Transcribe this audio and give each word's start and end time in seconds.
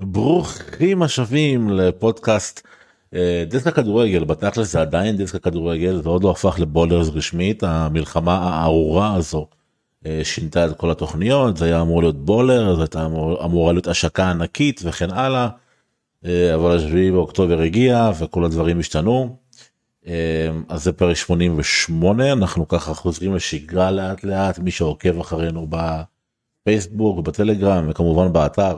ברוכים 0.00 1.02
השבים 1.02 1.70
לפודקאסט 1.70 2.66
אה, 3.14 3.44
דיסק 3.50 3.66
הכדורגל. 3.66 4.24
בתכלס 4.24 4.72
זה 4.72 4.80
עדיין 4.80 5.16
דיסק 5.16 5.34
הכדורגל 5.34 6.02
זה 6.02 6.08
עוד 6.08 6.24
לא 6.24 6.30
הפך 6.30 6.60
לבולרס 6.60 7.08
רשמית. 7.08 7.62
המלחמה 7.62 8.38
הארורה 8.38 9.14
הזו 9.14 9.46
אה, 10.06 10.20
שינתה 10.24 10.66
את 10.66 10.76
כל 10.76 10.90
התוכניות 10.90 11.56
זה 11.56 11.64
היה 11.64 11.80
אמור 11.80 12.02
להיות 12.02 12.24
בולר 12.24 12.74
זה 12.74 12.82
הייתה 12.82 13.06
אמור, 13.06 13.44
אמורה 13.44 13.72
להיות 13.72 13.86
השקה 13.86 14.30
ענקית 14.30 14.80
וכן 14.84 15.10
הלאה. 15.10 15.48
אה, 16.24 16.54
אבל 16.54 16.76
השביעי 16.76 17.10
באוקטובר 17.10 17.60
הגיע 17.60 18.10
וכל 18.18 18.44
הדברים 18.44 18.78
השתנו. 18.78 19.36
אז 20.68 20.84
זה 20.84 20.92
פרק 20.92 21.16
88 21.16 22.32
אנחנו 22.32 22.68
ככה 22.68 22.94
חוזרים 22.94 23.34
לשגרה 23.34 23.90
לאט 23.90 24.24
לאט. 24.24 24.58
מי 24.58 24.70
שעוקב 24.70 25.20
אחרינו 25.20 25.66
בפייסבוק 26.66 27.26
בטלגרם 27.26 27.86
וכמובן 27.90 28.32
באתר 28.32 28.76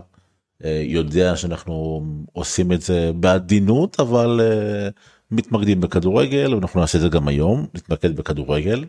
יודע 0.69 1.37
שאנחנו 1.37 2.05
עושים 2.33 2.73
את 2.73 2.81
זה 2.81 3.11
בעדינות 3.15 4.01
אבל 4.01 4.41
אה, 4.43 4.89
מתמקדים 5.31 5.81
בכדורגל 5.81 6.55
ואנחנו 6.55 6.81
נעשה 6.81 6.99
את 6.99 7.03
זה 7.03 7.09
גם 7.09 7.29
היום 7.29 7.67
נתמקד 7.75 8.17
בכדורגל 8.17 8.85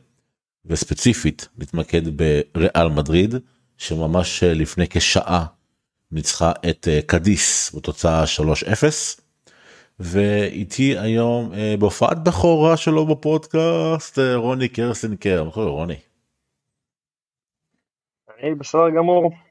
וספציפית 0.65 1.47
נתמקד 1.57 2.01
בריאל 2.53 2.87
מדריד 2.87 3.35
שממש 3.77 4.43
אה, 4.43 4.53
לפני 4.53 4.85
כשעה 4.89 5.45
ניצחה 6.11 6.51
את 6.69 6.87
קדיס 7.05 7.75
בתוצאה 7.75 8.23
3-0 8.23 8.83
ואיתי 9.99 10.97
היום 10.97 11.51
בהופעת 11.79 12.23
בכורה 12.23 12.77
שלו 12.77 13.05
בפודקאסט 13.05 14.19
רוני 14.35 14.69
קרסנקר. 14.69 15.49
רוני. 15.55 15.95
אני 18.39 18.55
בסדר 18.55 18.89
גמור. 18.89 19.31
אה, 19.33 19.50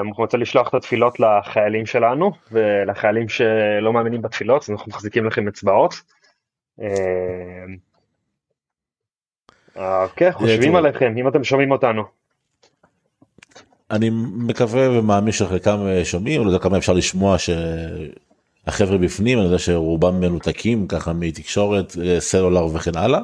אנחנו 0.00 0.22
רוצים 0.22 0.40
לשלוח 0.40 0.68
את 0.68 0.74
התפילות 0.74 1.20
לחיילים 1.20 1.86
שלנו 1.86 2.32
ולחיילים 2.52 3.28
שלא 3.28 3.92
מאמינים 3.92 4.22
בתפילות 4.22 4.62
אז 4.62 4.70
אנחנו 4.70 4.90
מחזיקים 4.90 5.26
לכם 5.26 5.48
אצבעות. 5.48 5.94
אה, 6.80 7.64
אוקיי, 10.04 10.32
חושבים 10.32 10.76
עליכם 10.76 11.14
אם 11.16 11.28
אתם 11.28 11.44
שומעים 11.44 11.70
אותנו. 11.70 12.02
אני 13.90 14.10
מקווה 14.36 14.98
ומאמין 14.98 15.32
שחלקם 15.32 15.78
שומעים, 16.04 16.42
לא 16.42 16.46
יודע 16.46 16.58
כמה 16.58 16.78
אפשר 16.78 16.92
לשמוע 16.92 17.36
שהחבר'ה 17.38 18.98
בפנים, 18.98 19.38
אני 19.38 19.46
יודע 19.46 19.58
שרובם 19.58 20.20
מנותקים 20.20 20.86
ככה 20.86 21.12
מתקשורת, 21.12 21.96
אה, 22.04 22.20
סלולר 22.20 22.66
וכן 22.66 22.96
הלאה. 22.96 23.20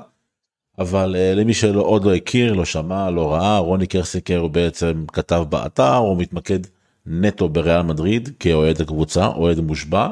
אבל 0.81 1.17
uh, 1.17 1.39
למי 1.39 1.55
שלא 1.55 1.83
עוד 1.83 2.05
לא 2.05 2.15
הכיר 2.15 2.53
לא 2.53 2.65
שמע 2.65 3.11
לא 3.11 3.33
ראה 3.33 3.59
רוני 3.59 3.87
קרסיקר 3.87 4.39
הוא 4.39 4.51
בעצם 4.51 5.05
כתב 5.13 5.45
באתר 5.49 5.97
הוא 5.97 6.17
מתמקד 6.19 6.59
נטו 7.07 7.49
בריאל 7.49 7.83
מדריד 7.83 8.29
כאוהד 8.41 8.81
הקבוצה 8.81 9.27
אוהד 9.27 9.61
מושבע. 9.61 10.09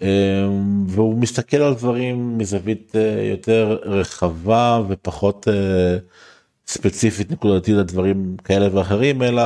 Um, 0.00 0.02
והוא 0.86 1.18
מסתכל 1.18 1.56
על 1.56 1.74
דברים 1.74 2.38
מזווית 2.38 2.92
uh, 2.94 2.98
יותר 3.30 3.78
רחבה 3.82 4.82
ופחות 4.88 5.48
uh, 5.48 5.50
ספציפית 6.66 7.30
נקודתית 7.30 7.74
לדברים 7.74 8.36
כאלה 8.44 8.68
ואחרים 8.76 9.22
אלא 9.22 9.42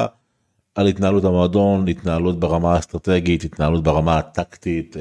על 0.74 0.86
התנהלות 0.86 1.24
המועדון 1.24 1.88
התנהלות 1.88 2.40
ברמה 2.40 2.74
האסטרטגית 2.74 3.44
התנהלות 3.44 3.82
ברמה 3.82 4.18
הטקטית. 4.18 4.96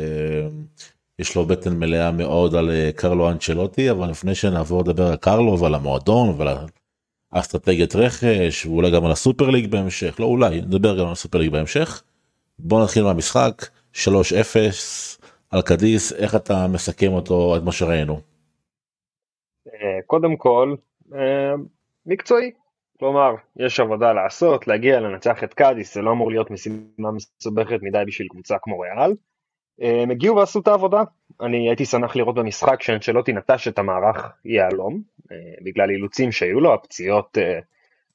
יש 1.21 1.35
לו 1.35 1.45
בטן 1.45 1.79
מלאה 1.79 2.11
מאוד 2.11 2.55
על 2.55 2.69
אה, 2.69 2.89
קרלו 2.95 3.29
אנצ'לוטי 3.29 3.91
אבל 3.91 4.09
לפני 4.09 4.35
שנעבור 4.35 4.81
לדבר 4.81 5.07
על 5.07 5.15
קרלו 5.15 5.59
ועל 5.59 5.75
המועדון 5.75 6.35
ועל 6.37 6.47
האסטרטגיית 7.31 7.95
רכש 7.95 8.65
ואולי 8.65 8.91
גם 8.91 9.05
על 9.05 9.11
הסופר 9.11 9.49
ליג 9.49 9.71
בהמשך 9.71 10.19
לא 10.19 10.25
אולי 10.25 10.61
נדבר 10.61 10.99
גם 10.99 11.05
על 11.05 11.11
הסופר 11.11 11.37
ליג 11.37 11.51
בהמשך. 11.51 12.03
בוא 12.59 12.83
נתחיל 12.83 13.03
מהמשחק 13.03 13.61
3-0 13.93 13.97
על 15.51 15.61
קדיס 15.61 16.13
איך 16.13 16.35
אתה 16.35 16.67
מסכם 16.67 17.11
אותו 17.11 17.57
את 17.57 17.63
מה 17.63 17.71
שראינו. 17.71 18.19
אה, 19.67 20.01
קודם 20.05 20.37
כל 20.37 20.75
אה, 21.13 21.53
מקצועי 22.05 22.51
כלומר 22.99 23.35
יש 23.57 23.79
עבודה 23.79 24.13
לעשות 24.13 24.67
להגיע 24.67 24.99
לנצח 24.99 25.43
את 25.43 25.53
קדיס 25.53 25.93
זה 25.93 26.01
לא 26.01 26.11
אמור 26.11 26.31
להיות 26.31 26.51
משימה 26.51 27.11
מסובכת 27.11 27.79
מדי 27.81 28.03
בשביל 28.07 28.27
קבוצה 28.27 28.55
כמו 28.61 28.79
ריאל. 28.79 29.11
הם 29.81 30.11
הגיעו 30.11 30.35
ועשו 30.35 30.59
את 30.59 30.67
העבודה. 30.67 31.03
אני 31.41 31.69
הייתי 31.69 31.85
שמח 31.85 32.15
לראות 32.15 32.35
במשחק 32.35 32.81
שאנשלוטי 32.81 33.33
נטש 33.33 33.67
את 33.67 33.79
המערך 33.79 34.31
יהלום, 34.45 35.01
אה, 35.31 35.37
בגלל 35.63 35.89
אילוצים 35.89 36.31
שהיו 36.31 36.59
לו, 36.59 36.73
הפציעות 36.73 37.37
אה, 37.37 37.59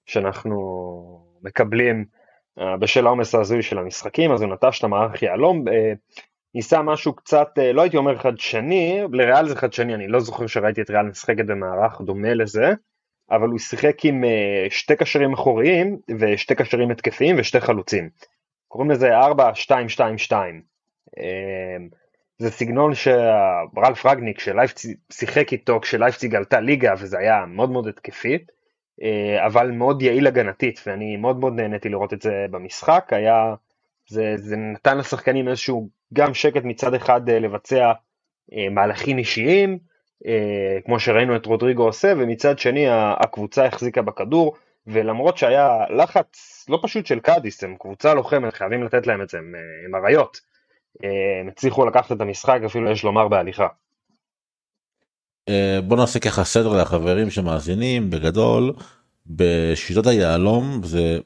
שאנחנו 0.07 0.57
מקבלים 1.43 2.05
אה, 2.59 2.77
בשל 2.77 3.07
העומס 3.07 3.35
ההזוי 3.35 3.63
של 3.63 3.79
המשחקים, 3.79 4.33
אז 4.33 4.43
הוא 4.43 4.53
נטש 4.53 4.79
את 4.79 4.85
המערך 4.85 5.23
יהלום. 5.23 5.65
ניסה 6.55 6.83
משהו 6.83 7.13
קצת, 7.13 7.49
לא 7.75 7.83
הייתי 7.83 7.97
אומר 7.97 8.19
חדשני, 8.19 9.01
לריאל 9.13 9.49
זה 9.49 9.57
חדשני, 9.57 9.95
אני 9.95 10.09
לא 10.09 10.21
זוכר 10.21 10.47
שראיתי 10.47 10.83
את 10.83 10.91
ריאל 10.91 11.07
משחקת 11.07 11.45
במערך 11.47 12.01
דומה 12.01 12.35
לזה, 12.35 12.73
אבל 13.31 13.49
הוא 13.49 13.59
שיחק 13.59 14.05
עם 14.05 14.25
שתי 14.71 14.97
קשרים 14.97 15.33
אחוריים 15.33 15.99
ושתי 16.19 16.55
קשרים 16.55 16.91
התקפיים 16.91 17.37
ושתי 17.39 17.61
חלוצים. 17.61 18.09
קוראים 18.69 18.91
לזה 18.91 19.11
4-2-2-2. 19.19 20.33
אמ, 21.19 21.89
זה 22.39 22.51
סגנון 22.51 22.95
שרלף 22.95 24.07
רגניק 24.07 24.41
שלייפציג 24.41 24.97
שיחק 25.13 25.53
איתו 25.53 25.81
כשלייפציג 25.81 26.35
עלתה 26.35 26.61
ליגה 26.61 26.95
וזה 26.99 27.19
היה 27.19 27.45
מאוד 27.47 27.71
מאוד 27.71 27.89
התקפי 27.89 28.39
אה, 29.03 29.47
אבל 29.47 29.71
מאוד 29.71 30.03
יעיל 30.03 30.27
הגנתית 30.27 30.81
ואני 30.87 31.17
מאוד 31.17 31.39
מאוד 31.41 31.53
נהניתי 31.53 31.89
לראות 31.89 32.13
את 32.13 32.23
זה 32.23 32.47
במשחק. 32.51 33.09
היה 33.11 33.55
זה, 34.09 34.35
זה 34.37 34.57
נתן 34.57 34.99
לשחקנים 34.99 35.49
איזשהו 35.49 35.89
גם 36.15 36.35
שקט 36.35 36.65
מצד 36.65 36.95
אחד 36.95 37.29
אה, 37.29 37.39
לבצע 37.39 37.93
אה, 38.53 38.69
מהלכים 38.71 39.19
אישיים 39.19 39.79
כמו 40.85 41.01
שראינו 41.01 41.37
את 41.37 41.47
רודריגו 41.47 41.83
עושה 41.83 42.13
ומצד 42.17 42.59
שני 42.59 42.87
הקבוצה 42.91 43.67
החזיקה 43.67 44.03
בכדור 44.03 44.57
ולמרות 44.87 45.39
שהיה 45.39 45.85
לחץ 45.91 46.65
לא 46.69 46.79
פשוט 46.83 47.07
של 47.07 47.21
קאדיס 47.21 47.65
הם 47.65 47.77
קבוצה 47.79 48.15
לוחמת 48.15 48.55
חייבים 48.55 48.83
לתת 48.83 49.07
להם 49.07 49.23
את 49.23 49.29
זה 49.29 49.39
הם, 49.39 49.55
אריות 49.95 50.41
הם 51.03 51.49
הצליחו 51.49 51.87
לקחת 51.87 52.13
את 52.13 52.21
המשחק 52.21 52.61
אפילו 52.67 52.91
יש 52.91 53.05
לומר 53.05 53.29
בהליכה. 53.29 53.67
אה, 55.49 55.79
בוא 55.85 55.97
נעשה 55.97 56.19
ככה 56.19 56.45
סדר 56.45 56.81
לחברים 56.81 57.31
שמאזינים 57.31 58.11
בגדול 58.11 58.73
בשיטות 59.27 60.07
היהלום 60.07 60.81
זה 60.85 61.19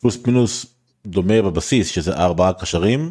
פלוס 0.00 0.26
מינוס 0.26 0.66
דומה 1.06 1.42
בבסיס 1.42 1.88
שזה 1.88 2.16
ארבעה 2.16 2.52
קשרים 2.52 3.10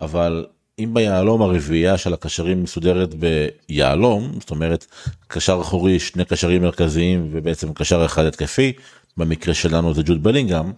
אבל 0.00 0.46
אם 0.78 0.94
ביהלום 0.94 1.42
הרביעייה 1.42 1.98
של 1.98 2.14
הקשרים 2.14 2.62
מסודרת 2.62 3.14
ביהלום 3.14 4.32
זאת 4.40 4.50
אומרת 4.50 4.86
קשר 5.28 5.58
אחורי 5.60 5.98
שני 5.98 6.24
קשרים 6.24 6.62
מרכזיים 6.62 7.28
ובעצם 7.30 7.74
קשר 7.74 8.04
אחד 8.04 8.24
התקפי 8.24 8.72
במקרה 9.16 9.54
שלנו 9.54 9.94
זה 9.94 10.02
ג'וד 10.04 10.22
בלינגהם 10.22 10.72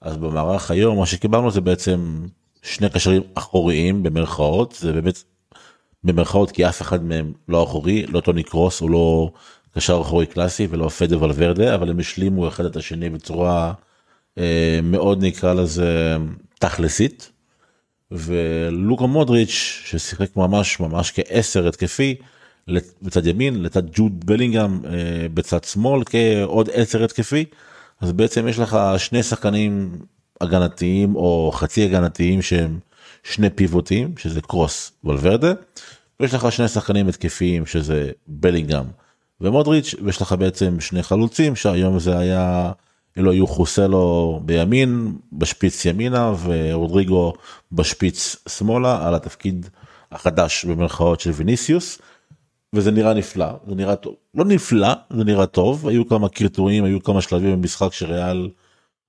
אז 0.00 0.16
במערך 0.16 0.70
היום 0.70 0.98
מה 0.98 1.06
שקיבלנו 1.06 1.50
זה 1.50 1.60
בעצם 1.60 2.26
שני 2.66 2.90
קשרים 2.90 3.22
אחוריים 3.34 4.02
במרכאות 4.02 4.76
זה 4.80 4.92
באמת 4.92 5.22
במרכאות 6.04 6.50
כי 6.50 6.68
אף 6.68 6.82
אחד 6.82 7.04
מהם 7.04 7.32
לא 7.48 7.64
אחורי 7.64 8.06
לא 8.06 8.20
טוני 8.20 8.42
קרוס 8.42 8.80
הוא 8.80 8.90
לא 8.90 9.32
קשר 9.74 10.00
אחורי 10.00 10.26
קלאסי 10.26 10.66
ולא 10.70 10.88
פדה 10.88 11.22
ולוורדה 11.22 11.74
אבל 11.74 11.90
הם 11.90 11.98
השלימו 11.98 12.48
אחד 12.48 12.64
את 12.64 12.76
השני 12.76 13.10
בצורה 13.10 13.72
אה, 14.38 14.80
מאוד 14.82 15.24
נקרא 15.24 15.54
לזה 15.54 16.16
תכלסית. 16.58 17.32
ולוקה 18.10 19.06
מודריץ' 19.06 19.82
ששיחק 19.84 20.36
ממש 20.36 20.80
ממש 20.80 21.12
כעשר 21.14 21.68
התקפי 21.68 22.14
בצד 23.02 23.26
ימין 23.26 23.62
לצד 23.62 23.82
ג'וד 23.92 24.26
בלינגהם 24.26 24.80
אה, 24.84 25.26
בצד 25.34 25.64
שמאל 25.64 26.02
כעוד 26.06 26.68
עשר 26.72 27.04
התקפי 27.04 27.44
אז 28.00 28.12
בעצם 28.12 28.48
יש 28.48 28.58
לך 28.58 28.78
שני 28.98 29.22
שחקנים 29.22 29.98
הגנתיים 30.40 31.16
או 31.16 31.50
חצי 31.54 31.84
הגנתיים 31.84 32.42
שהם 32.42 32.78
שני 33.22 33.50
פיבוטים 33.50 34.14
שזה 34.18 34.40
קרוס 34.40 34.92
ולוורדה. 35.04 35.52
ויש 36.20 36.34
לך 36.34 36.52
שני 36.52 36.68
שחקנים 36.68 37.08
התקפיים 37.08 37.66
שזה 37.66 38.10
בלינגהם 38.26 38.84
ומודריץ' 39.40 39.94
ויש 40.04 40.22
לך 40.22 40.32
בעצם 40.32 40.80
שני 40.80 41.02
חלוצים 41.02 41.56
שהיום 41.56 41.98
זה 41.98 42.18
היה 42.18 42.72
אלו 43.18 43.30
היו 43.30 43.46
חוסלו 43.46 44.40
בימין 44.44 45.16
בשפיץ 45.32 45.84
ימינה 45.84 46.32
ורודריגו 46.44 47.32
בשפיץ 47.72 48.36
שמאלה 48.48 49.08
על 49.08 49.14
התפקיד 49.14 49.68
החדש 50.12 50.64
במרכאות 50.64 51.20
של 51.20 51.30
ויניסיוס. 51.30 51.98
וזה 52.72 52.90
נראה 52.90 53.14
נפלא 53.14 53.46
זה 53.68 53.74
נראה 53.74 53.96
טוב 53.96 54.14
לא 54.34 54.44
נפלא 54.44 54.92
זה 55.10 55.24
נראה 55.24 55.46
טוב 55.46 55.88
היו 55.88 56.08
כמה 56.08 56.28
קרטורים 56.28 56.84
היו 56.84 57.02
כמה 57.02 57.22
שלבים 57.22 57.62
במשחק 57.62 57.92
שריאל 57.92 58.50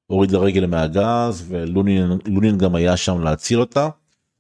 הוריד 0.08 0.32
לרגל 0.32 0.66
מהגז 0.66 1.46
ולונין 1.48 2.58
גם 2.58 2.76
היה 2.76 2.98
שם 2.98 3.22
להציל 3.22 3.60
אותה. 3.60 3.90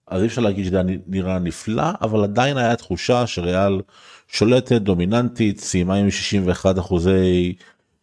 אז 0.08 0.22
אי 0.22 0.28
אפשר 0.28 0.42
להגיד 0.42 0.66
שזה 0.66 0.81
נראה 1.08 1.40
נפלא 1.40 1.84
אבל 2.02 2.24
עדיין 2.24 2.58
היה 2.58 2.75
תחושה 2.75 3.28
שריאל 3.28 3.81
שולטת 4.28 4.81
דומיננטית 4.81 5.60
סיימה 5.60 5.96
עם 5.96 6.12
61 6.12 6.80
אחוזי 6.80 7.54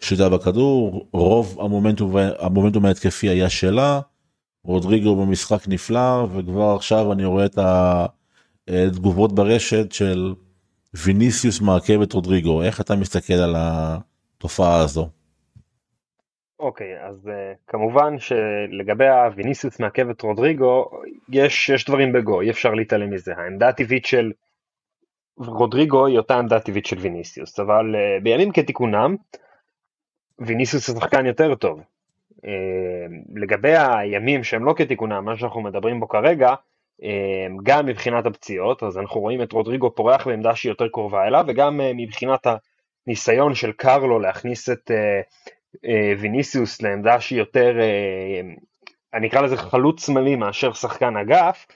שליטה 0.00 0.28
בכדור 0.28 1.06
רוב 1.12 1.56
המומנטום 1.60 2.16
המומנטום 2.38 2.84
ההתקפי 2.84 3.28
היה 3.28 3.50
שלה 3.50 4.00
רודריגו 4.64 5.16
במשחק 5.16 5.68
נפלא 5.68 6.26
וכבר 6.34 6.74
עכשיו 6.76 7.12
אני 7.12 7.24
רואה 7.24 7.44
את 7.44 7.58
התגובות 8.68 9.34
ברשת 9.34 9.92
של 9.92 10.34
ויניסיוס 10.94 11.60
מעכב 11.60 12.00
את 12.02 12.12
רודריגו 12.12 12.62
איך 12.62 12.80
אתה 12.80 12.96
מסתכל 12.96 13.34
על 13.34 13.54
התופעה 13.58 14.80
הזו. 14.80 15.08
אוקיי 16.58 17.00
אז 17.00 17.26
uh, 17.26 17.30
כמובן 17.66 18.18
שלגבי 18.18 19.08
הוויניסיוס 19.08 19.80
מעכב 19.80 20.10
את 20.10 20.22
רודריגו 20.22 20.90
יש, 21.28 21.68
יש 21.68 21.84
דברים 21.84 22.12
בגו 22.12 22.40
אי 22.40 22.50
אפשר 22.50 22.74
להתעלם 22.74 23.10
מזה. 23.10 23.32
העמדה 23.36 23.68
הטבעית 23.68 24.06
של 24.06 24.32
רודריגו 25.36 26.06
היא 26.06 26.18
אותה 26.18 26.38
עמדה 26.38 26.60
טבעית 26.60 26.86
של 26.86 26.98
ויניסיוס 26.98 27.60
אבל 27.60 27.94
uh, 27.94 28.22
בימים 28.22 28.52
כתיקונם 28.52 29.16
ויניסיוס 30.38 30.88
הוא 30.88 31.00
שחקן 31.00 31.26
יותר 31.26 31.54
טוב. 31.54 31.80
אה, 32.46 33.06
לגבי 33.34 33.74
הימים 33.76 34.44
שהם 34.44 34.64
לא 34.64 34.74
כתיקונם, 34.76 35.24
מה 35.24 35.36
שאנחנו 35.36 35.62
מדברים 35.62 36.00
בו 36.00 36.08
כרגע, 36.08 36.54
גם 37.62 37.86
מבחינת 37.86 38.26
הפציעות, 38.26 38.82
אז 38.82 38.98
אנחנו 38.98 39.20
רואים 39.20 39.42
את 39.42 39.52
רודריגו 39.52 39.94
פורח 39.94 40.26
בעמדה 40.26 40.56
שהיא 40.56 40.70
יותר 40.72 40.88
קרובה 40.88 41.26
אליו, 41.26 41.44
וגם 41.48 41.80
מבחינת 41.96 42.46
הניסיון 43.06 43.54
של 43.54 43.72
קרלו 43.72 44.18
להכניס 44.18 44.70
את 44.70 44.90
ויניסיוס 46.18 46.82
לעמדה 46.82 47.20
שהיא 47.20 47.38
יותר, 47.38 47.76
אני 49.14 49.28
אקרא 49.28 49.40
לזה 49.40 49.56
חלוץ 49.56 50.06
שמאלי 50.06 50.36
מאשר 50.36 50.72
שחקן 50.72 51.16
אגף, 51.16 51.66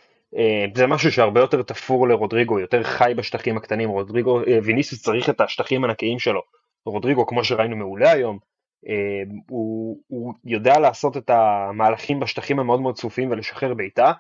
זה 0.75 0.87
משהו 0.87 1.13
שהרבה 1.13 1.41
יותר 1.41 1.63
תפור 1.63 2.09
לרודריגו, 2.09 2.59
יותר 2.59 2.83
חי 2.83 3.13
בשטחים 3.17 3.57
הקטנים, 3.57 3.89
רודריגו, 3.89 4.41
ויניסיוס 4.63 5.03
צריך 5.03 5.31
את 5.31 5.41
השטחים 5.41 5.85
הנקיים 5.85 6.19
שלו, 6.19 6.41
רודריגו 6.87 7.27
כמו 7.27 7.45
שראינו 7.45 7.77
מעולה 7.77 8.13
היום, 8.13 8.39
הוא, 9.49 9.99
הוא 10.07 10.35
יודע 10.45 10.79
לעשות 10.79 11.17
את 11.17 11.31
המהלכים 11.31 12.21
בשטחים 12.21 12.59
המאוד 12.59 12.81
מאוד 12.81 12.95
צפופים 12.95 13.31
ולשחרר 13.31 13.75
בעיטה. 13.75 14.13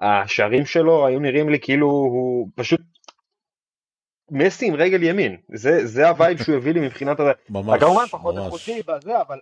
השערים 0.00 0.66
שלו 0.66 1.06
היו 1.06 1.20
נראים 1.20 1.48
לי 1.48 1.60
כאילו 1.60 1.86
הוא 1.86 2.48
פשוט 2.54 2.80
מסי 4.30 4.66
עם 4.66 4.74
רגל 4.74 5.02
ימין, 5.02 5.36
זה, 5.54 5.86
זה 5.86 6.08
ה 6.08 6.15
vibe 6.15 6.42
שהוא 6.42 6.56
הביא 6.56 6.72
לי 6.72 6.80
מבחינת 6.80 7.20
הזה. 7.20 7.30
ממש, 7.50 7.80
כמובן 7.80 8.06
פחות 8.10 8.36
איכותי 8.36 8.82
בזה, 8.86 9.20
אבל 9.20 9.38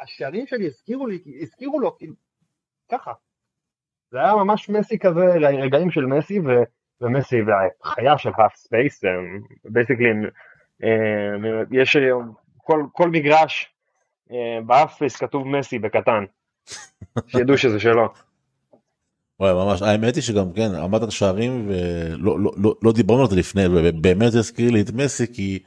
השערים 0.00 0.46
שלי 0.46 0.66
הזכירו 0.66 1.06
לי, 1.06 1.18
הזכירו 1.40 1.80
לו 1.80 1.98
כאילו, 1.98 2.14
ככה. 2.90 3.12
זה 4.10 4.18
היה 4.18 4.34
ממש 4.34 4.68
מסי 4.68 4.98
כזה, 4.98 5.24
רגעים 5.62 5.90
של 5.90 6.06
מסי 6.06 6.40
ו, 6.40 6.44
ומסי 7.00 7.36
והחיה 7.42 8.18
של 8.18 8.30
half 8.38 8.56
space, 8.56 9.04
basically 9.64 10.08
יש 11.70 11.96
כל, 12.56 12.82
כל 12.92 13.10
מגרש 13.10 13.74
אה, 14.30 14.60
ב 14.66 14.71
half 14.71 14.91
space 14.91 15.16
כתוב 15.16 15.48
מסי 15.48 15.78
בקטן, 15.78 16.24
שידעו 17.28 17.58
שזה 17.58 17.80
שלו. 17.80 18.08
וואי 19.40 19.54
ממש 19.54 19.82
האמת 19.82 20.14
היא 20.14 20.22
שגם 20.22 20.52
כן 20.52 20.74
עמדת 20.74 21.12
שערים 21.12 21.68
ולא 21.68 22.40
לא, 22.40 22.52
לא, 22.56 22.74
לא 22.82 22.92
דיברנו 22.92 23.22
על 23.22 23.28
זה 23.28 23.36
לפני 23.36 23.66
ובאמת 23.66 24.32
זה 24.32 24.38
הזכיר 24.38 24.70
לי 24.70 24.80
את 24.80 24.90
מסי 24.90 25.34
כי 25.34 25.58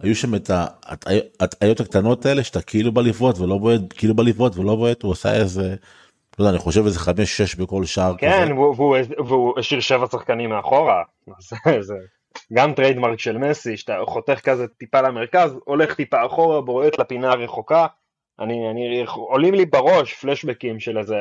היו 0.00 0.16
שם 0.16 0.34
את 0.34 0.50
ההטעיות 1.40 1.80
הקטנות 1.80 2.26
האלה 2.26 2.44
שאתה 2.44 2.62
כאילו 2.62 2.92
בא 2.92 3.02
לבעוט 3.02 3.38
ולא 3.38 3.58
בועט 3.58 3.80
כאילו 3.96 4.14
בא 4.14 4.22
לבעוט 4.22 4.56
ולא 4.56 4.76
בועט 4.76 5.02
הוא 5.02 5.10
עושה 5.10 5.34
איזה. 5.34 5.74
לא 6.38 6.44
יודע, 6.44 6.50
אני 6.50 6.58
חושב 6.58 6.84
איזה 6.84 6.98
חמש 6.98 7.36
שש 7.36 7.54
בכל 7.54 7.84
שער 7.84 8.14
כן 8.18 8.44
כזה. 8.44 8.54
והוא 9.24 9.58
השאיר 9.58 9.80
שבע 9.80 10.06
שחקנים 10.06 10.50
מאחורה 10.50 11.02
זה 11.80 11.94
גם 12.52 12.74
trademark 12.74 13.20
של 13.20 13.38
מסי 13.38 13.76
שאתה 13.76 13.98
חותך 14.06 14.40
כזה 14.40 14.68
טיפה 14.68 15.00
למרכז 15.00 15.56
הולך 15.64 15.94
טיפה 15.94 16.26
אחורה 16.26 16.60
בועט 16.60 16.98
לפינה 16.98 17.30
הרחוקה 17.30 17.86
אני, 18.40 18.70
אני, 18.70 19.04
עולים 19.06 19.54
לי 19.54 19.66
בראש 19.66 20.14
פלשבקים 20.14 20.80
של 20.80 20.98
איזה 20.98 21.16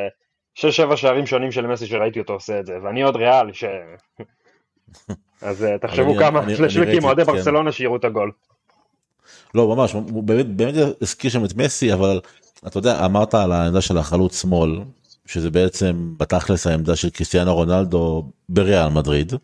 6-7 0.57 0.61
שערים 0.95 1.25
שונים 1.25 1.51
של 1.51 1.67
מסי 1.67 1.85
שראיתי 1.85 2.19
אותו 2.19 2.33
עושה 2.33 2.59
את 2.59 2.65
זה, 2.65 2.73
ואני 2.83 3.01
עוד 3.01 3.15
ריאל, 3.15 3.53
ש... 3.53 3.63
אז 5.41 5.63
אה, 5.63 5.77
תחשבו 5.77 6.15
כמה 6.15 6.41
פלשבקים 6.57 7.03
אוהדי 7.03 7.25
כן. 7.25 7.31
ברסלונה 7.31 7.71
שיראו 7.71 7.95
את 7.95 8.05
הגול. 8.05 8.31
לא 9.55 9.75
ממש, 9.75 9.93
הוא 9.93 10.23
באמת, 10.23 10.47
באמת 10.55 10.73
הזכיר 11.01 11.31
שם 11.31 11.45
את 11.45 11.55
מסי, 11.55 11.93
אבל 11.93 12.19
אתה 12.67 12.77
יודע, 12.77 13.05
אמרת 13.05 13.33
על 13.33 13.51
העמדה 13.51 13.81
של 13.81 13.97
החלוץ 13.97 14.41
שמאל, 14.41 14.79
שזה 15.25 15.51
בעצם 15.51 16.13
בתכלס 16.17 16.67
העמדה 16.67 16.95
של 16.95 17.09
קריסטיאנו 17.09 17.55
רונלדו 17.55 18.31
בריאל 18.49 18.89
מדריד. 18.89 19.33
רק 19.33 19.39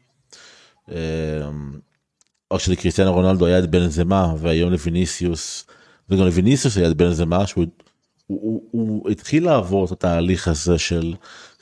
אה, 2.51 2.59
שלקריסטיאנו 2.59 3.13
רונלדו 3.13 3.45
היה 3.45 3.59
את 3.59 3.69
בן 3.69 3.87
זמה 3.87 4.33
והיום 4.37 4.71
לוויניסיוס 4.71 5.65
וגם 6.09 6.25
לוויניסיוס 6.25 6.77
היה 6.77 6.93
בין 6.93 7.07
איזה 7.07 7.25
משהו, 7.25 7.63
הוא, 8.31 8.63
הוא, 8.71 9.01
הוא 9.01 9.09
התחיל 9.09 9.45
לעבור 9.45 9.85
את 9.85 9.91
התהליך 9.91 10.47
הזה 10.47 10.77
של 10.77 11.13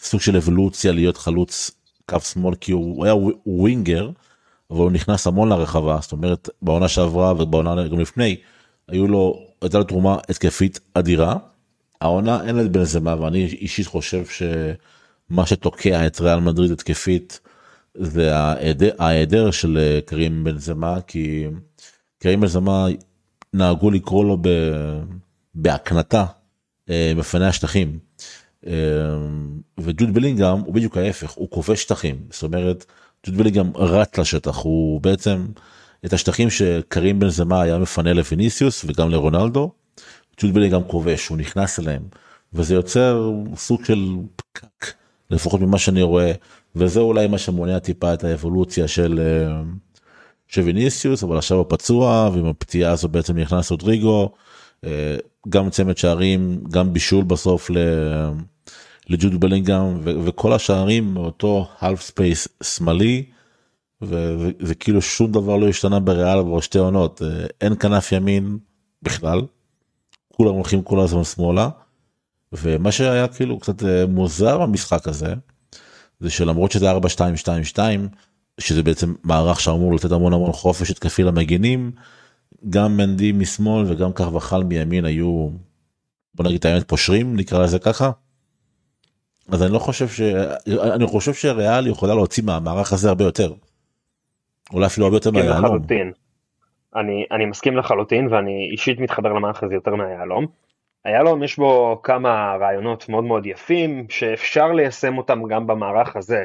סוג 0.01 0.21
של 0.21 0.35
אבולוציה 0.35 0.91
להיות 0.91 1.17
חלוץ 1.17 1.71
קו 2.05 2.19
שמאל 2.19 2.55
כי 2.55 2.71
הוא 2.71 3.05
היה 3.05 3.13
ווינגר 3.45 4.09
אבל 4.71 4.79
הוא 4.79 4.91
נכנס 4.91 5.27
המון 5.27 5.49
לרחבה 5.49 5.97
זאת 6.01 6.11
אומרת 6.11 6.49
בעונה 6.61 6.87
שעברה 6.87 7.33
ובעונה 7.33 7.87
גם 7.87 7.99
לפני 7.99 8.35
היו 8.87 9.07
לו 9.07 9.49
הייתה 9.61 9.77
לו 9.77 9.83
תרומה 9.83 10.17
התקפית 10.29 10.79
אדירה. 10.93 11.35
העונה 12.01 12.47
אין 12.47 12.59
את 12.59 12.71
בן 12.71 12.83
זמה 12.83 13.21
ואני 13.21 13.45
אישית 13.45 13.87
חושב 13.87 14.25
שמה 14.25 15.45
שתוקע 15.45 16.07
את 16.07 16.21
ריאל 16.21 16.39
מדריד 16.39 16.71
התקפית 16.71 17.39
זה 17.95 18.31
ההיעדר 18.99 19.51
של 19.51 19.77
אה, 19.77 19.99
קרים 20.05 20.43
בן 20.43 20.57
זמה 20.57 21.01
כי 21.01 21.47
קרים 22.19 22.41
בן 22.41 22.47
זמה 22.47 22.87
נהגו 23.53 23.91
לקרוא 23.91 24.25
לו 24.25 24.37
בהקנטה 25.55 26.19
אה, 26.19 26.25
מפנה 27.15 27.47
השטחים. 27.47 27.99
אה, 28.67 28.73
וג'וד 29.77 30.13
בלינגהם 30.13 30.59
הוא 30.59 30.73
בדיוק 30.73 30.97
ההפך 30.97 31.31
הוא 31.31 31.49
כובש 31.49 31.81
שטחים 31.81 32.15
זאת 32.31 32.43
אומרת 32.43 32.85
ג'וד 33.25 33.37
בלינגהם 33.37 33.71
רץ 33.75 34.17
לשטח 34.17 34.57
הוא 34.57 35.01
בעצם 35.01 35.45
את 36.05 36.13
השטחים 36.13 36.49
שקרים 36.49 37.19
בן 37.19 37.29
זמה 37.29 37.61
היה 37.61 37.77
מפנה 37.77 38.13
לפיניסיוס 38.13 38.85
וגם 38.87 39.09
לרונלדו. 39.09 39.71
ג'וד 40.41 40.53
בלינגהם 40.53 40.83
כובש 40.87 41.27
הוא 41.27 41.37
נכנס 41.37 41.79
אליהם 41.79 42.03
וזה 42.53 42.73
יוצר 42.73 43.31
סוג 43.55 43.85
של 43.85 44.15
פקק 44.35 44.93
לפחות 45.29 45.61
ממה 45.61 45.77
שאני 45.77 46.01
רואה 46.01 46.31
וזה 46.75 46.99
אולי 46.99 47.27
מה 47.27 47.37
שמונע 47.37 47.79
טיפה 47.79 48.13
את 48.13 48.23
האבולוציה 48.23 48.87
של. 48.87 49.19
אה, 49.19 49.61
של 50.47 50.61
ויניסיוס 50.61 51.23
אבל 51.23 51.37
עכשיו 51.37 51.57
הוא 51.57 51.65
פצוע 51.69 52.29
ועם 52.33 52.45
הפציעה 52.45 52.91
הזו 52.91 53.07
בעצם 53.07 53.37
נכנס 53.37 53.71
רודריגו 53.71 54.23
אה, 54.23 54.48
גם 55.49 55.69
צמד 55.69 55.97
שערים 55.97 56.63
גם 56.71 56.93
בישול 56.93 57.23
בסוף 57.23 57.69
לג'וד 59.09 59.39
בלינגהם 59.39 59.99
וכל 60.03 60.53
השערים 60.53 61.13
מאותו 61.13 61.67
half 61.81 62.01
space 62.01 62.47
שמאלי 62.63 63.25
וזה 64.01 64.75
כאילו 64.75 65.01
שום 65.01 65.31
דבר 65.31 65.57
לא 65.57 65.67
השתנה 65.67 65.99
בריאל 65.99 66.43
כבר 66.43 66.59
שתי 66.59 66.77
עונות 66.77 67.21
אה, 67.21 67.45
אין 67.61 67.75
כנף 67.79 68.11
ימין 68.11 68.57
בכלל 69.03 69.41
כולם 70.33 70.53
הולכים 70.53 70.81
כל 70.81 70.99
הזמן 70.99 71.23
שמאלה 71.23 71.69
ומה 72.53 72.91
שהיה 72.91 73.27
כאילו 73.27 73.59
קצת 73.59 73.83
אה, 73.83 74.05
מוזר 74.05 74.57
במשחק 74.57 75.07
הזה 75.07 75.33
זה 76.19 76.29
שלמרות 76.29 76.71
שזה 76.71 76.89
4 76.91 77.09
2 77.09 77.37
2 77.37 77.63
2 77.63 78.09
שזה 78.59 78.83
בעצם 78.83 79.13
מערך 79.23 79.59
שאמור 79.59 79.95
לתת 79.95 80.11
המון 80.11 80.33
המון 80.33 80.51
חופש 80.51 80.91
התקפי 80.91 81.23
למגינים. 81.23 81.91
גם 82.69 82.97
מנדי 82.97 83.31
משמאל 83.31 83.91
וגם 83.91 84.13
כך 84.13 84.33
וחל 84.33 84.63
מימין 84.63 85.05
היו 85.05 85.49
בוא 86.35 86.45
נגיד 86.45 86.59
את 86.59 86.65
האמת 86.65 86.87
פושרים 86.87 87.35
נקרא 87.35 87.63
לזה 87.63 87.79
ככה. 87.79 88.11
אז 89.51 89.63
אני 89.63 89.73
לא 89.73 89.79
חושב 89.79 90.07
ש... 90.07 90.21
אני 90.95 91.07
חושב 91.07 91.33
שריאל 91.33 91.87
יכולה 91.87 92.13
להוציא 92.15 92.43
מהמערך 92.43 92.93
הזה 92.93 93.09
הרבה 93.09 93.23
יותר. 93.23 93.53
אולי 94.73 94.85
אפילו 94.85 95.05
הרבה 95.05 95.17
יותר 95.17 95.31
מהיהלום. 95.31 95.77
אני, 96.95 97.25
אני 97.31 97.45
מסכים 97.45 97.77
לחלוטין 97.77 98.27
ואני 98.33 98.69
אישית 98.71 98.99
מתחבר 98.99 99.33
למערך 99.33 99.63
הזה 99.63 99.75
יותר 99.75 99.95
מהיהלום. 99.95 100.45
היהלום 101.05 101.43
יש 101.43 101.57
בו 101.57 101.99
כמה 102.03 102.55
רעיונות 102.59 103.09
מאוד 103.09 103.23
מאוד 103.23 103.45
יפים 103.45 104.05
שאפשר 104.09 104.71
ליישם 104.71 105.17
אותם 105.17 105.47
גם 105.49 105.67
במערך 105.67 106.15
הזה. 106.15 106.43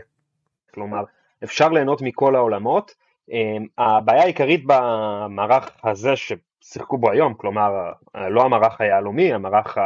כלומר, 0.74 1.04
אפשר 1.44 1.68
ליהנות 1.68 2.02
מכל 2.02 2.36
העולמות. 2.36 2.94
אמ, 3.30 3.66
הבעיה 3.78 4.22
העיקרית 4.22 4.64
במערך 4.66 5.70
הזה 5.84 6.12
ששיחקו 6.16 6.98
בו 6.98 7.10
היום, 7.10 7.34
כלומר 7.34 7.92
לא 8.14 8.42
המערך 8.42 8.80
היהלומי, 8.80 9.32
המערך 9.32 9.78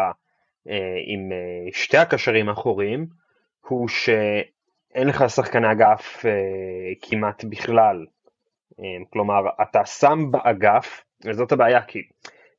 אה, 0.68 0.97
עם 1.07 1.33
אה, 1.33 1.73
שתי 1.73 1.97
הקשרים 1.97 2.49
האחוריים, 2.49 3.07
הוא 3.68 3.88
שאין 3.88 5.09
לך 5.09 5.25
שחקני 5.28 5.73
אגף 5.73 6.26
אה, 6.26 6.30
כמעט 7.02 7.45
בכלל. 7.45 8.07
אמ, 8.78 9.04
כלומר, 9.11 9.40
אתה 9.62 9.85
שם 9.85 10.30
באגף, 10.30 11.04
וזאת 11.25 11.52
הבעיה, 11.52 11.83
כי 11.83 12.02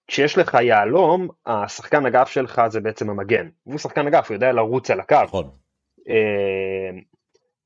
כשיש 0.08 0.38
לך 0.38 0.58
יהלום, 0.62 1.28
השחקן 1.46 2.06
אגף 2.06 2.30
שלך 2.30 2.62
זה 2.68 2.80
בעצם 2.80 3.10
המגן. 3.10 3.50
והוא 3.68 3.80
שחקן 3.80 4.08
אגף, 4.08 4.28
הוא 4.28 4.36
יודע 4.36 4.52
לרוץ 4.52 4.92
על 4.92 5.00
הקו. 5.00 5.16
נכון. 5.24 5.50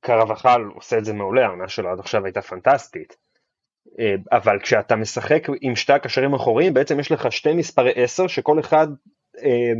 קרבחל 0.03 0.61
עושה 0.75 0.97
את 0.97 1.05
זה 1.05 1.13
מעולה, 1.13 1.45
העונה 1.45 1.67
שלו 1.67 1.89
עד 1.89 1.99
עכשיו 1.99 2.25
הייתה 2.25 2.41
פנטסטית. 2.41 3.17
אה, 3.99 4.15
אבל 4.31 4.59
כשאתה 4.59 4.95
משחק 4.95 5.47
עם 5.61 5.75
שתי 5.75 5.93
הקשרים 5.93 6.33
האחוריים, 6.33 6.73
בעצם 6.73 6.99
יש 6.99 7.11
לך 7.11 7.31
שתי 7.31 7.53
מספרי 7.53 7.91
10 7.95 8.27
שכל 8.27 8.59
אחד 8.59 8.87
אה, 9.43 9.73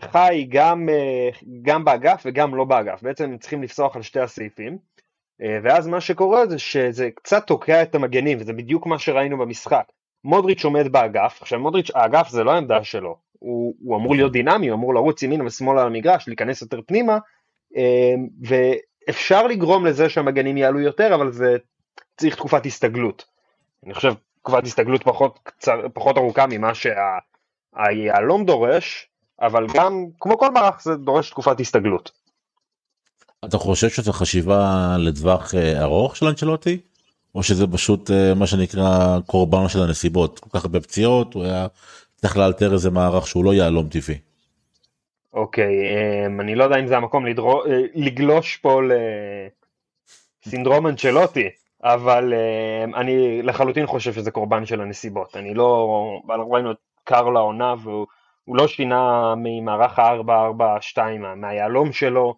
חי 0.00 0.46
גם, 0.48 0.88
גם 1.62 1.84
באגף 1.84 2.22
וגם 2.26 2.54
לא 2.54 2.64
באגף, 2.64 3.02
בעצם 3.02 3.36
צריכים 3.40 3.62
לפסוח 3.62 3.96
על 3.96 4.02
שתי 4.02 4.20
הסעיפים, 4.20 4.78
ואז 5.62 5.86
מה 5.86 6.00
שקורה 6.00 6.46
זה 6.46 6.58
שזה 6.58 7.08
קצת 7.14 7.46
תוקע 7.46 7.82
את 7.82 7.94
המגנים, 7.94 8.38
וזה 8.40 8.52
בדיוק 8.52 8.86
מה 8.86 8.98
שראינו 8.98 9.38
במשחק. 9.38 9.84
מודריץ' 10.24 10.64
עומד 10.64 10.92
באגף, 10.92 11.38
עכשיו 11.40 11.58
מודריץ', 11.58 11.90
האגף 11.94 12.28
זה 12.28 12.44
לא 12.44 12.50
העמדה 12.50 12.84
שלו, 12.84 13.16
הוא, 13.32 13.74
הוא 13.84 13.96
אמור 13.96 14.14
להיות 14.14 14.32
דינמי, 14.32 14.68
הוא 14.68 14.76
אמור 14.76 14.94
לרוץ 14.94 15.22
ימינה 15.22 15.44
ושמאלה 15.44 15.80
על 15.80 15.86
המגרש, 15.86 16.28
להיכנס 16.28 16.62
יותר 16.62 16.80
פנימה, 16.86 17.18
ואפשר 19.06 19.46
לגרום 19.46 19.86
לזה 19.86 20.08
שהמגנים 20.08 20.56
יעלו 20.56 20.80
יותר, 20.80 21.14
אבל 21.14 21.32
זה 21.32 21.56
צריך 22.16 22.36
תקופת 22.36 22.66
הסתגלות. 22.66 23.24
אני 23.84 23.94
חושב 23.94 24.12
תקופת 24.40 24.64
הסתגלות 24.64 25.02
פחות, 25.02 25.38
קצר, 25.42 25.80
פחות 25.94 26.16
ארוכה 26.16 26.46
ממה 26.50 26.72
שהיהלום 26.74 28.44
דורש, 28.44 29.08
אבל 29.40 29.66
גם, 29.74 30.06
כמו 30.20 30.38
כל 30.38 30.52
מערך, 30.52 30.82
זה 30.82 30.94
דורש 30.94 31.30
תקופת 31.30 31.60
הסתגלות. 31.60 32.10
אתה 33.44 33.58
חושב 33.58 33.88
שזו 33.88 34.12
חשיבה 34.12 34.96
לטווח 34.98 35.54
אה, 35.54 35.82
ארוך 35.82 36.16
של 36.16 36.26
אנצ'לוטי? 36.26 36.80
או 37.34 37.42
שזה 37.42 37.66
פשוט 37.66 38.10
אה, 38.10 38.34
מה 38.34 38.46
שנקרא 38.46 39.18
קורבן 39.26 39.68
של 39.68 39.82
הנסיבות? 39.82 40.38
כל 40.38 40.50
כך 40.58 40.64
הרבה 40.64 40.80
פציעות, 40.80 41.34
הוא 41.34 41.44
היה 41.44 41.66
צריך 42.16 42.36
לאלתר 42.36 42.72
איזה 42.72 42.90
מערך 42.90 43.26
שהוא 43.26 43.44
לא 43.44 43.54
יהלום 43.54 43.88
טבעי. 43.88 44.18
אוקיי, 45.36 45.74
אמ, 46.26 46.40
אני 46.40 46.54
לא 46.54 46.64
יודע 46.64 46.78
אם 46.80 46.86
זה 46.86 46.96
המקום 46.96 47.26
לדרו, 47.26 47.64
אה, 47.64 47.80
לגלוש 47.94 48.56
פה 48.56 48.80
לסינדרום 50.46 50.86
אנצ'לוטי, 50.86 51.48
אבל 51.84 52.34
אמ, 52.34 52.94
אני 52.94 53.42
לחלוטין 53.42 53.86
חושב 53.86 54.12
שזה 54.12 54.30
קורבן 54.30 54.66
של 54.66 54.80
הנסיבות. 54.80 55.36
אני 55.36 55.54
לא, 55.54 55.88
ראינו 56.50 56.70
את 56.70 56.76
קרלה 57.04 57.40
עונה 57.40 57.74
והוא 57.82 58.56
לא 58.56 58.68
שינה 58.68 59.34
ממערך 59.36 59.98
ה-4-4-2 59.98 60.98
מהיהלום 61.36 61.92
שלו, 61.92 62.34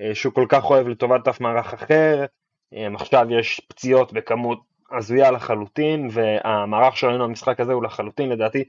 אה, 0.00 0.14
שהוא 0.14 0.32
כל 0.32 0.46
כך 0.48 0.70
אוהב 0.70 0.88
לטובת 0.88 1.28
אף 1.28 1.40
מערך 1.40 1.74
אחר. 1.74 2.24
אמ, 2.72 2.96
עכשיו 2.96 3.26
יש 3.30 3.60
פציעות 3.68 4.12
בכמות 4.12 4.58
הזויה 4.92 5.30
לחלוטין, 5.30 6.08
והמערך 6.12 6.96
שראינו 6.96 7.24
במשחק 7.24 7.60
הזה 7.60 7.72
הוא 7.72 7.84
לחלוטין 7.84 8.28
לדעתי 8.28 8.64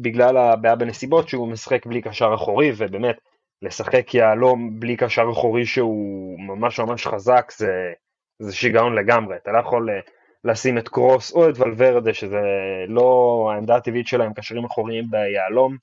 בגלל 0.00 0.36
הבעיה 0.36 0.76
בנסיבות 0.76 1.28
שהוא 1.28 1.48
משחק 1.48 1.86
בלי 1.86 2.02
קשר 2.02 2.34
אחורי 2.34 2.72
ובאמת 2.76 3.16
לשחק 3.62 4.14
יהלום 4.14 4.80
בלי 4.80 4.96
קשר 4.96 5.24
אחורי 5.32 5.66
שהוא 5.66 6.40
ממש 6.40 6.80
ממש 6.80 7.06
חזק 7.06 7.52
זה, 7.56 7.92
זה 8.38 8.54
שיגעון 8.54 8.94
לגמרי, 8.94 9.36
אתה 9.36 9.52
לא 9.52 9.58
יכול 9.58 9.90
אה, 9.90 10.00
לשים 10.44 10.78
את 10.78 10.88
קרוס 10.88 11.32
או 11.32 11.48
את 11.48 11.58
ולוורדה 11.58 12.14
שזה 12.14 12.40
לא 12.88 13.50
העמדה 13.52 13.76
הטבעית 13.76 14.06
שלהם 14.06 14.34
קשרים 14.34 14.64
אחוריים 14.64 15.04
ביהלום, 15.10 15.76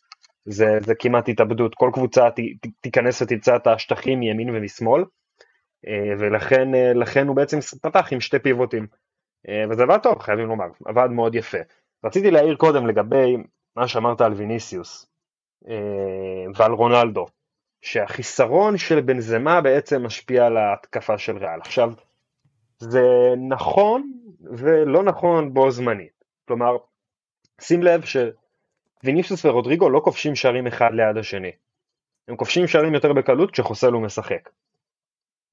זה, 0.45 0.77
זה 0.81 0.95
כמעט 0.95 1.29
התאבדות, 1.29 1.75
כל 1.75 1.89
קבוצה 1.93 2.29
ת, 2.31 2.39
ת, 2.39 2.67
תיכנס 2.81 3.21
ותמצא 3.21 3.55
את 3.55 3.67
השטחים 3.67 4.19
מימין 4.19 4.49
ומשמאל. 4.49 5.03
אה, 5.87 6.13
ולכן 6.19 6.75
אה, 6.75 7.21
הוא 7.27 7.35
בעצם 7.35 7.59
פתח 7.81 8.07
עם 8.11 8.21
שתי 8.21 8.39
פיבוטים. 8.39 8.87
וזה 9.69 9.83
עבד 9.83 9.97
טוב 9.97 10.19
חייבים 10.19 10.47
לומר, 10.47 10.65
עבד 10.85 11.07
מאוד 11.11 11.35
יפה. 11.35 11.57
רציתי 12.03 12.31
להעיר 12.31 12.55
קודם 12.55 12.87
לגבי 12.87 13.37
מה 13.75 13.87
שאמרת 13.87 14.21
על 14.21 14.33
ויניסיוס 14.33 15.05
אה, 15.67 16.45
ועל 16.55 16.71
רונלדו, 16.71 17.25
שהחיסרון 17.81 18.77
של 18.77 19.01
בנזמה 19.01 19.61
בעצם 19.61 20.03
משפיע 20.03 20.45
על 20.45 20.57
ההתקפה 20.57 21.17
של 21.17 21.37
ריאל. 21.37 21.59
עכשיו, 21.61 21.93
זה 22.79 23.03
נכון 23.49 24.11
ולא 24.41 25.03
נכון 25.03 25.53
בו 25.53 25.71
זמנית. 25.71 26.23
כלומר, 26.47 26.77
שים 27.61 27.83
לב 27.83 28.01
שוויניסיוס 28.05 29.45
ורודריגו 29.45 29.89
לא 29.89 30.01
כובשים 30.03 30.35
שערים 30.35 30.67
אחד 30.67 30.89
ליד 30.93 31.17
השני. 31.17 31.51
הם 32.27 32.35
כובשים 32.35 32.67
שערים 32.67 32.93
יותר 32.93 33.13
בקלות 33.13 33.51
כשחוסלו 33.51 34.01
משחק. 34.01 34.49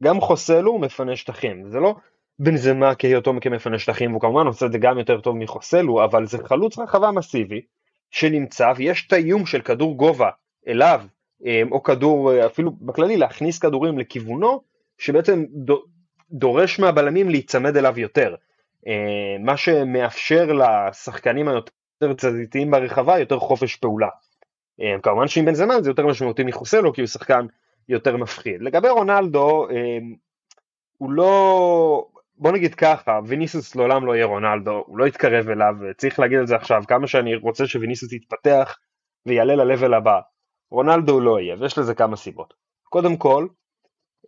גם 0.03 0.21
חוסלו 0.21 0.79
מפנה 0.79 1.17
שטחים, 1.17 1.69
זה 1.69 1.81
לא 1.81 1.95
בנזמה 2.43 2.95
כהיותו 2.95 3.33
כמפנה 3.41 3.79
שטחים, 3.79 4.11
והוא 4.11 4.21
כמובן 4.21 4.47
עושה 4.47 4.67
את 4.67 4.73
זה 4.73 4.79
גם 4.79 4.99
יותר 4.99 5.21
טוב 5.21 5.37
מחוסלו, 5.37 6.05
אבל 6.05 6.27
זה 6.27 6.39
חלוץ 6.45 6.79
רחבה 6.79 7.11
מסיבי, 7.11 7.61
שנמצא 8.11 8.73
ויש 8.77 9.07
את 9.07 9.13
האיום 9.13 9.47
של 9.47 9.61
כדור 9.61 9.97
גובה 9.97 10.31
אליו, 10.69 11.03
אה, 11.47 11.63
או 11.71 11.83
כדור, 11.83 12.33
אה, 12.33 12.47
אפילו 12.47 12.71
בכללי 12.81 13.17
להכניס 13.17 13.59
כדורים 13.59 13.99
לכיוונו, 13.99 14.61
שבעצם 14.99 15.45
דורש 16.31 16.79
מהבלמים 16.79 17.29
להיצמד 17.29 17.77
אליו 17.77 18.01
יותר. 18.01 18.35
אה, 18.87 19.37
מה 19.41 19.57
שמאפשר 19.57 20.53
לשחקנים 20.53 21.49
היותר 21.49 22.15
צדדיתיים 22.17 22.71
ברחבה 22.71 23.19
יותר 23.19 23.39
חופש 23.39 23.77
פעולה. 23.77 24.09
כמובן 25.03 25.29
שעם 25.29 25.45
בן 25.45 25.55
זמן 25.55 25.83
זה 25.83 25.91
יותר 25.91 26.07
משמעותי 26.07 26.45
מחוסלו 26.45 26.93
כי 26.93 27.01
הוא 27.01 27.09
שחקן 27.09 27.47
יותר 27.89 28.17
מפחיד. 28.17 28.63
לגבי 28.63 28.89
רונלדו, 28.89 29.67
הוא 30.99 31.11
לא, 31.11 32.07
בוא 32.41 32.53
נגיד 32.53 32.75
ככה, 32.75 33.21
ויניסוס 33.27 33.77
לעולם 33.77 34.07
לא 34.07 34.17
יהיה 34.17 34.27
רונלדו, 34.27 34.85
הוא 34.87 34.99
לא 34.99 35.07
יתקרב 35.07 35.49
אליו, 35.49 35.75
צריך 35.97 36.21
להגיד 36.21 36.39
את 36.39 36.47
זה 36.47 36.57
עכשיו, 36.57 36.83
כמה 36.89 37.07
שאני 37.07 37.35
רוצה 37.35 37.67
שוויניסוס 37.67 38.13
יתפתח 38.13 38.79
ויעלה 39.27 39.55
ל-level 39.55 39.95
הבא, 39.97 40.21
רונלדו 40.71 41.13
הוא 41.13 41.23
לא 41.23 41.41
יהיה, 41.41 41.57
ויש 41.59 41.79
לזה 41.79 41.95
כמה 41.95 42.17
סיבות. 42.17 42.55
קודם 42.85 43.17
כל, 43.17 43.47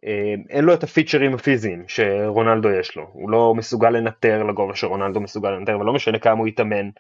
אה, 0.05 0.35
אין 0.51 0.65
לו 0.65 0.75
את 0.75 0.83
הפיצ'רים 0.83 1.35
הפיזיים 1.35 1.85
שרונלדו 1.89 2.71
יש 2.71 2.97
לו, 2.97 3.07
הוא 3.13 3.31
לא 3.31 3.55
מסוגל 3.55 3.91
לנטר 3.91 4.43
לגובה 4.43 4.75
שרונלדו 4.75 5.21
מסוגל 5.21 5.51
לנטר, 5.51 5.79
ולא 5.79 5.93
משנה 5.93 6.19
כמה 6.19 6.39
הוא 6.39 6.49
יתאמן, 6.49 6.91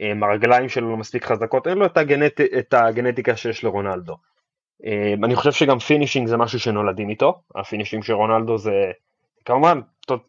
אה, 0.00 0.12
הרגליים 0.22 0.68
שלו 0.68 0.90
לא 0.90 0.96
מספיק 0.96 1.24
חזקות, 1.24 1.66
אין 1.66 1.78
לו 1.78 1.86
את, 1.86 1.96
הגנט, 1.96 2.40
את 2.58 2.74
הגנטיקה 2.74 3.36
שיש 3.36 3.64
לרונלדו. 3.64 4.16
אה, 4.86 5.14
אני 5.24 5.36
חושב 5.36 5.52
שגם 5.52 5.78
finishing 5.78 6.28
זה 6.28 6.36
משהו 6.36 6.60
שנולדים 6.60 7.08
איתו, 7.08 7.42
ה 7.54 7.59
finishing 7.59 8.02
של 8.04 8.12
רונלדו 8.12 8.58
זה 8.58 8.90
כמובן, 9.44 9.80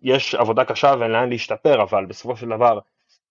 יש 0.02 0.36
עבודה 0.36 0.66
קשה 0.66 0.94
ואין 1.00 1.12
לאן 1.12 1.30
להשתפר, 1.30 1.82
אבל 1.84 2.06
בסופו 2.06 2.36
של 2.36 2.50
דבר, 2.50 2.80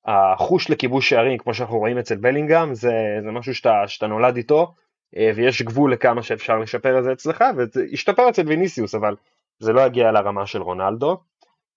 החוש 0.05 0.71
לכיבוש 0.71 1.09
שערים, 1.09 1.39
כמו 1.39 1.55
שאנחנו 1.55 1.79
רואים 1.79 1.99
אצל 1.99 2.17
בלינגהם, 2.17 2.75
זה, 2.75 2.93
זה 3.25 3.31
משהו 3.31 3.55
שאתה, 3.55 3.83
שאתה 3.87 4.07
נולד 4.07 4.37
איתו, 4.37 4.75
אה, 5.17 5.31
ויש 5.35 5.63
גבול 5.63 5.93
לכמה 5.93 6.23
שאפשר 6.23 6.59
לשפר 6.59 6.99
את 6.99 7.05
זה 7.05 7.13
אצלך, 7.13 7.45
וזה 7.57 7.85
ישתפר 7.91 8.29
אצל 8.29 8.49
ויניסיוס, 8.49 8.95
אבל 8.95 9.17
זה 9.59 9.73
לא 9.73 9.81
יגיע 9.81 10.13
לרמה 10.13 10.47
של 10.47 10.63
רונלדו. 10.63 11.19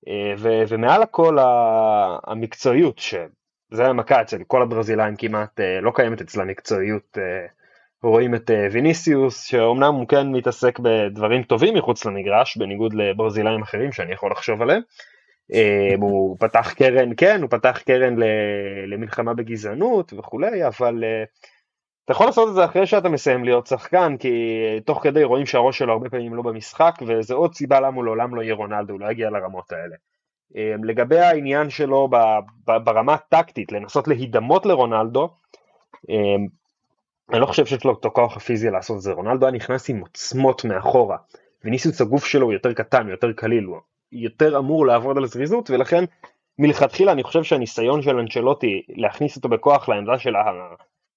אה, 0.07 0.33
ו, 0.37 0.49
ומעל 0.67 1.03
הכל 1.03 1.37
המקצועיות, 2.23 2.99
שזה 2.99 3.85
המכה 3.85 4.21
אצל 4.21 4.43
כל 4.47 4.61
הברזילאים 4.61 5.15
כמעט, 5.15 5.59
אה, 5.59 5.81
לא 5.81 5.91
קיימת 5.95 6.21
אצלה 6.21 6.43
מקצועיות 6.43 7.17
רואים 8.03 8.35
את 8.35 8.51
אה, 8.51 8.67
ויניסיוס, 8.71 9.43
שאומנם 9.43 9.93
הוא 9.93 10.07
כן 10.07 10.31
מתעסק 10.31 10.79
בדברים 10.79 11.43
טובים 11.43 11.73
מחוץ 11.73 12.05
למגרש, 12.05 12.57
בניגוד 12.57 12.93
לברזילאים 12.93 13.61
אחרים 13.61 13.91
שאני 13.91 14.13
יכול 14.13 14.31
לחשוב 14.31 14.61
עליהם. 14.61 14.81
אה, 15.53 15.95
הוא 16.01 16.37
פתח 16.39 16.73
קרן, 16.73 17.09
כן, 17.17 17.41
הוא 17.41 17.49
פתח 17.49 17.81
קרן 17.85 18.15
למלחמה 18.87 19.33
בגזענות 19.33 20.13
וכולי, 20.13 20.67
אבל 20.67 21.03
אה, 21.03 21.23
אתה 22.05 22.11
יכול 22.11 22.25
לעשות 22.25 22.49
את 22.49 22.53
זה 22.53 22.65
אחרי 22.65 22.87
שאתה 22.87 23.09
מסיים 23.09 23.43
להיות 23.43 23.67
שחקן, 23.67 24.15
כי 24.19 24.57
תוך 24.85 25.03
כדי 25.03 25.23
רואים 25.23 25.45
שהראש 25.45 25.77
שלו 25.77 25.93
הרבה 25.93 26.09
פעמים 26.09 26.33
לא 26.33 26.41
במשחק, 26.41 26.95
וזה 27.07 27.33
עוד 27.33 27.55
סיבה 27.55 27.79
למה 27.79 27.95
הוא 27.95 28.05
לעולם 28.05 28.35
לא 28.35 28.41
יהיה 28.41 28.53
רונלדו, 28.53 28.93
הוא 28.93 28.99
לא 28.99 29.11
יגיע 29.11 29.29
לרמות 29.29 29.71
האלה. 29.71 29.95
לגבי 30.83 31.19
העניין 31.19 31.69
שלו 31.69 32.09
ברמה 32.65 33.13
הטקטית, 33.13 33.71
לנסות 33.71 34.07
להידמות 34.07 34.65
לרונלדו, 34.65 35.29
אני 37.33 37.41
לא 37.41 37.45
חושב 37.45 37.65
שיש 37.65 37.83
לו 37.85 37.93
את 37.93 38.05
הכוח 38.05 38.37
הפיזי 38.37 38.69
לעשות 38.69 38.97
את 38.97 39.01
זה, 39.01 39.11
רונלדו 39.11 39.45
היה 39.45 39.55
נכנס 39.55 39.89
עם 39.89 39.99
עוצמות 39.99 40.65
מאחורה, 40.65 41.17
וניסיוס 41.63 42.01
הגוף 42.01 42.25
שלו 42.25 42.45
הוא 42.45 42.53
יותר 42.53 42.73
קטן, 42.73 43.09
יותר 43.09 43.31
קליל, 43.33 43.63
הוא 43.63 43.79
יותר 44.11 44.57
אמור 44.57 44.85
לעבוד 44.85 45.17
על 45.17 45.25
זריזות, 45.25 45.69
ולכן 45.69 46.03
מלכתחילה 46.59 47.11
אני 47.11 47.23
חושב 47.23 47.43
שהניסיון 47.43 48.01
של 48.01 48.19
אנצ'לוטי 48.19 48.81
להכניס 48.89 49.35
אותו 49.35 49.49
בכוח 49.49 49.89
לעמדה 49.89 50.19
של 50.19 50.33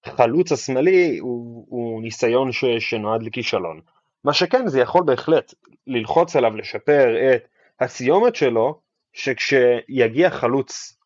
החלוץ 0.05 0.51
השמאלי 0.51 1.17
הוא, 1.17 1.65
הוא 1.69 2.01
ניסיון 2.01 2.51
ש, 2.51 2.65
שנועד 2.65 3.23
לכישלון. 3.23 3.81
מה 4.23 4.33
שכן 4.33 4.67
זה 4.67 4.79
יכול 4.79 5.03
בהחלט 5.05 5.53
ללחוץ 5.87 6.35
עליו 6.35 6.57
לשפר 6.57 7.15
את 7.35 7.41
הסיומת 7.79 8.35
שלו, 8.35 8.79
שכשיגיע 9.13 10.29
חלוץ 10.29 10.97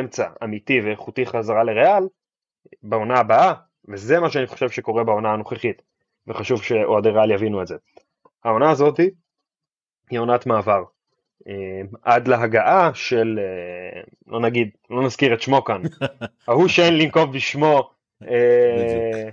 אמצע 0.00 0.28
אמיתי 0.44 0.80
ואיכותי 0.80 1.26
חזרה 1.26 1.64
לריאל, 1.64 2.08
בעונה 2.82 3.18
הבאה 3.18 3.52
וזה 3.88 4.20
מה 4.20 4.30
שאני 4.30 4.46
חושב 4.46 4.70
שקורה 4.70 5.04
בעונה 5.04 5.32
הנוכחית, 5.32 5.82
וחשוב 6.26 6.62
שאוהדי 6.62 7.08
ריאל 7.08 7.30
יבינו 7.30 7.62
את 7.62 7.66
זה. 7.66 7.76
העונה 8.44 8.70
הזאת 8.70 9.00
היא 10.10 10.18
עונת 10.18 10.46
מעבר. 10.46 10.84
אה, 11.48 11.80
עד 12.02 12.28
להגעה 12.28 12.90
של, 12.94 13.38
אה, 13.42 14.00
לא 14.26 14.40
נגיד, 14.40 14.70
לא 14.90 15.02
נזכיר 15.02 15.34
את 15.34 15.42
שמו 15.42 15.64
כאן, 15.64 15.82
ההוא 16.48 16.68
שאין 16.68 16.98
לנקוב 16.98 17.32
בשמו, 17.32 17.90
אה, 18.28 19.28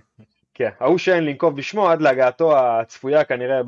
כן, 0.53 0.69
ההוא 0.79 0.97
שאין 0.97 1.25
לנקוב 1.25 1.55
בשמו 1.55 1.89
עד 1.89 2.01
להגעתו 2.01 2.59
הצפויה 2.59 3.23
כנראה 3.23 3.61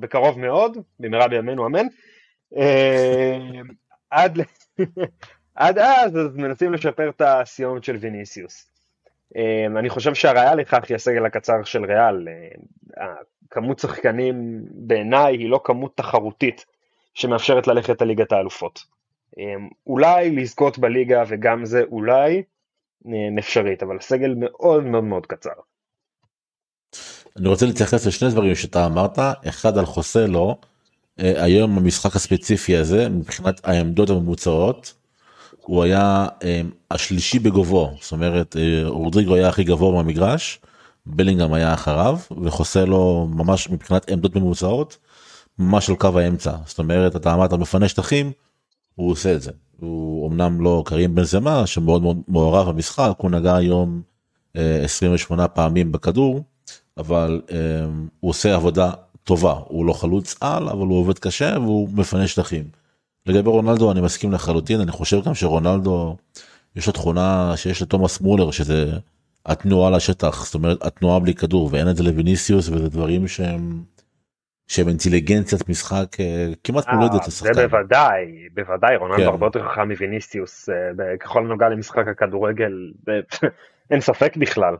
בקרוב 0.00 0.38
מאוד, 0.38 0.78
במהרה 1.00 1.28
בימינו 1.28 1.66
אמן. 1.66 1.86
עד, 4.10 4.38
עד 5.54 5.78
אז, 5.78 6.16
אז 6.16 6.36
מנסים 6.36 6.72
לשפר 6.72 7.08
את 7.08 7.20
הסיומת 7.20 7.84
של 7.84 7.96
ויניסיוס. 7.96 8.71
אני 9.78 9.90
חושב 9.90 10.14
שהראיה 10.14 10.54
לכך 10.54 10.80
היא 10.88 10.94
הסגל 10.94 11.26
הקצר 11.26 11.62
של 11.64 11.84
ריאל. 11.84 12.28
כמות 13.50 13.78
שחקנים 13.78 14.62
בעיניי 14.70 15.36
היא 15.36 15.48
לא 15.48 15.60
כמות 15.64 15.96
תחרותית 15.96 16.64
שמאפשרת 17.14 17.66
ללכת 17.66 18.02
לליגת 18.02 18.32
האלופות. 18.32 18.84
אולי 19.86 20.30
לזכות 20.30 20.78
בליגה 20.78 21.22
וגם 21.28 21.64
זה 21.64 21.82
אולי 21.90 22.42
אפשרית, 23.38 23.82
אבל 23.82 24.00
סגל 24.00 24.34
מאוד 24.36 24.84
מאוד 24.84 25.04
מאוד 25.04 25.26
קצר. 25.26 25.50
אני 27.36 27.48
רוצה 27.48 27.66
להתייחס 27.66 28.06
לשני 28.06 28.30
דברים 28.30 28.54
שאתה 28.54 28.86
אמרת, 28.86 29.18
אחד 29.48 29.78
על 29.78 29.86
חוסלו, 29.86 30.56
אה, 31.20 31.44
היום 31.44 31.78
המשחק 31.78 32.16
הספציפי 32.16 32.76
הזה 32.76 33.08
מבחינת 33.08 33.60
העמדות 33.64 34.10
הממוצעות, 34.10 34.94
הוא 35.62 35.82
היה 35.82 36.26
אה, 36.42 36.60
השלישי 36.90 37.38
בגובהו, 37.38 37.90
זאת 38.00 38.12
אומרת 38.12 38.56
אה, 38.56 38.88
רודריגו 38.88 39.34
היה 39.34 39.48
הכי 39.48 39.64
גבוה 39.64 40.02
במגרש, 40.02 40.60
בלינגהם 41.06 41.52
היה 41.52 41.74
אחריו 41.74 42.18
וחוסלו 42.42 43.28
ממש 43.34 43.70
מבחינת 43.70 44.10
עמדות 44.10 44.36
ממוצעות, 44.36 44.98
ממש 45.58 45.90
על 45.90 45.96
קו 45.96 46.18
האמצע, 46.18 46.52
זאת 46.66 46.78
אומרת 46.78 47.16
אתה 47.16 47.34
אמרת 47.34 47.52
מפנה 47.52 47.88
שטחים, 47.88 48.32
הוא 48.94 49.10
עושה 49.10 49.34
את 49.34 49.42
זה, 49.42 49.50
הוא 49.80 50.30
אמנם 50.30 50.60
לא 50.60 50.82
קרים 50.86 51.14
בן 51.14 51.22
זמה 51.24 51.66
שמאוד 51.66 52.02
מאוד 52.02 52.20
מעורב 52.28 52.68
במשחק, 52.68 53.12
הוא 53.16 53.30
נגע 53.30 53.56
היום 53.56 54.02
28 54.54 55.48
פעמים 55.48 55.92
בכדור, 55.92 56.42
אבל 56.98 57.40
um, 57.48 57.52
הוא 58.20 58.30
עושה 58.30 58.54
עבודה 58.54 58.90
טובה, 59.24 59.60
הוא 59.68 59.86
לא 59.86 59.92
חלוץ 59.92 60.34
על, 60.40 60.68
אבל 60.68 60.86
הוא 60.86 60.98
עובד 60.98 61.18
קשה 61.18 61.56
והוא 61.60 61.88
מפנה 61.92 62.26
שטחים. 62.26 62.81
לגבי 63.26 63.48
רונלדו 63.48 63.92
אני 63.92 64.00
מסכים 64.00 64.32
לחלוטין, 64.32 64.80
אני 64.80 64.90
חושב 64.90 65.24
גם 65.24 65.34
שרונלדו 65.34 66.16
יש 66.76 66.86
לו 66.86 66.92
תכונה 66.92 67.52
שיש 67.56 67.82
לתומאס 67.82 68.20
מולר 68.20 68.50
שזה 68.50 68.92
התנועה 69.46 69.90
לשטח, 69.90 70.44
זאת 70.44 70.54
אומרת 70.54 70.78
התנועה 70.82 71.20
בלי 71.20 71.34
כדור 71.34 71.68
ואין 71.72 71.90
את 71.90 71.96
זה 71.96 72.02
לוויניסיוס 72.02 72.68
וזה 72.68 72.88
דברים 72.88 73.28
שהם 73.28 73.82
שהם 74.66 74.88
אינטליגנציית 74.88 75.68
משחק 75.68 76.20
אה, 76.20 76.52
כמעט 76.64 76.88
מולדת 76.88 77.26
לשחקן. 77.26 77.54
זה 77.54 77.68
בוודאי, 77.68 78.48
בוודאי, 78.54 78.96
רונלדו 78.96 79.22
כן. 79.22 79.28
הרבה 79.28 79.46
יותר 79.46 79.68
חכם 79.68 79.88
מוויניסיוס 79.90 80.68
אה, 80.68 81.16
ככל 81.20 81.44
הנוגע 81.44 81.68
למשחק 81.68 82.08
הכדורגל, 82.08 82.72
אין 83.90 84.00
ספק 84.00 84.36
בכלל. 84.36 84.76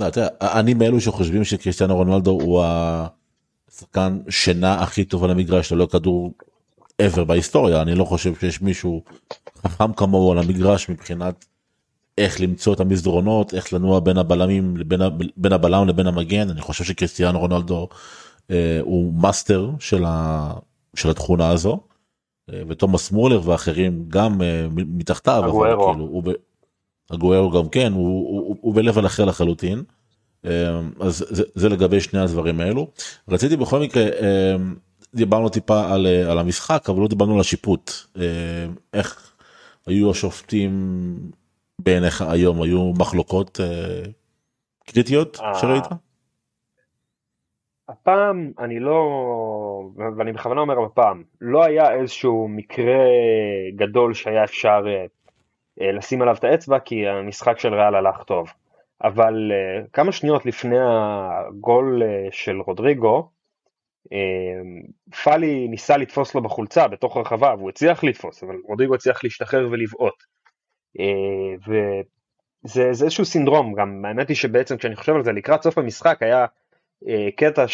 לא, 0.00 0.06
אני 0.42 0.74
מאלו 0.74 1.00
שחושבים 1.00 1.44
שקריסטיאנו 1.44 1.96
רונלדו 1.96 2.30
הוא 2.30 2.64
השחקן 2.64 4.18
שינה 4.28 4.82
הכי 4.82 5.04
טוב 5.04 5.24
על 5.24 5.30
המגרש 5.30 5.72
ללא 5.72 5.86
כדור 5.92 6.34
ever 7.02 7.24
בהיסטוריה 7.24 7.82
אני 7.82 7.94
לא 7.94 8.04
חושב 8.04 8.34
שיש 8.40 8.62
מישהו 8.62 9.02
חכם 9.66 9.92
כמוהו 9.92 10.32
על 10.32 10.38
המגרש 10.38 10.88
מבחינת 10.88 11.44
איך 12.18 12.40
למצוא 12.40 12.74
את 12.74 12.80
המסדרונות 12.80 13.54
איך 13.54 13.72
לנוע 13.72 14.00
בין 14.00 14.18
הבלמים 14.18 14.76
לבין 14.76 15.00
בין 15.36 15.52
הבלם 15.52 15.88
לבין 15.88 16.06
המגן 16.06 16.50
אני 16.50 16.60
חושב 16.60 16.84
שקריסטיאנו 16.84 17.38
רונלדו 17.38 17.88
אה, 18.50 18.78
הוא 18.82 19.12
מאסטר 19.14 19.70
של, 19.80 20.04
ה, 20.06 20.52
של 20.94 21.10
התכונה 21.10 21.50
הזו 21.50 21.80
אה, 22.52 22.62
ותומאס 22.68 23.10
מולר 23.10 23.40
ואחרים 23.44 24.04
גם 24.08 24.42
אה, 24.42 24.66
מתחתיו. 24.70 25.44
אגוארו. 25.46 25.92
כאילו, 25.92 26.04
הוא, 26.04 26.22
אגוארו 27.10 27.50
גם 27.50 27.68
כן 27.68 27.92
הוא, 27.92 28.06
הוא, 28.06 28.56
הוא 28.60 28.74
ב 28.74 28.79
level 28.79 29.06
אחר 29.06 29.24
לחלוטין. 29.24 29.82
אמ, 30.44 30.50
אז 31.00 31.24
זה, 31.30 31.42
זה 31.54 31.68
לגבי 31.68 32.00
שני 32.00 32.20
הדברים 32.20 32.60
האלו. 32.60 32.90
רציתי 33.28 33.56
בכל 33.56 33.80
מקרה 33.80 34.02
אמ, 34.04 34.74
דיברנו 35.14 35.48
טיפה 35.48 35.94
על, 35.94 36.06
על 36.30 36.38
המשחק 36.38 36.88
אבל 36.88 37.00
לא 37.02 37.08
דיברנו 37.08 37.34
על 37.34 37.40
השיפוט. 37.40 37.90
אמ, 38.16 38.22
איך 38.94 39.34
היו 39.86 40.10
השופטים 40.10 40.72
בעיניך 41.78 42.22
היום 42.22 42.62
היו 42.62 42.92
מחלוקות 42.98 43.60
אה, 43.60 44.10
קריטיות 44.86 45.40
אה, 45.40 45.54
שראית? 45.54 45.84
הפעם 47.88 48.52
אני 48.58 48.80
לא, 48.80 49.00
ואני 50.16 50.32
בכוונה 50.32 50.60
אומר 50.60 50.84
הפעם, 50.84 51.22
לא 51.40 51.64
היה 51.64 51.92
איזשהו 51.92 52.48
מקרה 52.48 52.98
גדול 53.76 54.14
שהיה 54.14 54.44
אפשר 54.44 54.84
אה, 54.86 55.06
אה, 55.80 55.92
לשים 55.92 56.22
עליו 56.22 56.34
את 56.34 56.44
האצבע 56.44 56.78
כי 56.78 57.08
המשחק 57.08 57.58
של 57.58 57.74
ריאל 57.74 57.94
הלך 57.94 58.22
טוב. 58.22 58.48
אבל 59.04 59.52
כמה 59.92 60.12
שניות 60.12 60.46
לפני 60.46 60.76
הגול 60.80 62.02
של 62.30 62.60
רודריגו, 62.60 63.28
פאלי 65.22 65.68
ניסה 65.68 65.96
לתפוס 65.96 66.34
לו 66.34 66.42
בחולצה 66.42 66.88
בתוך 66.88 67.16
הרחבה 67.16 67.54
והוא 67.58 67.68
הצליח 67.68 68.04
לתפוס, 68.04 68.42
אבל 68.42 68.56
רודריגו 68.64 68.94
הצליח 68.94 69.24
להשתחרר 69.24 69.68
ולבעוט. 69.70 70.24
Uh, 70.98 71.70
וזה 72.64 72.82
איזשהו 72.82 73.24
סינדרום, 73.24 73.74
גם 73.74 74.04
האמת 74.04 74.28
היא 74.28 74.36
שבעצם 74.36 74.76
כשאני 74.76 74.96
חושב 74.96 75.14
על 75.14 75.24
זה 75.24 75.32
לקראת 75.32 75.62
סוף 75.62 75.78
המשחק 75.78 76.22
היה 76.22 76.46
uh, 77.04 77.08
קטע 77.36 77.64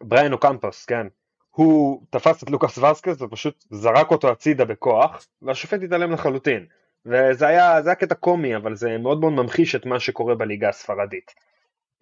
שבריאן 0.00 0.32
אוקמפוס, 0.32 0.84
כן, 0.84 1.06
הוא 1.50 2.02
תפס 2.10 2.42
את 2.42 2.50
לוקאס 2.50 2.78
וסקס 2.78 3.22
ופשוט 3.22 3.64
זרק 3.70 4.10
אותו 4.10 4.30
הצידה 4.30 4.64
בכוח, 4.64 5.26
והשופט 5.42 5.82
התעלם 5.82 6.12
לחלוטין. 6.12 6.66
וזה 7.06 7.46
היה, 7.46 7.76
היה 7.76 7.94
קטע 7.94 8.14
קומי, 8.14 8.56
אבל 8.56 8.76
זה 8.76 8.98
מאוד 8.98 9.20
מאוד 9.20 9.32
ממחיש 9.32 9.74
את 9.74 9.86
מה 9.86 10.00
שקורה 10.00 10.34
בליגה 10.34 10.68
הספרדית. 10.68 11.34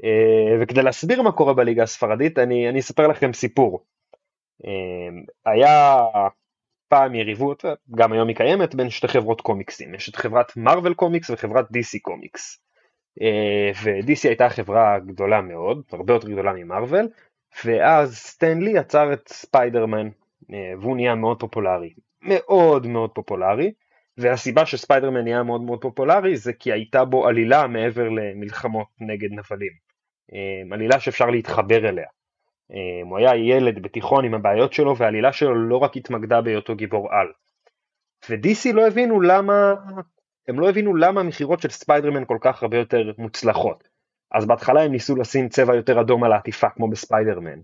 אה, 0.04 0.56
וכדי 0.60 0.82
להסביר 0.82 1.22
מה 1.22 1.32
קורה 1.32 1.54
בליגה 1.54 1.82
הספרדית, 1.82 2.38
אני, 2.38 2.68
אני 2.68 2.80
אספר 2.80 3.08
לכם 3.08 3.32
סיפור. 3.32 3.84
אה, 4.66 5.52
היה 5.52 5.98
פעם 6.88 7.14
יריבות, 7.14 7.64
גם 7.90 8.12
היום 8.12 8.28
היא 8.28 8.36
קיימת, 8.36 8.74
בין 8.74 8.90
שתי 8.90 9.08
חברות 9.08 9.40
קומיקסים. 9.40 9.94
יש 9.94 10.08
את 10.08 10.16
חברת 10.16 10.56
מרוויל 10.56 10.94
קומיקס 10.94 11.30
וחברת 11.30 11.64
DC 11.70 11.98
קומיקס. 12.02 12.60
ו-DC 13.82 14.20
הייתה 14.24 14.48
חברה 14.48 14.98
גדולה 14.98 15.40
מאוד, 15.40 15.82
הרבה 15.92 16.12
יותר 16.12 16.28
גדולה 16.28 16.52
ממרוויל, 16.52 17.08
ואז 17.64 18.16
סטן 18.16 18.48
לי 18.48 18.70
יצר 18.70 19.12
את 19.12 19.28
ספיידרמן, 19.28 20.08
אה, 20.52 20.72
והוא 20.80 20.96
נהיה 20.96 21.14
מאוד 21.14 21.40
פופולרי. 21.40 21.94
מאוד 22.22 22.86
מאוד 22.86 23.10
פופולרי, 23.10 23.72
והסיבה 24.18 24.66
שספיידרמן 24.66 25.24
נהיה 25.24 25.42
מאוד 25.42 25.60
מאוד 25.60 25.80
פופולרי 25.80 26.36
זה 26.36 26.52
כי 26.52 26.72
הייתה 26.72 27.04
בו 27.04 27.28
עלילה 27.28 27.66
מעבר 27.66 28.08
למלחמות 28.08 28.86
נגד 29.00 29.32
נבלים. 29.32 29.72
אה, 30.32 30.74
עלילה 30.74 31.00
שאפשר 31.00 31.26
להתחבר 31.30 31.88
אליה. 31.88 32.06
אה, 32.72 33.08
הוא 33.08 33.18
היה 33.18 33.36
ילד 33.36 33.82
בתיכון 33.82 34.24
עם 34.24 34.34
הבעיות 34.34 34.72
שלו 34.72 34.96
והעלילה 34.96 35.32
שלו 35.32 35.54
לא 35.54 35.76
רק 35.76 35.96
התמקדה 35.96 36.40
בהיותו 36.40 36.76
גיבור 36.76 37.12
על. 37.12 37.26
ו-DC 38.30 38.72
לא 38.72 38.86
הבינו 38.86 39.20
למה, 39.20 39.74
הם 40.48 40.60
לא 40.60 40.68
הבינו 40.68 40.96
למה 40.96 41.20
המכירות 41.20 41.60
של 41.60 41.70
ספיידרמן 41.70 42.24
כל 42.24 42.38
כך 42.40 42.62
הרבה 42.62 42.76
יותר 42.76 43.12
מוצלחות. 43.18 43.88
אז 44.34 44.46
בהתחלה 44.46 44.82
הם 44.82 44.92
ניסו 44.92 45.16
לשים 45.16 45.48
צבע 45.48 45.74
יותר 45.74 46.00
אדום 46.00 46.24
על 46.24 46.32
העטיפה 46.32 46.70
כמו 46.70 46.88
בספיידרמן, 46.90 47.58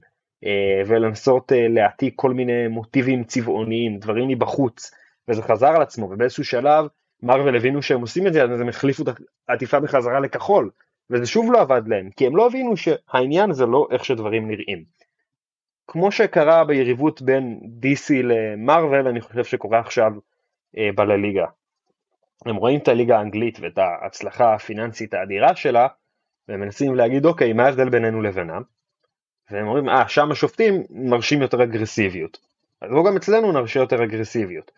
אה, 0.44 0.82
ולנסות 0.86 1.52
אה, 1.52 1.68
להעתיק 1.68 2.14
כל 2.16 2.32
מיני 2.32 2.68
מוטיבים 2.68 3.24
צבעוניים, 3.24 3.98
דברים 3.98 4.28
מבחוץ, 4.28 4.90
וזה 5.28 5.42
חזר 5.42 5.68
על 5.68 5.82
עצמו, 5.82 6.06
ובאיזשהו 6.10 6.44
שלב 6.44 6.86
מרוויל 7.22 7.56
הבינו 7.56 7.82
שהם 7.82 8.00
עושים 8.00 8.26
את 8.26 8.32
זה, 8.32 8.42
אז 8.42 8.60
הם 8.60 8.68
החליפו 8.68 9.02
את 9.02 9.08
העטיפה 9.48 9.80
בחזרה 9.80 10.20
לכחול, 10.20 10.70
וזה 11.10 11.26
שוב 11.26 11.52
לא 11.52 11.60
עבד 11.60 11.82
להם, 11.86 12.10
כי 12.10 12.26
הם 12.26 12.36
לא 12.36 12.46
הבינו 12.46 12.76
שהעניין 12.76 13.52
זה 13.52 13.66
לא 13.66 13.88
איך 13.90 14.04
שדברים 14.04 14.48
נראים. 14.48 14.84
כמו 15.86 16.12
שקרה 16.12 16.64
ביריבות 16.64 17.22
בין 17.22 17.60
DC 17.82 18.12
למרוויל, 18.22 19.08
אני 19.08 19.20
חושב 19.20 19.44
שקורה 19.44 19.78
עכשיו 19.78 20.12
אה, 20.78 20.88
בלליגה. 20.94 21.46
הם 22.46 22.56
רואים 22.56 22.78
את 22.80 22.88
הליגה 22.88 23.18
האנגלית 23.18 23.58
ואת 23.60 23.78
ההצלחה 23.78 24.54
הפיננסית 24.54 25.14
האדירה 25.14 25.56
שלה, 25.56 25.86
והם 26.50 26.60
מנסים 26.60 26.94
להגיד 26.94 27.26
אוקיי 27.26 27.52
מה 27.52 27.64
ההבדל 27.64 27.88
בינינו 27.88 28.22
לבינם 28.22 28.62
והם 29.50 29.66
אומרים 29.66 29.88
אה 29.88 30.08
שם 30.08 30.30
השופטים 30.30 30.82
מרשים 30.90 31.42
יותר 31.42 31.62
אגרסיביות 31.62 32.38
אז 32.80 32.90
בואו 32.90 33.04
גם 33.04 33.16
אצלנו 33.16 33.52
נרשה 33.52 33.80
יותר 33.80 34.04
אגרסיביות 34.04 34.70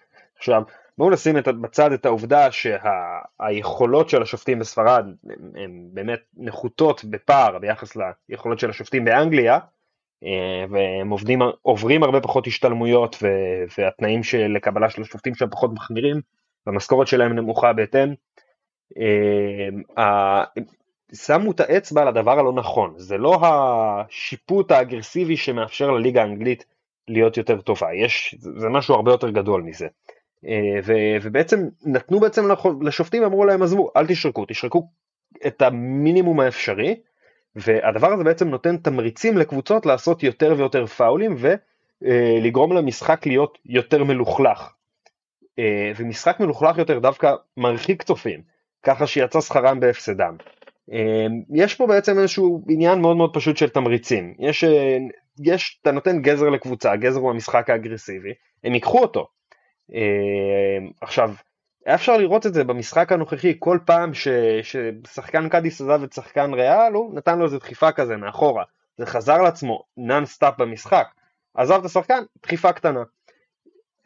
עכשיו 0.42 0.62
בואו 0.98 1.10
נשים 1.10 1.38
את, 1.38 1.48
בצד 1.48 1.92
את 1.92 2.06
העובדה 2.06 2.48
שהיכולות 2.52 4.08
שה, 4.08 4.16
של 4.16 4.22
השופטים 4.22 4.58
בספרד 4.58 5.06
הן 5.54 5.88
באמת 5.92 6.20
נחותות 6.36 7.04
בפער 7.04 7.58
ביחס 7.58 7.96
ליכולות 8.28 8.58
של 8.58 8.70
השופטים 8.70 9.04
באנגליה 9.04 9.58
אה, 10.24 10.64
והם 10.70 11.10
עובדים, 11.10 11.38
עוברים 11.62 12.02
הרבה 12.02 12.20
פחות 12.20 12.46
השתלמויות 12.46 13.16
והתנאים 13.78 14.22
של 14.22 14.46
לקבלה 14.46 14.90
של 14.90 15.02
השופטים 15.02 15.34
שם 15.34 15.50
פחות 15.50 15.70
מחמירים 15.72 16.20
והמשכורת 16.66 17.06
שלהם 17.06 17.32
נמוכה 17.32 17.72
בהתאם. 17.72 18.14
אה, 19.98 20.44
שמו 21.14 21.50
את 21.50 21.60
האצבע 21.60 22.02
על 22.02 22.08
הדבר 22.08 22.38
הלא 22.38 22.52
נכון, 22.52 22.94
זה 22.96 23.18
לא 23.18 23.40
השיפוט 23.42 24.70
האגרסיבי 24.70 25.36
שמאפשר 25.36 25.90
לליגה 25.90 26.22
האנגלית 26.22 26.64
להיות 27.08 27.36
יותר 27.36 27.60
טובה, 27.60 27.94
יש, 27.94 28.34
זה 28.38 28.68
משהו 28.68 28.94
הרבה 28.94 29.10
יותר 29.10 29.30
גדול 29.30 29.62
מזה. 29.62 29.86
אה, 30.46 30.80
ו, 30.84 30.92
ובעצם 31.22 31.68
נתנו 31.84 32.20
בעצם 32.20 32.44
לשופטים, 32.80 33.24
אמרו 33.24 33.44
להם 33.44 33.62
עזבו, 33.62 33.90
אל 33.96 34.06
תשרקו, 34.06 34.44
תשרקו 34.48 34.88
את 35.46 35.62
המינימום 35.62 36.40
האפשרי, 36.40 37.00
והדבר 37.56 38.12
הזה 38.12 38.24
בעצם 38.24 38.48
נותן 38.48 38.76
תמריצים 38.76 39.38
לקבוצות 39.38 39.86
לעשות 39.86 40.22
יותר 40.22 40.54
ויותר 40.56 40.86
פאולים 40.86 41.36
ולגרום 42.02 42.72
למשחק 42.72 43.26
להיות 43.26 43.58
יותר 43.66 44.04
מלוכלך. 44.04 44.72
אה, 45.58 45.92
ומשחק 45.96 46.40
מלוכלך 46.40 46.78
יותר 46.78 46.98
דווקא 46.98 47.34
מרחיק 47.56 48.02
צופים. 48.02 48.42
ככה 48.82 49.06
שיצא 49.06 49.40
שכרם 49.40 49.80
בהפסדם. 49.80 50.36
יש 51.54 51.74
פה 51.74 51.86
בעצם 51.86 52.18
איזשהו 52.18 52.64
עניין 52.68 53.00
מאוד 53.00 53.16
מאוד 53.16 53.34
פשוט 53.34 53.56
של 53.56 53.68
תמריצים. 53.68 54.34
יש, 54.38 54.64
יש, 55.44 55.78
אתה 55.82 55.92
נותן 55.92 56.22
גזר 56.22 56.48
לקבוצה, 56.48 56.96
גזר 56.96 57.20
הוא 57.20 57.30
המשחק 57.30 57.70
האגרסיבי, 57.70 58.32
הם 58.64 58.74
ייקחו 58.74 58.98
אותו. 58.98 59.28
עכשיו, 61.00 61.30
היה 61.86 61.94
אפשר 61.94 62.16
לראות 62.16 62.46
את 62.46 62.54
זה 62.54 62.64
במשחק 62.64 63.12
הנוכחי, 63.12 63.56
כל 63.58 63.78
פעם 63.86 64.14
ש, 64.14 64.28
ששחקן 64.62 65.48
קאדיס 65.48 65.80
עזב 65.80 66.02
את 66.02 66.12
שחקן 66.12 66.54
ריאל, 66.54 66.92
הוא 66.92 67.14
נתן 67.14 67.38
לו 67.38 67.44
איזה 67.44 67.58
דחיפה 67.58 67.92
כזה 67.92 68.16
מאחורה. 68.16 68.64
זה 68.96 69.06
חזר 69.06 69.42
לעצמו 69.42 69.84
non 69.96 70.26
stop 70.26 70.54
במשחק. 70.58 71.06
עזב 71.54 71.78
את 71.80 71.84
השחקן, 71.84 72.22
דחיפה 72.42 72.72
קטנה. 72.72 73.02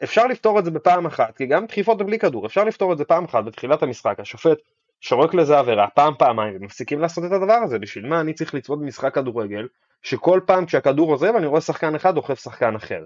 אפשר 0.03 0.27
לפתור 0.27 0.59
את 0.59 0.65
זה 0.65 0.71
בפעם 0.71 1.05
אחת, 1.05 1.37
כי 1.37 1.45
גם 1.45 1.65
דחיפות 1.65 1.97
בלי 1.97 2.19
כדור, 2.19 2.45
אפשר 2.45 2.63
לפתור 2.63 2.93
את 2.93 2.97
זה 2.97 3.05
פעם 3.05 3.25
אחת 3.25 3.43
בתחילת 3.43 3.83
המשחק, 3.83 4.19
השופט 4.19 4.57
שורק 5.01 5.33
לזה 5.33 5.59
עבירה 5.59 5.87
פעם 5.87 6.13
פעמיים 6.19 6.55
ומפסיקים 6.55 6.99
לעשות 6.99 7.23
את 7.25 7.31
הדבר 7.31 7.53
הזה, 7.53 7.79
בשביל 7.79 8.07
מה 8.07 8.21
אני 8.21 8.33
צריך 8.33 8.53
לצפות 8.53 8.79
במשחק 8.79 9.15
כדורגל, 9.15 9.67
שכל 10.01 10.41
פעם 10.45 10.65
כשהכדור 10.65 11.11
עוזב 11.11 11.35
אני 11.35 11.45
רואה 11.45 11.61
שחקן 11.61 11.95
אחד 11.95 12.15
דוחף 12.15 12.39
שחקן 12.39 12.75
אחר. 12.75 13.03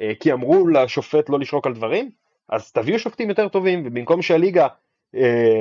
אה, 0.00 0.12
כי 0.20 0.32
אמרו 0.32 0.68
לשופט 0.68 1.28
לא 1.28 1.38
לשרוק 1.38 1.66
על 1.66 1.74
דברים, 1.74 2.10
אז 2.48 2.72
תביאו 2.72 2.98
שופטים 2.98 3.28
יותר 3.28 3.48
טובים, 3.48 3.82
ובמקום 3.86 4.22
שהליגה 4.22 4.68
אה, 5.14 5.60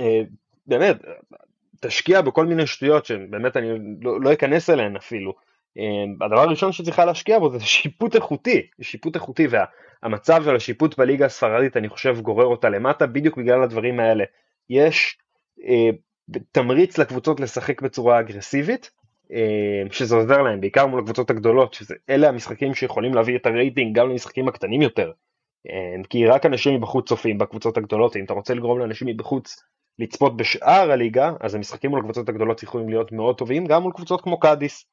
אה, 0.00 0.20
באמת 0.66 0.96
תשקיע 1.80 2.20
בכל 2.20 2.46
מיני 2.46 2.66
שטויות 2.66 3.06
שבאמת 3.06 3.56
אני 3.56 3.68
לא, 4.02 4.20
לא 4.20 4.32
אכנס 4.32 4.70
אליהן 4.70 4.96
אפילו, 4.96 5.34
אה, 5.78 6.26
הדבר 6.26 6.40
הראשון 6.40 6.72
שצריכה 6.72 7.04
להשקיע 7.04 7.38
בו 7.38 7.50
זה 7.50 7.60
שיפוט 7.60 8.16
איכותי, 8.16 8.66
שיפוט 8.80 9.14
איכותי 9.14 9.46
והמצב 10.02 10.42
של 10.44 10.56
השיפוט 10.56 10.98
בליגה 10.98 11.26
הספרדית 11.26 11.76
אני 11.76 11.88
חושב 11.88 12.20
גורר 12.20 12.46
אותה 12.46 12.68
למטה 12.68 13.06
בדיוק 13.06 13.36
בגלל 13.36 13.62
הדברים 13.62 14.00
האלה. 14.00 14.24
יש 14.70 15.18
אה, 15.64 15.90
תמריץ 16.52 16.98
לקבוצות 16.98 17.40
לשחק 17.40 17.82
בצורה 17.82 18.20
אגרסיבית, 18.20 18.90
שזה 19.90 20.16
עוזר 20.16 20.42
להם 20.42 20.60
בעיקר 20.60 20.86
מול 20.86 21.00
הקבוצות 21.00 21.30
הגדולות, 21.30 21.74
שאלה 21.74 22.28
המשחקים 22.28 22.74
שיכולים 22.74 23.14
להביא 23.14 23.36
את 23.36 23.46
הרייטינג 23.46 23.96
גם 23.96 24.10
למשחקים 24.10 24.48
הקטנים 24.48 24.82
יותר. 24.82 25.12
אה, 25.70 26.02
כי 26.10 26.26
רק 26.26 26.46
אנשים 26.46 26.74
מבחוץ 26.74 27.08
צופים 27.08 27.38
בקבוצות 27.38 27.76
הגדולות, 27.76 28.16
אם 28.16 28.24
אתה 28.24 28.32
רוצה 28.32 28.54
לגרום 28.54 28.78
לאנשים 28.78 29.08
מבחוץ 29.08 29.62
לצפות 29.98 30.36
בשאר 30.36 30.90
הליגה, 30.90 31.32
אז 31.40 31.54
המשחקים 31.54 31.90
מול 31.90 32.00
הקבוצות 32.00 32.28
הגדולות 32.28 32.62
יכולים 32.62 32.88
להיות 32.88 33.12
מאוד 33.12 33.38
טובים, 33.38 33.66
גם 33.66 33.82
מול 33.82 33.92
קבוצות 33.92 34.20
כמו 34.20 34.40
קאדיס. 34.40 34.84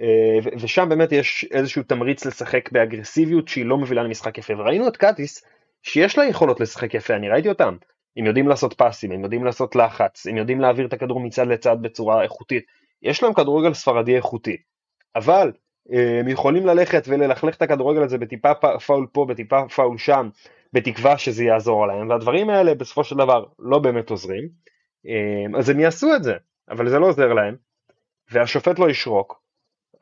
אה, 0.00 0.50
ושם 0.60 0.88
באמת 0.88 1.12
יש 1.12 1.46
איזשהו 1.50 1.82
תמריץ 1.82 2.26
לשחק 2.26 2.72
באגרסיביות 2.72 3.48
שהיא 3.48 3.66
לא 3.66 3.78
מובילה 3.78 4.02
למשחק 4.02 4.38
יפה, 4.38 4.54
וראינו 4.58 4.88
את 4.88 4.96
קאדיס 4.96 5.44
שיש 5.82 6.18
לה 6.18 6.24
יכולות 6.24 6.60
לשחק 6.60 6.94
יפה, 6.94 7.14
אני 7.14 7.28
ראיתי 7.28 7.48
אותם. 7.48 7.76
הם 8.16 8.26
יודעים 8.26 8.48
לעשות 8.48 8.74
פסים, 8.74 9.12
הם 9.12 9.22
יודעים 9.24 9.44
לעשות 9.44 9.76
לחץ, 9.76 10.26
הם 10.26 10.36
יודעים 10.36 10.60
להעביר 10.60 10.86
את 10.86 10.92
הכדור 10.92 11.20
מצד 11.20 11.46
לצד 11.46 11.76
בצורה 11.82 12.22
איכותית. 12.22 12.64
יש 13.02 13.22
להם 13.22 13.32
כדורגל 13.32 13.74
ספרדי 13.74 14.16
איכותי. 14.16 14.56
אבל 15.16 15.52
אה, 15.92 16.20
הם 16.20 16.28
יכולים 16.28 16.66
ללכת 16.66 17.04
וללכלך 17.08 17.56
את 17.56 17.62
הכדורגל 17.62 18.02
הזה 18.02 18.18
בטיפה 18.18 18.52
פאול 18.86 19.06
פה, 19.12 19.26
בטיפה 19.28 19.68
פאול 19.68 19.98
שם, 19.98 20.28
בתקווה 20.72 21.18
שזה 21.18 21.44
יעזור 21.44 21.86
להם, 21.86 22.08
והדברים 22.08 22.50
האלה 22.50 22.74
בסופו 22.74 23.04
של 23.04 23.16
דבר 23.16 23.44
לא 23.58 23.78
באמת 23.78 24.10
עוזרים, 24.10 24.48
אה, 25.06 25.58
אז 25.58 25.68
הם 25.68 25.80
יעשו 25.80 26.14
את 26.16 26.22
זה, 26.22 26.34
אבל 26.70 26.90
זה 26.90 26.98
לא 26.98 27.06
עוזר 27.06 27.32
להם, 27.32 27.56
והשופט 28.30 28.78
לא 28.78 28.90
ישרוק, 28.90 29.42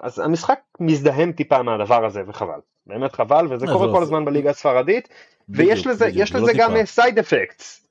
אז 0.00 0.18
המשחק 0.18 0.59
מזדהם 0.80 1.32
טיפה 1.32 1.62
מהדבר 1.62 2.04
הזה, 2.04 2.22
וחבל, 2.26 2.61
באמת 2.87 3.12
חבל, 3.12 3.46
וזה 3.50 3.66
קורה 3.66 3.92
כל 3.92 4.02
הזמן 4.02 4.24
בליגה 4.24 4.50
הספרדית, 4.50 5.09
ויש 5.48 5.87
לזה, 5.87 6.06
יש 6.12 6.35
לזה 6.35 6.52
גם 6.56 6.70
סייד 6.85 7.18
אפקטס, 7.18 7.87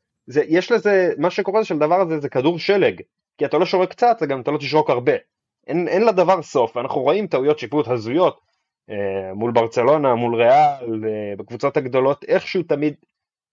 יש 0.47 0.71
לזה, 0.71 1.13
מה 1.17 1.29
שקורה 1.29 1.61
זה 1.61 1.67
שלדבר 1.67 2.01
הזה 2.01 2.19
זה 2.19 2.29
כדור 2.29 2.59
שלג, 2.59 3.01
כי 3.37 3.45
אתה 3.45 3.57
לא 3.57 3.65
שורק 3.65 3.89
קצת, 3.89 4.23
גם 4.23 4.41
אתה 4.41 4.51
לא 4.51 4.57
תשרוק 4.57 4.89
הרבה. 4.89 5.13
אין, 5.67 5.87
אין 5.87 6.05
לדבר 6.05 6.41
סוף, 6.41 6.77
ואנחנו 6.77 7.01
רואים 7.01 7.27
טעויות 7.27 7.59
שיפוט 7.59 7.87
הזויות 7.87 8.39
אה, 8.89 9.33
מול 9.33 9.51
ברצלונה, 9.51 10.15
מול 10.15 10.35
ריאל, 10.35 11.05
אה, 11.05 11.35
בקבוצות 11.37 11.77
הגדולות, 11.77 12.23
איכשהו 12.23 12.63
תמיד, 12.63 12.93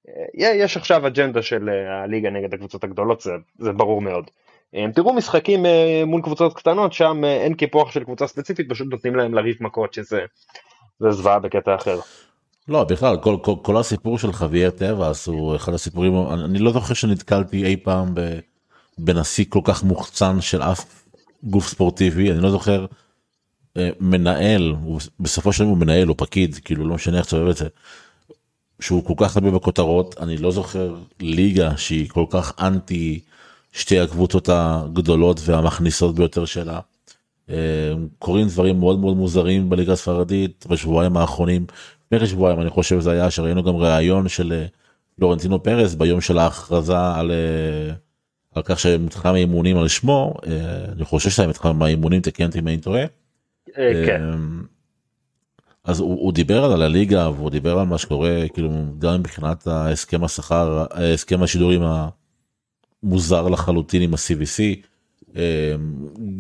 אה, 0.08 0.52
יש 0.54 0.76
עכשיו 0.76 1.06
אג'נדה 1.06 1.42
של 1.42 1.68
אה, 1.68 2.02
הליגה 2.02 2.30
נגד 2.30 2.54
הקבוצות 2.54 2.84
הגדולות, 2.84 3.20
זה, 3.20 3.32
זה 3.58 3.72
ברור 3.72 4.02
מאוד. 4.02 4.30
אה, 4.74 4.86
תראו 4.94 5.12
משחקים 5.14 5.66
אה, 5.66 6.02
מול 6.06 6.22
קבוצות 6.22 6.56
קטנות, 6.56 6.92
שם 6.92 7.24
אה, 7.24 7.36
אין 7.36 7.54
קיפוח 7.54 7.90
של 7.90 8.04
קבוצה 8.04 8.26
ספציפית, 8.26 8.66
פשוט 8.70 8.86
נותנים 8.90 9.16
להם 9.16 9.34
לריב 9.34 9.56
מכות, 9.60 9.94
שזה 9.94 10.20
זוועה 11.00 11.38
בקטע 11.38 11.74
אחר. 11.74 11.98
לא 12.68 12.84
בכלל 12.84 13.16
כל, 13.16 13.36
כל, 13.42 13.54
כל 13.62 13.76
הסיפור 13.76 14.18
של 14.18 14.32
חוויאר 14.32 14.70
טבעס 14.70 15.26
הוא 15.26 15.56
אחד 15.56 15.74
הסיפורים 15.74 16.12
אני 16.44 16.58
לא 16.58 16.72
זוכר 16.72 16.94
שנתקלתי 16.94 17.64
אי 17.64 17.76
פעם 17.76 18.14
בנשיא 18.98 19.44
כל 19.48 19.60
כך 19.64 19.82
מוחצן 19.82 20.40
של 20.40 20.62
אף 20.62 20.84
גוף 21.44 21.68
ספורטיבי 21.68 22.30
אני 22.30 22.40
לא 22.40 22.50
זוכר 22.50 22.86
אה, 23.76 23.90
מנהל 24.00 24.74
בסופו 25.20 25.52
של 25.52 25.64
דבר 25.64 25.70
הוא 25.70 25.78
מנהל 25.78 26.08
או 26.08 26.16
פקיד 26.16 26.54
כאילו 26.64 26.88
לא 26.88 26.94
משנה 26.94 27.18
איך 27.18 27.26
תסובב 27.26 27.48
את 27.48 27.56
זה. 27.56 27.68
שהוא 28.80 29.04
כל 29.04 29.14
כך 29.16 29.36
הרבה 29.36 29.50
בכותרות 29.50 30.14
אני 30.20 30.36
לא 30.36 30.50
זוכר 30.50 30.94
ליגה 31.20 31.76
שהיא 31.76 32.08
כל 32.08 32.24
כך 32.30 32.52
אנטי 32.60 33.20
שתי 33.72 34.00
הקבוצות 34.00 34.48
הגדולות 34.52 35.40
והמכניסות 35.44 36.14
ביותר 36.14 36.44
שלה. 36.44 36.80
אה, 37.50 37.56
קורים 38.18 38.48
דברים 38.48 38.80
מאוד 38.80 38.98
מאוד 38.98 39.16
מוזרים 39.16 39.70
בליגה 39.70 39.92
הספרדית 39.92 40.66
בשבועיים 40.68 41.16
האחרונים. 41.16 41.66
לפני 42.12 42.28
שבועיים 42.28 42.60
אני 42.60 42.70
חושב 42.70 43.00
זה 43.00 43.10
היה 43.10 43.30
שראינו 43.30 43.62
גם 43.62 43.76
ראיון 43.76 44.28
של 44.28 44.52
אה, 44.52 44.66
לורנטינו 45.18 45.62
פרס 45.62 45.94
ביום 45.94 46.20
של 46.20 46.38
ההכרזה 46.38 46.98
על 46.98 47.32
על 48.54 48.62
כך 48.62 48.80
שמתחם 48.80 49.34
האימונים 49.34 49.78
על 49.78 49.88
שמו 49.88 50.34
אה, 50.46 50.84
אני 50.92 51.04
חושב 51.04 51.30
שזה 51.30 51.46
מתחם 51.46 51.82
האימונים 51.82 52.20
תקן 52.20 52.46
אותי 52.46 52.58
אם 52.58 52.68
אני 52.68 52.78
טועה. 52.78 53.02
אה, 53.78 54.02
כן. 54.06 54.22
אה, 54.22 54.34
אז 55.84 56.00
הוא, 56.00 56.20
הוא 56.20 56.32
דיבר 56.32 56.64
על 56.64 56.82
הליגה 56.82 57.30
והוא 57.30 57.50
דיבר 57.50 57.78
על 57.78 57.86
מה 57.86 57.98
שקורה 57.98 58.44
כאילו 58.54 58.70
גם 58.98 59.20
מבחינת 59.20 59.66
ההסכם 59.66 60.24
השכר 60.24 60.86
הסכם 60.90 61.42
השידורים 61.42 61.82
המוזר 63.02 63.48
לחלוטין 63.48 64.02
עם 64.02 64.14
ה-CVC 64.14 64.86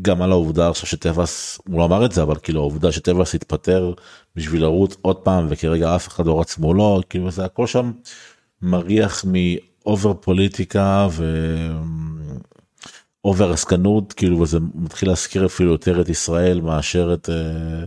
גם 0.02 0.22
על 0.22 0.30
העובדה 0.30 0.68
עכשיו 0.68 0.86
שטבעס 0.86 1.58
הוא 1.68 1.78
לא 1.78 1.84
אמר 1.84 2.04
את 2.04 2.12
זה 2.12 2.22
אבל 2.22 2.36
כאילו 2.42 2.60
העובדה 2.60 2.92
שטבעס 2.92 3.34
התפטר 3.34 3.92
בשביל 4.36 4.62
לרוץ 4.62 4.96
עוד 5.02 5.16
פעם 5.16 5.46
וכרגע 5.48 5.96
אף 5.96 6.08
אחד 6.08 6.26
לא 6.26 6.40
רץ 6.40 6.58
מולו 6.58 7.00
כאילו 7.10 7.30
זה 7.30 7.44
הכל 7.44 7.66
שם 7.66 7.92
מריח 8.62 9.24
over 9.86 10.14
פוליטיקה 10.14 11.08
ו 13.24 13.30
over 13.30 13.52
עסקנות 13.52 14.12
כאילו 14.12 14.40
וזה 14.40 14.58
מתחיל 14.74 15.08
להזכיר 15.08 15.46
אפילו 15.46 15.72
יותר 15.72 16.00
את 16.00 16.08
ישראל 16.08 16.60
מאשר 16.60 17.14
את 17.14 17.28
אה, 17.28 17.84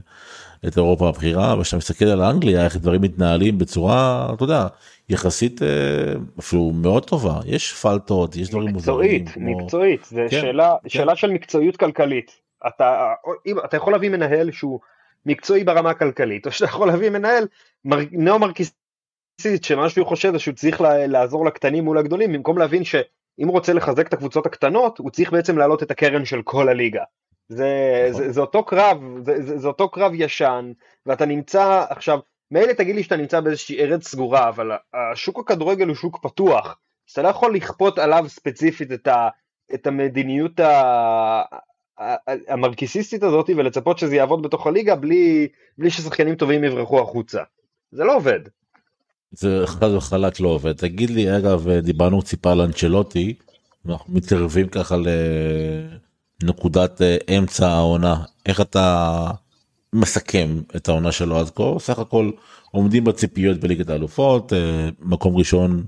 את 0.67 0.77
אירופה 0.77 1.10
הבכירה 1.10 1.60
וכשאתה 1.60 1.77
מסתכל 1.77 2.05
על 2.05 2.21
אנגליה 2.21 2.65
איך 2.65 2.77
דברים 2.77 3.01
מתנהלים 3.01 3.58
בצורה 3.58 4.29
אתה 4.34 4.43
יודע 4.43 4.67
יחסית 5.10 5.62
אה, 5.62 5.67
אפילו 6.39 6.71
מאוד 6.71 7.05
טובה 7.08 7.39
יש 7.45 7.73
פלטות 7.73 8.36
יש 8.36 8.49
דברים 8.49 8.69
מוזרים. 8.69 8.99
מקצועית 8.99 9.29
כמו... 9.29 9.58
מקצועית 9.58 10.05
זה 10.05 10.25
כן, 10.29 10.41
שאלה 10.41 10.75
כן. 10.84 10.89
שאלה 10.89 11.15
של 11.15 11.31
מקצועיות 11.31 11.77
כלכלית 11.77 12.31
אתה 12.67 13.13
אם 13.45 13.58
אתה 13.65 13.77
יכול 13.77 13.93
להביא 13.93 14.10
מנהל 14.10 14.51
שהוא 14.51 14.79
מקצועי 15.25 15.63
ברמה 15.63 15.89
הכלכלית 15.89 16.45
או 16.45 16.51
שאתה 16.51 16.65
יכול 16.65 16.88
להביא 16.88 17.10
מנהל 17.10 17.47
מר... 17.86 17.99
נאו 18.12 18.39
מרקיס 18.39 18.71
שמה 19.62 19.89
שהוא 19.89 20.08
חושב 20.08 20.32
זה 20.32 20.39
שהוא 20.39 20.54
צריך 20.54 20.82
לעזור 21.08 21.45
לקטנים 21.45 21.84
מול 21.84 21.98
הגדולים 21.98 22.34
במקום 22.34 22.58
להבין 22.58 22.84
שאם 22.84 23.48
הוא 23.48 23.52
רוצה 23.52 23.74
לחזק 23.74 24.08
את 24.08 24.13
הקבוצות 24.13 24.45
הקטנות 24.45 24.98
הוא 24.98 25.12
צריך 25.12 25.32
בעצם 25.32 25.58
להעלות 25.58 25.84
את 25.84 25.91
הקרן 25.91 26.26
של 26.26 26.41
כל 26.41 26.69
הליגה. 26.69 27.04
זה, 27.50 28.08
נכון. 28.10 28.24
זה, 28.24 28.32
זה 28.32 28.41
אותו 28.41 28.63
קרב, 28.63 28.98
זה, 29.26 29.41
זה, 29.41 29.58
זה 29.58 29.67
אותו 29.67 29.89
קרב 29.89 30.12
ישן 30.15 30.71
ואתה 31.06 31.26
נמצא 31.26 31.86
עכשיו, 31.89 32.19
מילא 32.52 32.74
תגיד 32.74 32.95
לי 32.95 33.04
שאתה 33.04 33.15
נמצא 33.15 33.39
באיזושהי 33.39 33.80
ארץ 33.80 34.08
סגורה 34.08 34.50
אבל 34.50 34.71
השוק 34.93 35.39
הכדורגל 35.39 35.88
הוא 35.88 35.95
שוק 35.95 36.19
פתוח 36.21 36.80
אז 37.08 37.12
אתה 37.12 37.21
לא 37.21 37.28
יכול 37.28 37.56
לכפות 37.56 38.00
עליו 38.00 38.26
ספציפית 38.28 38.91
את, 38.91 39.08
ה, 39.08 39.30
את 39.74 39.88
המדיניות 39.88 40.60
ה, 40.60 41.41
המרקיסיסטית 42.48 43.24
הזאת 43.24 43.50
ולצפות 43.58 43.98
שזה 43.98 44.15
יעבוד 44.15 44.41
בתוך 44.41 44.67
הליגה 44.67 44.95
בלי, 44.95 45.48
בלי 45.78 45.89
ששחקנים 45.89 46.36
טובים 46.36 46.63
יברחו 46.63 47.02
החוצה. 47.02 47.43
זה 47.91 48.04
לא 48.04 48.15
עובד. 48.15 48.39
זה 49.31 49.63
חד 49.65 49.91
וחלק 49.91 50.39
לא 50.39 50.47
עובד. 50.49 50.71
תגיד 50.71 51.09
לי 51.09 51.38
אגב 51.38 51.69
דיברנו 51.69 52.21
ציפה 52.21 52.51
על 52.51 52.61
אנצ'לוטי 52.61 53.33
אנחנו 53.89 54.13
מתקרבים 54.13 54.67
ככה 54.67 54.95
לנקודת 56.43 57.01
אה, 57.01 57.17
אמצע 57.38 57.67
העונה. 57.67 58.23
איך 58.45 58.61
אתה 58.61 59.31
מסכם 59.93 60.61
את 60.75 60.89
העונה 60.89 61.11
שלו 61.11 61.39
עד 61.39 61.49
כה? 61.49 61.79
סך 61.79 61.99
הכל 61.99 62.31
עומדים 62.71 63.03
בציפיות 63.03 63.59
בליגת 63.59 63.89
האלופות 63.89 64.53
אה, 64.53 64.89
מקום 64.99 65.38
ראשון 65.38 65.83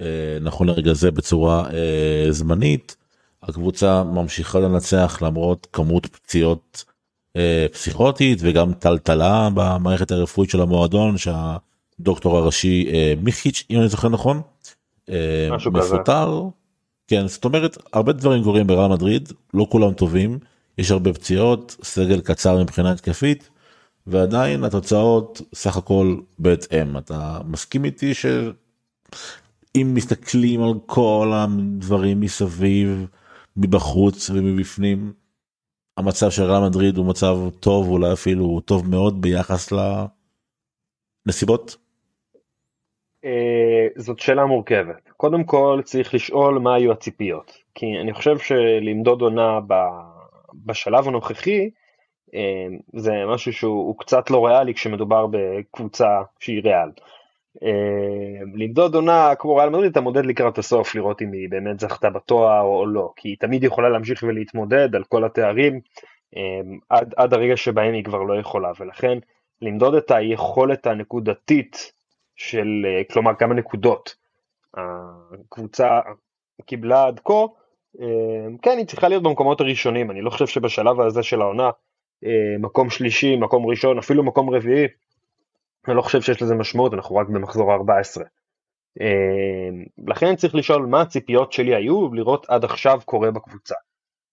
אה, 0.00 0.38
נכון 0.40 0.66
לרגע 0.66 0.92
זה 0.92 1.10
בצורה 1.10 1.68
זמנית. 2.30 2.96
הקבוצה 3.42 4.04
ממשיכה 4.04 4.60
לנצח 4.60 5.18
למרות 5.22 5.66
כמות 5.72 6.06
פציעות 6.06 6.84
פסיכוטית 7.72 8.38
וגם 8.42 8.72
טלטלה 8.72 9.48
במערכת 9.54 10.10
הרפואית 10.10 10.50
של 10.50 10.60
המועדון 10.60 11.18
שה... 11.18 11.56
דוקטור 12.00 12.38
הראשי 12.38 12.88
אה, 12.92 13.14
מיכיץ' 13.22 13.64
אם 13.70 13.80
אני 13.80 13.88
זוכר 13.88 14.08
נכון, 14.08 14.42
אה, 15.10 15.48
מפוטר 15.72 16.42
כן, 17.08 17.28
זאת 17.28 17.44
אומרת, 17.44 17.78
הרבה 17.92 18.12
דברים 18.12 18.44
קורים 18.44 18.66
בריאל 18.66 18.90
מדריד, 18.90 19.32
לא 19.54 19.66
כולם 19.70 19.92
טובים, 19.92 20.38
יש 20.78 20.90
הרבה 20.90 21.12
פציעות, 21.12 21.76
סגל 21.82 22.20
קצר 22.20 22.62
מבחינה 22.62 22.92
התקפית, 22.92 23.50
ועדיין 24.06 24.64
התוצאות 24.64 25.40
סך 25.54 25.76
הכל 25.76 26.16
בהתאם. 26.38 26.98
אתה 26.98 27.38
מסכים 27.44 27.84
איתי 27.84 28.14
שאם 28.14 29.90
מסתכלים 29.94 30.62
על 30.62 30.72
כל 30.86 31.32
הדברים 31.34 32.20
מסביב, 32.20 33.06
מבחוץ 33.56 34.30
ומבפנים, 34.30 35.12
המצב 35.96 36.30
של 36.30 36.42
ריאל 36.42 36.68
מדריד 36.68 36.96
הוא 36.96 37.06
מצב 37.06 37.36
טוב, 37.60 37.88
אולי 37.88 38.12
אפילו 38.12 38.60
טוב 38.60 38.88
מאוד 38.88 39.20
ביחס 39.20 39.72
לנסיבות? 41.26 41.76
אה, 43.26 43.88
זאת 43.96 44.18
שאלה 44.18 44.46
מורכבת. 44.46 45.10
קודם 45.16 45.44
כל 45.44 45.80
צריך 45.84 46.14
לשאול 46.14 46.58
מה 46.58 46.74
היו 46.74 46.92
הציפיות. 46.92 47.52
כי 47.74 47.86
אני 48.00 48.12
חושב 48.12 48.38
שלמדוד 48.38 49.22
עונה 49.22 49.60
בשלב 50.54 51.08
הנוכחי, 51.08 51.70
אה, 52.34 52.66
זה 52.96 53.12
משהו 53.28 53.52
שהוא 53.52 53.98
קצת 53.98 54.30
לא 54.30 54.46
ריאלי 54.46 54.74
כשמדובר 54.74 55.26
בקבוצה 55.30 56.22
שהיא 56.38 56.62
ריאל. 56.62 56.90
אה, 57.62 58.44
למדוד 58.54 58.94
עונה 58.94 59.34
כמו 59.38 59.56
ריאל 59.56 59.68
מדריד 59.68 59.90
אתה 59.90 60.00
מודד 60.00 60.26
לקראת 60.26 60.58
הסוף 60.58 60.94
לראות 60.94 61.22
אם 61.22 61.32
היא 61.32 61.48
באמת 61.50 61.80
זכתה 61.80 62.10
בתואר 62.10 62.60
או 62.60 62.86
לא 62.86 63.12
כי 63.16 63.28
היא 63.28 63.36
תמיד 63.40 63.64
יכולה 63.64 63.88
להמשיך 63.88 64.22
ולהתמודד 64.22 64.94
על 64.94 65.04
כל 65.04 65.24
התארים 65.24 65.80
עד, 66.90 67.14
עד 67.16 67.34
הרגע 67.34 67.56
שבהם 67.56 67.94
היא 67.94 68.04
כבר 68.04 68.22
לא 68.22 68.40
יכולה 68.40 68.72
ולכן 68.80 69.18
למדוד 69.62 69.94
את 69.94 70.10
היכולת 70.10 70.86
הנקודתית 70.86 71.92
של, 72.36 72.86
אה, 72.86 73.02
כלומר 73.12 73.34
כמה 73.34 73.54
נקודות 73.54 74.16
הקבוצה 74.74 76.00
קיבלה 76.66 77.06
עד 77.06 77.20
כה, 77.24 77.44
אה, 78.00 78.46
כן 78.62 78.78
היא 78.78 78.86
צריכה 78.86 79.08
להיות 79.08 79.22
במקומות 79.22 79.60
הראשונים, 79.60 80.10
אני 80.10 80.20
לא 80.20 80.30
חושב 80.30 80.46
שבשלב 80.46 81.00
הזה 81.00 81.22
של 81.22 81.40
העונה, 81.40 81.70
אה, 82.24 82.56
מקום 82.60 82.90
שלישי, 82.90 83.36
מקום 83.36 83.66
ראשון, 83.66 83.98
אפילו 83.98 84.24
מקום 84.24 84.50
רביעי, 84.50 84.86
אני 85.88 85.96
לא 85.96 86.02
חושב 86.02 86.20
שיש 86.20 86.42
לזה 86.42 86.54
משמעות, 86.54 86.94
אנחנו 86.94 87.16
רק 87.16 87.28
במחזור 87.28 87.72
ה-14. 87.72 88.22
לכן 90.06 90.36
צריך 90.36 90.54
לשאול 90.54 90.86
מה 90.86 91.00
הציפיות 91.00 91.52
שלי 91.52 91.74
היו 91.74 92.14
לראות 92.14 92.46
עד 92.48 92.64
עכשיו 92.64 93.00
קורה 93.04 93.30
בקבוצה. 93.30 93.74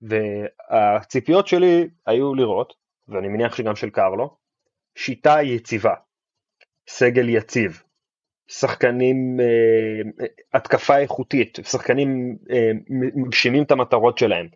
והציפיות 0.01 1.47
שלי 1.47 1.87
היו 2.05 2.35
לראות, 2.35 2.73
ואני 3.07 3.27
מניח 3.27 3.55
שגם 3.55 3.75
של 3.75 3.89
קרלו, 3.89 4.35
שיטה 4.95 5.41
יציבה, 5.41 5.93
סגל 6.87 7.29
יציב, 7.29 7.83
שחקנים, 8.59 9.39
אה, 9.39 10.25
התקפה 10.53 10.97
איכותית, 10.97 11.59
שחקנים 11.63 12.37
אה, 12.51 12.71
מגשימים 13.15 13.63
את 13.63 13.71
המטרות 13.71 14.17
שלהם, 14.17 14.47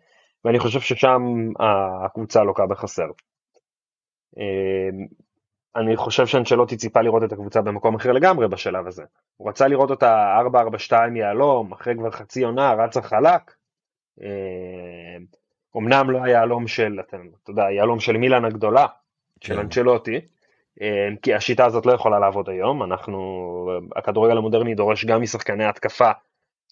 ואני 0.44 0.58
חושב 0.58 0.80
ששם 0.80 1.22
הקבוצה 2.04 2.44
לוקה 2.44 2.66
בחסר. 2.66 3.06
אה, 4.38 4.88
אני 5.76 5.96
חושב 5.96 6.26
שאנשלוטי 6.26 6.76
ציפה 6.76 7.00
לראות 7.00 7.22
את 7.22 7.32
הקבוצה 7.32 7.62
במקום 7.62 7.94
אחר 7.94 8.12
לגמרי 8.12 8.48
בשלב 8.48 8.86
הזה. 8.86 9.04
הוא 9.36 9.48
רצה 9.48 9.68
לראות 9.68 9.90
אותה 9.90 10.40
4-4-2 10.90 10.92
יהלום, 11.16 11.72
אחרי 11.72 11.94
כבר 11.94 12.10
חצי 12.10 12.44
עונה, 12.44 12.72
רצה 12.72 13.02
חלק. 13.02 13.54
אמנם 15.76 16.10
לא 16.10 16.24
היהלום 16.24 16.66
של, 16.66 17.00
אתה 17.00 17.16
יודע, 17.48 17.62
יהלום 17.70 18.00
של 18.00 18.16
מילאן 18.16 18.44
הגדולה, 18.44 18.86
של 19.40 19.54
כן. 19.54 19.60
אנצ'לוטי, 19.60 20.16
אמ, 20.16 20.37
כי 21.22 21.34
השיטה 21.34 21.66
הזאת 21.66 21.86
לא 21.86 21.92
יכולה 21.92 22.18
לעבוד 22.18 22.48
היום, 22.48 22.82
אנחנו, 22.82 23.18
הכדורגל 23.96 24.36
המודרני 24.36 24.74
דורש 24.74 25.04
גם 25.04 25.22
משחקני 25.22 25.64
התקפה 25.64 26.10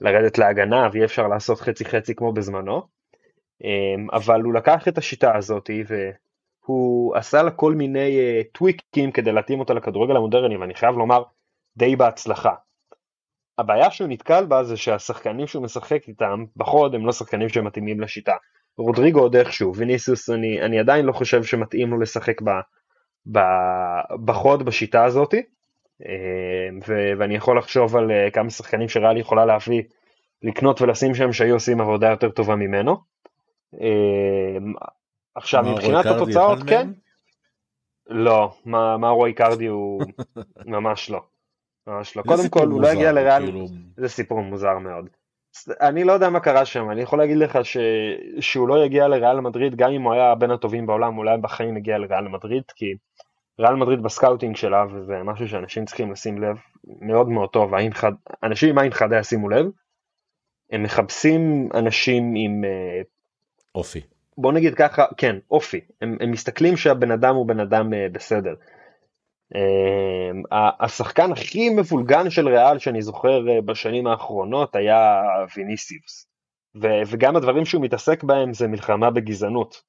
לרדת 0.01 0.39
להגנה 0.39 0.89
ואי 0.93 1.05
אפשר 1.05 1.29
לעשות 1.29 1.61
חצי 1.61 1.85
חצי 1.85 2.15
כמו 2.15 2.33
בזמנו, 2.33 2.83
אמ, 3.65 4.07
אבל 4.13 4.43
הוא 4.43 4.55
לקח 4.55 4.89
את 4.89 4.99
השיטה 4.99 5.37
הזאת 5.37 5.71
והוא 6.67 7.17
עשה 7.17 7.43
לה 7.43 7.51
כל 7.51 7.75
מיני 7.75 8.19
אה, 8.19 8.43
טוויקים 8.53 9.13
כדי 9.13 9.33
להתאים 9.33 9.61
אותה 9.61 9.75
לכדורגל 9.75 10.17
המודרני 10.17 10.57
ואני 10.57 10.75
חייב 10.75 10.97
לומר 10.97 11.23
די 11.77 11.97
בהצלחה. 11.97 12.55
הבעיה 13.59 13.91
שהוא 13.91 14.09
נתקל 14.09 14.45
בה 14.45 14.65
זה 14.65 14.77
שהשחקנים 14.77 15.47
שהוא 15.47 15.63
משחק 15.63 16.09
איתם 16.09 16.45
בחוד 16.57 16.95
הם 16.95 17.07
לא 17.07 17.13
שחקנים 17.13 17.49
שמתאימים 17.49 18.01
לשיטה. 18.01 18.35
רודריגו 18.79 19.21
עוד 19.21 19.37
איכשהו, 19.37 19.77
ויניסוס 19.77 20.31
אני, 20.31 20.63
אני 20.63 20.79
עדיין 20.79 21.05
לא 21.05 21.13
חושב 21.13 21.45
שמתאים 21.45 21.91
לו 21.91 22.01
לשחק 22.01 22.43
ב... 22.43 22.51
בחוד 24.25 24.63
בשיטה 24.63 25.05
הזאת, 25.05 25.35
אה, 26.07 26.69
ואני 27.19 27.35
יכול 27.35 27.59
לחשוב 27.59 27.97
על 27.97 28.11
אה, 28.11 28.31
כמה 28.31 28.51
שחקנים 28.51 28.89
שריאלי 28.89 29.21
יכולה 29.21 29.45
להביא, 29.45 29.83
לקנות 30.43 30.83
ולשים 30.83 31.15
שם 31.15 31.33
שהיו 31.33 31.55
עושים 31.55 31.81
עבודה 31.81 32.11
יותר 32.11 32.31
טובה 32.31 32.57
ממנו. 32.57 32.97
אה, 33.81 34.59
עכשיו 35.35 35.63
מבחינת 35.63 36.07
התוצאות 36.07 36.59
כן. 36.67 36.89
לא, 38.07 38.55
מאורו 38.65 39.33
איקרדי 39.33 39.67
הוא 39.67 40.03
ממש 40.67 41.11
לא. 41.11 41.21
ממש 41.87 42.17
לא. 42.17 42.23
קודם 42.23 42.49
כל 42.49 42.67
הוא 42.67 42.83
לא 42.83 42.89
הגיע 42.89 43.13
לריאל, 43.13 43.43
כאילו- 43.43 43.67
זה 43.97 44.09
סיפור 44.09 44.41
מוזר 44.41 44.79
מאוד. 44.79 45.09
אני 45.81 46.05
לא 46.05 46.13
יודע 46.13 46.31
מה 46.31 46.41
קרה 46.41 46.65
שם, 46.65 46.91
אני 46.91 47.03
יכול 47.03 47.19
להגיד 47.19 47.37
לך 47.37 47.59
ש... 47.63 47.77
שהוא 48.41 48.69
לא 48.69 48.85
יגיע 48.85 49.09
לריאל 49.09 49.41
מדריד, 49.41 49.77
גם 49.77 49.91
אם 49.91 50.03
הוא 50.03 50.13
היה 50.13 50.35
בין 50.35 50.51
הטובים 50.51 50.87
בעולם, 50.87 51.19
אולי 51.19 51.39
בחיים 51.41 51.77
יגיע 51.77 51.99
לריאל 51.99 52.29
מדריד, 52.29 52.63
כי 52.75 52.95
ריאל 53.61 53.75
מדריד 53.75 54.03
ב 54.03 54.09
scouting 54.09 54.57
שלה, 54.57 54.85
וזה 54.93 55.23
משהו 55.25 55.49
שאנשים 55.49 55.85
צריכים 55.85 56.13
לשים 56.13 56.43
לב 56.43 56.57
מאוד 57.01 57.29
מאוד 57.29 57.49
טוב, 57.49 57.73
חד... 57.93 58.13
אנשים 58.43 58.69
עם 58.69 58.79
עין 58.79 58.93
חדה 58.93 59.19
ישימו 59.19 59.49
לב, 59.49 59.67
הם 60.71 60.83
מחפשים 60.83 61.69
אנשים 61.75 62.35
עם... 62.37 62.65
אה, 62.65 63.03
אופי. 63.75 64.01
בוא 64.39 64.53
נגיד 64.53 64.75
ככה, 64.75 65.05
כן, 65.17 65.37
אופי. 65.51 65.81
הם, 66.01 66.17
הם 66.21 66.31
מסתכלים 66.31 66.77
שהבן 66.77 67.11
אדם 67.11 67.35
הוא 67.35 67.47
בן 67.49 67.61
אדם 67.61 67.93
uh, 67.93 68.13
בסדר. 68.13 68.55
Uh, 69.55 70.57
השחקן 70.81 71.33
הכי 71.33 71.71
מבולגן 71.71 72.31
של 72.31 72.49
ריאל 72.49 72.79
שאני 72.79 73.03
זוכר 73.03 73.41
בשנים 73.65 74.07
האחרונות 74.07 74.77
היה 74.77 75.23
ויניסיוס. 75.57 76.27
וגם 77.07 77.37
הדברים 77.37 77.65
שהוא 77.65 77.83
מתעסק 77.83 78.25
בהם 78.25 78.53
זה 78.53 78.69
מלחמה 78.69 79.11
בגזענות. 79.11 79.83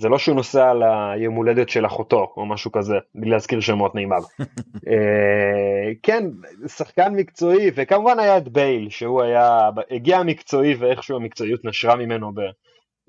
זה 0.00 0.08
לא 0.08 0.18
שהוא 0.18 0.36
נוסע 0.36 0.72
ליום 0.74 1.34
הולדת 1.34 1.68
של 1.68 1.86
אחותו 1.86 2.32
או 2.36 2.46
משהו 2.46 2.72
כזה, 2.72 2.94
בלי 3.14 3.30
להזכיר 3.30 3.60
שמות 3.60 3.94
נאמר. 3.94 4.16
אה, 4.88 5.92
כן, 6.02 6.24
שחקן 6.66 7.14
מקצועי, 7.14 7.70
וכמובן 7.74 8.18
היה 8.18 8.38
את 8.38 8.48
בייל, 8.48 8.90
שהוא 8.90 9.22
היה, 9.22 9.70
הגיע 9.90 10.22
מקצועי 10.22 10.74
ואיכשהו 10.74 11.16
המקצועיות 11.16 11.64
נשרה 11.64 11.96
ממנו, 11.96 12.32
ב, 12.34 12.38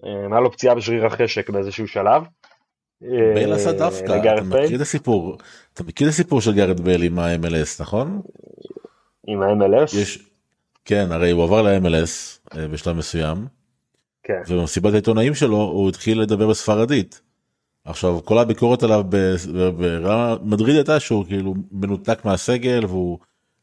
אה, 0.05 0.27
היה 0.31 0.39
לו 0.39 0.51
פציעה 0.51 0.75
בשריר 0.75 1.05
החשק 1.05 1.49
באיזשהו 1.49 1.87
שלב. 1.87 2.23
בייל 3.33 3.53
עשה 3.53 3.71
דווקא, 3.71 4.33
אתה 4.33 4.43
מכיר 4.43 4.75
את 4.75 4.81
הסיפור, 4.81 5.37
אתה 5.73 5.83
מכיר 5.83 6.07
את 6.07 6.13
הסיפור 6.13 6.41
של 6.41 6.53
גארת' 6.53 6.81
בייל 6.81 7.03
עם 7.03 7.19
ה-MLS, 7.19 7.81
נכון? 7.81 8.21
עם 9.27 9.41
ה-MLS? 9.41 9.97
יש, 9.97 10.19
כן, 10.85 11.07
הרי 11.11 11.31
הוא 11.31 11.43
עבר 11.43 11.61
ל-MLS 11.61 12.39
אה, 12.57 12.67
בשלב 12.67 12.95
מסוים. 12.97 13.60
כן. 14.23 14.41
ובמסיבת 14.47 14.93
העיתונאים 14.93 15.35
שלו 15.35 15.57
הוא 15.57 15.89
התחיל 15.89 16.21
לדבר 16.21 16.47
בספרדית. 16.47 17.21
עכשיו 17.85 18.25
כל 18.25 18.37
הביקורת 18.37 18.83
עליו 18.83 19.03
במדריד 20.41 20.75
הייתה 20.75 20.99
שהוא 20.99 21.25
כאילו 21.25 21.53
מנותק 21.71 22.25
מהסגל 22.25 22.85
והוא 22.87 23.19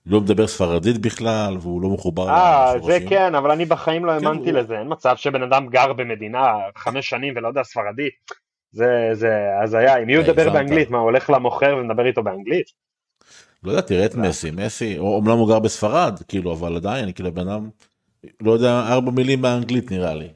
לא 0.06 0.20
מדבר 0.20 0.46
ספרדית 0.46 0.98
בכלל 0.98 1.56
והוא 1.60 1.82
לא 1.82 1.88
מחובר. 1.88 2.28
אה 2.28 2.74
זה 2.84 2.98
כן 3.08 3.34
אבל 3.34 3.50
אני 3.50 3.64
בחיים 3.64 4.04
לא 4.04 4.18
כן, 4.18 4.26
האמנתי 4.26 4.50
כן, 4.50 4.54
לזה 4.54 4.78
אין 4.78 4.86
מצב 4.90 5.16
שבן 5.16 5.42
אדם 5.42 5.68
גר 5.68 5.92
במדינה 5.92 6.52
חמש 6.76 7.08
שנים 7.08 7.34
ולא 7.36 7.48
יודע 7.48 7.62
ספרדית. 7.62 8.12
זה 8.72 9.10
זה 9.12 9.30
הזיה 9.62 10.02
אם 10.02 10.08
יהיו 10.08 10.22
לדבר 10.22 10.50
באנגלית 10.50 10.90
מה 10.90 10.98
הוא 10.98 11.04
הולך 11.04 11.30
למוכר 11.30 11.76
ומדבר 11.80 12.06
איתו 12.06 12.22
באנגלית. 12.22 12.66
לא 13.64 13.70
יודע 13.70 13.80
תראה 13.80 14.06
את 14.06 14.14
מסי 14.14 14.50
מסי 14.50 14.98
אומנם 14.98 15.38
הוא 15.38 15.48
גר 15.48 15.58
בספרד 15.58 16.18
כאילו 16.28 16.52
אבל 16.52 16.76
עדיין 16.76 17.12
כאילו 17.12 17.32
בן 17.32 17.48
אדם 17.48 17.68
לא 18.40 18.52
יודע 18.52 18.82
ארבע 18.88 19.10
מילים 19.10 19.42
באנגלית 19.42 19.90
נראה 19.90 20.14
לי. 20.14 20.28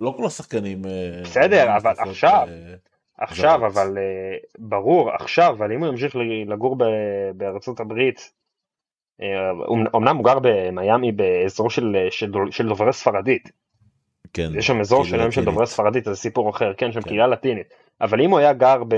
לא 0.00 0.14
כל 0.16 0.26
השחקנים 0.26 0.86
אה, 0.86 1.20
בסדר 1.22 1.76
אבל 1.76 1.92
עכשיו 1.98 2.46
אה, 2.48 2.74
עכשיו 3.18 3.66
אבל 3.66 3.98
אה, 3.98 4.36
ברור 4.58 5.10
עכשיו 5.10 5.54
אבל 5.58 5.72
אם 5.72 5.80
הוא 5.80 5.88
ימשיך 5.88 6.16
לגור 6.46 6.76
בארצות 7.34 7.80
הברית 7.80 8.32
אמנם 9.96 10.16
הוא 10.16 10.24
גר 10.24 10.38
במיאמי 10.42 11.12
באזור 11.12 11.70
של, 11.70 11.96
של, 12.10 12.32
של 12.50 12.68
דוברי 12.68 12.92
ספרדית. 12.92 13.50
כן, 14.32 14.48
יש 14.58 14.66
שם 14.66 14.80
אזור 14.80 15.04
שלם 15.04 15.30
של 15.30 15.44
דוברי 15.44 15.66
ספרדית 15.66 16.04
זה 16.04 16.16
סיפור 16.16 16.50
אחר 16.50 16.72
כן 16.76 16.92
שם 16.92 17.00
כן. 17.00 17.08
קהילה 17.08 17.26
לטינית 17.26 17.66
אבל 18.00 18.20
אם 18.20 18.30
הוא 18.30 18.38
היה 18.38 18.52
גר 18.52 18.84
ב, 18.88 18.96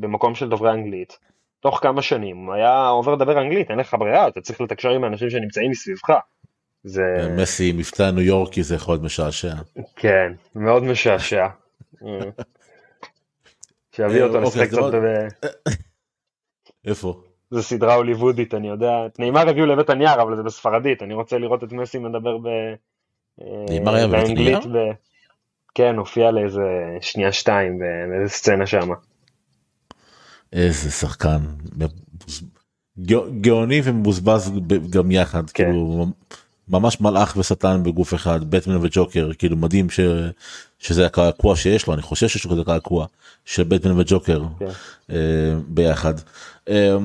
במקום 0.00 0.34
של 0.34 0.48
דוברי 0.48 0.70
אנגלית 0.70 1.18
תוך 1.60 1.78
כמה 1.82 2.02
שנים 2.02 2.36
הוא 2.36 2.54
היה 2.54 2.88
עובר 2.88 3.14
לדבר 3.14 3.40
אנגלית 3.40 3.70
אין 3.70 3.78
לך 3.78 3.96
ברירה 3.98 4.28
אתה 4.28 4.40
צריך 4.40 4.60
לתקשר 4.60 4.90
עם 4.90 5.04
האנשים 5.04 5.30
שנמצאים 5.30 5.70
מסביבך. 5.70 6.10
זה 6.84 7.02
מסי 7.36 7.72
מבטא 7.72 8.10
ניו 8.10 8.20
יורקי 8.20 8.62
זה 8.62 8.74
יכול 8.74 8.94
להיות 8.94 9.04
משעשע. 9.04 9.54
כן 9.96 10.32
מאוד 10.54 10.82
משעשע. 10.82 11.46
שיביא 13.96 14.22
אותו 14.22 14.36
אה, 14.36 14.40
לשחק 14.42 14.56
אוקיי, 14.56 14.68
קצת 14.68 14.80
ב... 14.94 15.68
איפה? 16.90 17.22
זה 17.50 17.62
סדרה 17.62 17.94
הוליוודית 17.94 18.54
אני 18.54 18.68
יודע 18.68 19.06
את 19.06 19.18
נאמר 19.18 19.48
הביאו 19.48 19.66
לבית 19.66 19.90
הנייר 19.90 20.22
אבל 20.22 20.36
זה 20.36 20.42
בספרדית 20.42 21.02
אני 21.02 21.14
רוצה 21.14 21.38
לראות 21.38 21.64
את 21.64 21.72
מסי 21.72 21.98
מדבר 21.98 22.36
נאמר 23.70 23.94
היה 23.94 24.06
בבית 24.06 24.20
באנגלית, 24.24 24.64
הנייר? 24.64 24.90
ב... 24.90 24.92
כן, 25.74 25.96
הופיע 25.96 26.30
לאיזה 26.30 26.60
שנייה 27.00 27.32
שתיים 27.32 27.78
באיזה 28.10 28.34
סצנה 28.34 28.66
שם. 28.66 28.88
איזה 30.52 30.90
שחקן 30.90 31.38
גא- 32.98 33.30
גאוני 33.40 33.80
ומבוזבז 33.84 34.50
ב- 34.66 34.90
גם 34.90 35.10
יחד 35.10 35.50
כן. 35.50 35.64
כאילו 35.64 36.06
ממש 36.68 37.00
מלאך 37.00 37.36
ושטן 37.36 37.82
בגוף 37.82 38.14
אחד 38.14 38.50
בטמן 38.50 38.76
וג'וקר 38.82 39.30
כאילו 39.38 39.56
מדהים 39.56 39.90
ש... 39.90 40.00
שזה 40.78 41.06
הקעקוע 41.06 41.56
שיש 41.56 41.86
לו 41.86 41.94
אני 41.94 42.02
חושב 42.02 42.28
שיש 42.28 42.44
לו 42.44 42.50
כזה 42.50 42.64
קעקוע 42.64 43.06
של 43.44 43.62
בטמן 43.62 44.00
וג'וקר 44.00 44.42
כן. 44.58 44.66
אה, 45.10 45.54
ביחד. 45.68 46.14
אה, 46.68 46.96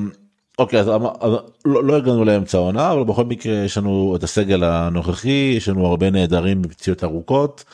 אוקיי 0.58 0.80
אז, 0.80 0.88
אז 1.20 1.32
לא, 1.64 1.84
לא 1.84 1.96
הגענו 1.96 2.24
לאמצע 2.24 2.58
העונה 2.58 2.92
אבל 2.92 3.04
בכל 3.04 3.24
מקרה 3.24 3.52
יש 3.52 3.78
לנו 3.78 4.16
את 4.16 4.22
הסגל 4.22 4.64
הנוכחי 4.64 5.54
יש 5.56 5.68
לנו 5.68 5.86
הרבה 5.86 6.10
נעדרים 6.10 6.62
בפציעות 6.62 7.04
ארוכות 7.04 7.64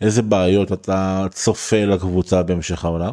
איזה 0.00 0.22
בעיות 0.22 0.72
אתה 0.72 1.26
צופה 1.30 1.84
לקבוצה 1.84 2.42
בהמשך 2.42 2.84
העונה. 2.84 3.10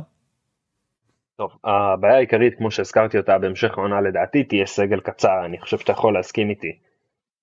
טוב, 1.35 1.51
הבעיה 1.63 2.15
העיקרית, 2.15 2.57
כמו 2.57 2.71
שהזכרתי 2.71 3.17
אותה 3.17 3.37
בהמשך 3.37 3.77
העונה 3.77 4.01
לדעתי, 4.01 4.43
תהיה 4.43 4.65
סגל 4.65 4.99
קצר, 4.99 5.45
אני 5.45 5.59
חושב 5.61 5.77
שאתה 5.77 5.91
יכול 5.91 6.13
להסכים 6.13 6.49
איתי. 6.49 6.77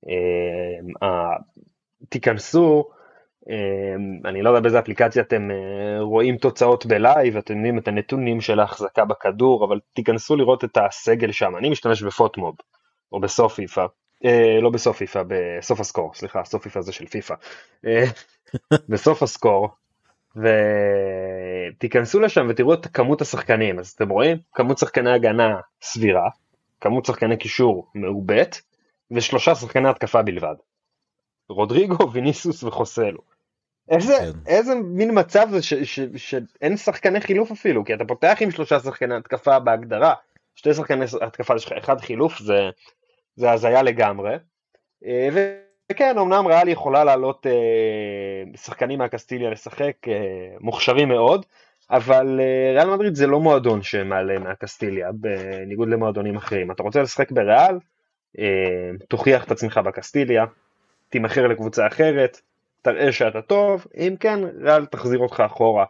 אה, 0.09 1.09
ה- 1.09 1.37
תיכנסו, 2.09 2.85
אה, 3.51 3.95
אני 4.31 4.43
לא 4.43 4.51
יודע 4.51 4.61
באיזה 4.61 4.79
אפליקציה 4.79 5.23
אתם 5.23 5.51
אה, 5.51 6.01
רואים 6.01 6.37
תוצאות 6.37 6.87
ב 6.87 6.95
live, 6.95 7.37
אתם 7.37 7.57
יודעים 7.57 7.79
את 7.79 7.89
הנתונים 7.89 8.41
של 8.41 8.61
ההחזקה 8.61 9.05
בכדור, 9.05 9.65
אבל 9.65 9.81
תיכנסו 9.93 10.37
לראות 10.37 10.65
את 10.65 10.77
הסגל 10.77 11.33
שם, 11.33 11.57
אני 11.57 11.71
משתמש 11.71 12.03
ב 12.03 12.09
FotMob, 12.09 12.57
או 13.13 13.21
ב 13.21 13.55
SoFIFA, 13.55 13.87
אה, 14.25 14.59
לא 14.63 14.71
ב 14.71 14.97
SoFIFA, 14.99 15.23
ב 15.29 15.81
SofaScore, 15.81 16.15
סליחה, 16.15 16.45
SoFIFA 16.45 16.81
זה 16.81 16.93
של 16.93 17.07
פיפא. 17.07 17.35
אה, 17.87 18.05
ב 18.89 19.23
SofaScore, 19.23 19.69
ותיכנסו 21.77 22.21
לשם 22.21 22.47
ותראו 22.49 22.75
את 22.75 22.87
כמות 22.87 23.21
השחקנים, 23.21 23.79
אז 23.79 23.89
אתם 23.89 24.09
רואים? 24.09 24.37
כמות 24.55 24.79
שחקני 24.79 25.11
הגנה 25.13 25.57
סבירה, 25.83 26.29
כמות 26.81 27.05
שחקני 27.05 27.37
קישור 27.37 27.87
מעובט, 27.95 28.61
ושלושה 29.11 29.55
שחקני 29.55 29.89
התקפה 29.89 30.23
בלבד. 30.23 30.55
רודריגו, 31.49 32.13
ויניסוס 32.13 32.63
וחוסלו. 32.63 33.21
איזה, 33.89 34.15
כן. 34.19 34.39
איזה 34.47 34.75
מין 34.75 35.11
מצב 35.19 35.47
זה 35.51 35.63
ש- 35.63 35.75
ש- 35.75 36.01
שאין 36.17 36.77
שחקני 36.77 37.21
חילוף 37.21 37.51
אפילו, 37.51 37.85
כי 37.85 37.95
אתה 37.95 38.05
פותח 38.05 38.37
עם 38.41 38.51
שלושה 38.51 38.81
שחקני 38.81 39.15
התקפה 39.15 39.59
בהגדרה, 39.59 40.15
שתי 40.55 40.75
שחקני 40.75 41.05
התקפה, 41.23 41.57
יש 41.57 41.67
לך 41.67 41.73
אחד 41.73 42.01
חילוף, 42.01 42.39
זה, 42.39 42.71
זה 43.37 43.51
הזיה 43.51 43.83
לגמרי. 43.83 44.37
אה, 45.05 45.29
וכן, 45.91 46.19
אמנם 46.19 46.47
ריאל 46.47 46.69
יכולה 46.69 47.05
לעלות 47.05 47.47
אה, 47.47 48.57
שחקנים 48.57 48.99
מהקסטיליה 48.99 49.51
לשחק, 49.51 50.09
אה, 50.09 50.55
מוכשרים 50.61 51.09
מאוד, 51.09 51.47
אבל 51.91 52.41
אה, 52.41 52.73
ריאל 52.75 52.95
מדריד 52.95 53.15
זה 53.15 53.27
לא 53.27 53.41
מועדון 53.41 53.83
שמעלה 53.83 54.39
מהקסטיליה, 54.39 55.09
בניגוד 55.13 55.89
למועדונים 55.89 56.37
אחרים. 56.37 56.71
אתה 56.71 56.83
רוצה 56.83 57.03
לשחק 57.03 57.31
בריאל, 57.31 57.79
תוכיח 59.09 59.45
את 59.45 59.51
עצמך 59.51 59.81
בקסטיליה, 59.85 60.45
תימכר 61.09 61.47
לקבוצה 61.47 61.87
אחרת, 61.87 62.41
תראה 62.83 63.13
שאתה 63.13 63.43
טוב, 63.43 63.87
אם 63.97 64.15
כן, 64.21 64.39
ריאל 64.61 64.87
תחזיר 64.87 65.19
אותך 65.19 65.43
אחורה, 65.47 65.85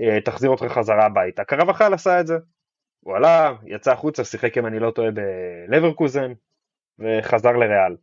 אה, 0.00 0.20
תחזיר 0.20 0.50
אותך 0.50 0.64
חזרה 0.64 1.06
הביתה. 1.06 1.44
קרבחל 1.44 1.94
עשה 1.94 2.20
את 2.20 2.26
זה, 2.26 2.38
הוא 3.00 3.16
עלה, 3.16 3.52
יצא 3.66 3.92
החוצה, 3.92 4.24
שיחק 4.24 4.58
אם 4.58 4.66
אני 4.66 4.78
לא 4.78 4.90
טועה 4.90 5.10
בלברקוזן, 5.68 6.32
וחזר 6.98 7.52
לריאל. 7.52 7.96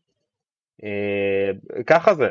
אה, 0.83 1.49
ככה 1.87 2.13
זה, 2.13 2.27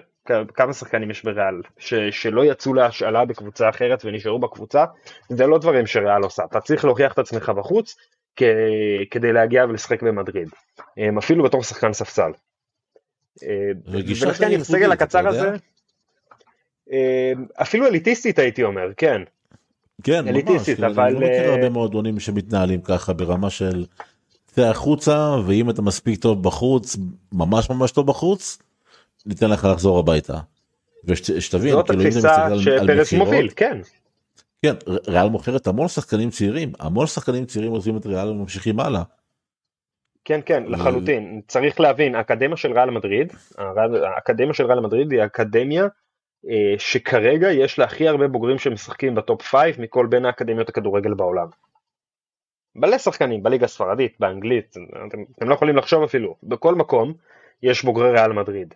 כמה 0.55 0.73
שחקנים 0.73 1.11
יש 1.11 1.25
בריאל, 1.25 1.62
ש, 1.79 1.95
שלא 1.95 2.45
יצאו 2.45 2.75
להשאלה 2.75 3.25
בקבוצה 3.25 3.69
אחרת 3.69 4.05
ונשארו 4.05 4.38
בקבוצה, 4.38 4.85
זה 5.29 5.47
לא 5.47 5.59
דברים 5.59 5.87
שריאל 5.87 6.23
עושה, 6.23 6.45
אתה 6.45 6.61
צריך 6.61 6.85
להוכיח 6.85 7.12
את 7.12 7.19
עצמך 7.19 7.49
בחוץ 7.49 7.97
כדי 9.11 9.33
להגיע 9.33 9.64
ולשחק 9.64 10.03
במדריד, 10.03 10.49
אה, 10.99 11.09
אפילו 11.18 11.44
בתור 11.44 11.62
שחקן 11.62 11.92
ספסל. 11.92 12.31
אה, 13.42 13.70
ולכן 13.87 14.53
עם 14.53 14.61
הסגל 14.61 14.92
הקצר? 14.92 15.29
הזה, 15.29 15.51
אה, 16.92 17.33
אפילו 17.55 17.87
אליטיסטית 17.87 18.38
הייתי 18.38 18.62
אומר, 18.62 18.88
כן, 18.96 19.22
כן, 20.03 20.25
ממש, 20.25 20.29
אליטיסטית, 20.29 20.77
כאילו, 20.77 20.92
אבל, 20.92 21.05
אני 21.05 21.14
לא 21.14 21.20
מכיר 21.20 21.51
הרבה 21.51 21.70
מועדונים 21.70 22.20
שמתנהלים 22.20 22.81
ככה 22.81 23.12
ברמה 23.12 23.51
של 23.51 23.85
צא 24.46 24.62
החוצה 24.62 25.37
ואם 25.46 25.70
אתה 25.70 25.83
מספיק 25.83 26.20
טוב 26.20 26.42
בחוץ 26.42 26.96
ממש 27.33 27.70
ממש 27.70 27.90
טוב 27.92 28.07
בחוץ 28.07 28.59
ניתן 29.27 29.51
לך 29.51 29.68
לחזור 29.72 29.99
הביתה. 29.99 30.38
ושתבין 31.05 31.70
זאת 31.70 31.87
כאילו 31.90 32.03
אם 32.03 32.09
אתה 32.09 32.09
התפיסה 32.09 32.29
מסתכל 32.29 32.40
על- 32.40 32.53
על 32.53 32.59
שפרס 32.61 33.12
מכירות, 33.12 33.29
מוביל, 33.29 33.49
כן. 33.57 33.79
כן 34.64 34.75
ריאל 35.09 35.29
מוכרת 35.29 35.66
המון 35.66 35.88
שחקנים 35.88 36.31
צעירים 36.31 36.73
המון 36.81 37.07
שחקנים 37.07 37.45
צעירים 37.45 37.73
עוזבים 37.73 37.97
את 37.97 38.07
ריאל 38.07 38.29
וממשיכים 38.29 38.81
הלאה. 38.81 39.03
כן, 40.25 40.40
כן, 40.47 40.64
לחלוטין. 40.66 41.40
צריך 41.49 41.81
להבין, 41.81 42.14
האקדמיה 42.14 42.57
של 42.57 42.73
ריאל 42.73 42.90
מדריד, 42.90 43.33
האקדמיה 44.16 44.55
של 44.55 44.66
ריאל 44.66 44.81
מדריד 44.81 45.12
היא 45.12 45.25
אקדמיה 45.25 45.85
אה, 46.51 46.79
שכרגע 46.79 47.53
יש 47.53 47.79
לה 47.79 47.85
הכי 47.85 48.09
הרבה 48.09 48.29
בוגרים 48.29 48.59
שמשחקים 48.59 49.14
בטופ 49.14 49.42
5 49.42 49.79
מכל 49.79 50.07
בין 50.07 50.25
האקדמיות 50.25 50.69
הכדורגל 50.69 51.14
בעולם. 51.14 51.47
מלא 52.75 52.99
שחקנים, 52.99 53.42
בליגה 53.42 53.64
הספרדית, 53.64 54.16
באנגלית, 54.21 54.77
אתם, 55.09 55.19
אתם 55.38 55.49
לא 55.49 55.55
יכולים 55.55 55.77
לחשוב 55.77 56.03
אפילו, 56.03 56.37
בכל 56.42 56.75
מקום 56.75 57.14
יש 57.62 57.85
בוגרי 57.85 58.11
ריאל 58.11 58.33
מדריד. 58.33 58.75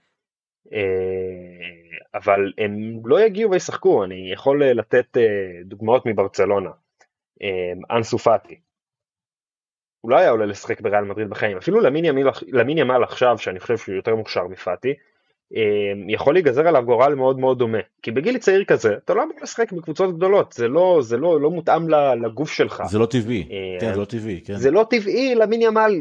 אה, 0.73 0.81
אבל 2.15 2.53
הם 2.59 3.01
לא 3.05 3.21
יגיעו 3.21 3.51
וישחקו, 3.51 4.05
אני 4.05 4.33
יכול 4.33 4.63
אה, 4.63 4.73
לתת 4.73 5.17
אה, 5.17 5.63
דוגמאות 5.65 6.07
מברצלונה. 6.07 6.71
אנסו 7.91 8.19
פאטי, 8.19 8.61
הוא 10.01 10.11
לא 10.11 10.17
היה 10.17 10.31
עולה 10.31 10.47
לשחק 10.47 10.81
בריאל 10.81 11.05
מדריד 11.05 11.31
בחיים, 11.31 11.57
אפילו 11.57 11.81
למין 12.49 12.79
ימל, 12.79 13.03
עכשיו, 13.03 13.39
שאני 13.39 13.61
חושב 13.61 13.77
שהוא 13.77 13.95
יותר 13.95 14.17
מוכשר 14.17 14.47
מפאטי, 14.47 14.95
יכול 16.09 16.35
להיגזר 16.35 16.69
עליו 16.69 16.83
גורל 16.85 17.15
מאוד 17.15 17.39
מאוד 17.39 17.59
דומה. 17.59 17.79
כי 18.03 18.11
בגיל 18.11 18.39
צעיר 18.39 18.65
כזה, 18.65 18.95
אתה 19.05 19.15
לא 19.15 19.23
אמור 19.23 19.37
לשחק 19.43 19.73
בקבוצות 19.73 20.17
גדולות, 20.17 20.53
זה 20.53 20.69
לא, 20.69 20.99
זה 21.03 21.17
לא, 21.17 21.41
לא 21.41 21.51
מותאם 21.51 21.89
לגוף 22.25 22.53
שלך. 22.53 22.83
זה 22.87 22.99
לא 22.99 23.07
טבעי 23.07 23.49
אה, 23.51 23.81
כן 23.81 23.93
זה 23.95 24.01
לא 24.01 24.05
טבעי 24.05 24.41
כן. 24.45 24.57
זה 24.57 24.71
לא 24.71 24.87
טבעי 24.91 25.35
למין 25.35 25.63
ימל, 25.63 26.01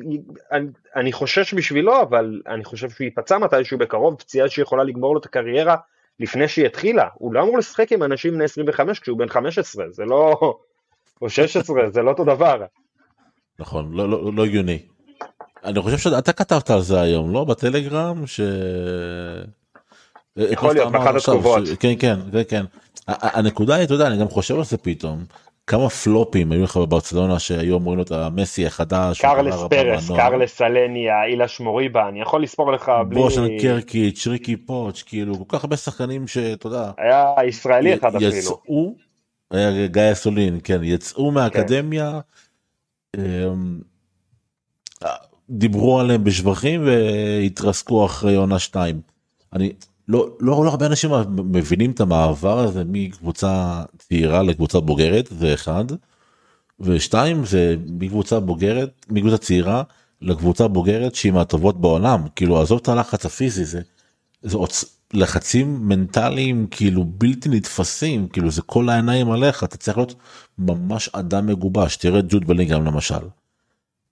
אני, 0.51 0.67
אני 0.95 1.11
חושש 1.11 1.53
בשבילו, 1.53 2.01
אבל 2.01 2.41
אני 2.47 2.63
חושב 2.63 2.89
שהוא 2.89 3.05
ייפצע 3.05 3.37
מתישהו 3.37 3.77
בקרוב, 3.77 4.15
פציעה 4.15 4.49
שיכולה 4.49 4.83
לגמור 4.83 5.13
לו 5.13 5.19
את 5.19 5.25
הקריירה 5.25 5.75
לפני 6.19 6.47
שהיא 6.47 6.65
התחילה. 6.65 7.07
הוא 7.13 7.33
לא 7.33 7.43
אמור 7.43 7.57
לשחק 7.57 7.91
עם 7.91 8.03
אנשים 8.03 8.33
בני 8.33 8.43
25 8.43 8.99
כשהוא 8.99 9.17
בן 9.17 9.27
15, 9.27 9.85
זה 9.89 10.05
לא... 10.05 10.39
או 11.21 11.29
16, 11.29 11.89
זה 11.89 12.01
לא 12.01 12.09
אותו 12.09 12.23
דבר. 12.23 12.65
נכון 13.59 13.93
לא 13.93 14.09
לא 14.09 14.33
לא 14.33 14.45
הגיוני. 14.45 14.79
אני 15.63 15.81
חושב 15.81 15.97
שאתה 15.97 16.33
כתבת 16.33 16.69
על 16.69 16.81
זה 16.81 17.01
היום 17.01 17.33
לא 17.33 17.43
בטלגרם 17.43 18.27
ש... 18.27 18.39
את 20.51 20.63
מה 20.63 20.73
להיות, 20.73 20.91
באחת 20.91 21.15
עכשיו, 21.15 21.35
התגובות. 21.35 21.65
ש- 21.65 21.69
כן 21.69 21.93
כן 21.99 22.15
כן 22.31 22.41
כן. 22.49 22.65
הנקודה 23.07 23.75
היא 23.75 23.83
אתה 23.85 23.93
יודע 23.93 24.07
אני 24.07 24.17
גם 24.17 24.27
חושב 24.27 24.55
על 24.57 24.63
זה 24.63 24.77
פתאום 24.77 25.23
כמה 25.67 25.89
פלופים 25.89 26.51
היו 26.51 26.63
לך 26.63 26.77
בברצלונה 26.77 27.39
שהיו 27.39 27.73
אומרים 27.73 27.97
לו 27.97 28.03
את 28.03 28.11
המסי 28.11 28.65
החדש. 28.65 29.21
קרלס 29.21 29.55
פרס. 29.69 30.11
קרלס 30.11 30.61
אלניה, 30.61 31.25
אילש 31.25 31.59
מוריבה, 31.59 32.07
אני 32.09 32.21
יכול 32.21 32.43
לספור 32.43 32.71
לך 32.71 32.91
בלי... 33.09 33.21
בושן 33.21 33.59
קרקיץ' 33.61 34.27
ריקי 34.27 34.57
פוץ' 34.57 35.03
כאילו 35.05 35.35
כל 35.35 35.57
כך 35.57 35.63
הרבה 35.63 35.77
שחקנים 35.77 36.27
שאתה 36.27 36.67
יודע 36.67 36.91
היה 36.97 37.33
ישראלי 37.45 37.93
אחד 37.93 38.15
אפילו. 38.15 38.31
יצאו 38.31 38.95
היה 39.51 39.87
גיא 39.87 40.13
סולין 40.13 40.59
כן 40.63 40.83
יצאו 40.83 41.31
מהאקדמיה. 41.31 42.19
דיברו 45.49 45.99
עליהם 45.99 46.23
בשבחים 46.23 46.81
והתרסקו 46.85 48.05
אחרי 48.05 48.35
עונה 48.35 48.59
שתיים. 48.59 49.01
אני 49.53 49.71
לא 50.07 50.29
לא 50.39 50.65
לא 50.65 50.69
הרבה 50.69 50.85
אנשים 50.85 51.11
מבינים 51.27 51.91
את 51.91 52.01
המעבר 52.01 52.59
הזה 52.59 52.83
מקבוצה 52.87 53.83
צעירה 53.97 54.43
לקבוצה 54.43 54.79
בוגרת 54.79 55.29
זה 55.39 55.53
אחד. 55.53 55.85
ושתיים 56.79 57.45
זה 57.45 57.75
מקבוצה 57.87 58.39
בוגרת 58.39 59.05
מקבוצה 59.09 59.37
צעירה 59.37 59.83
לקבוצה 60.21 60.67
בוגרת 60.67 61.15
שהיא 61.15 61.31
מהטובות 61.31 61.81
בעולם 61.81 62.23
כאילו 62.35 62.61
עזוב 62.61 62.79
את 62.81 62.87
הלחץ 62.87 63.25
הפיזי 63.25 63.65
זה 63.65 63.81
זה 64.41 64.57
עוצ... 64.57 64.99
לחצים 65.13 65.87
מנטליים 65.87 66.67
כאילו 66.71 67.05
בלתי 67.05 67.49
נתפסים 67.49 68.27
כאילו 68.27 68.51
זה 68.51 68.61
כל 68.61 68.89
העיניים 68.89 69.31
עליך 69.31 69.63
אתה 69.63 69.77
צריך 69.77 69.97
להיות 69.97 70.15
ממש 70.57 71.09
אדם 71.13 71.45
מגובש 71.45 71.95
תראה 71.95 72.21
ג'וד 72.21 72.47
בלינגהם 72.47 72.85
למשל. 72.85 73.38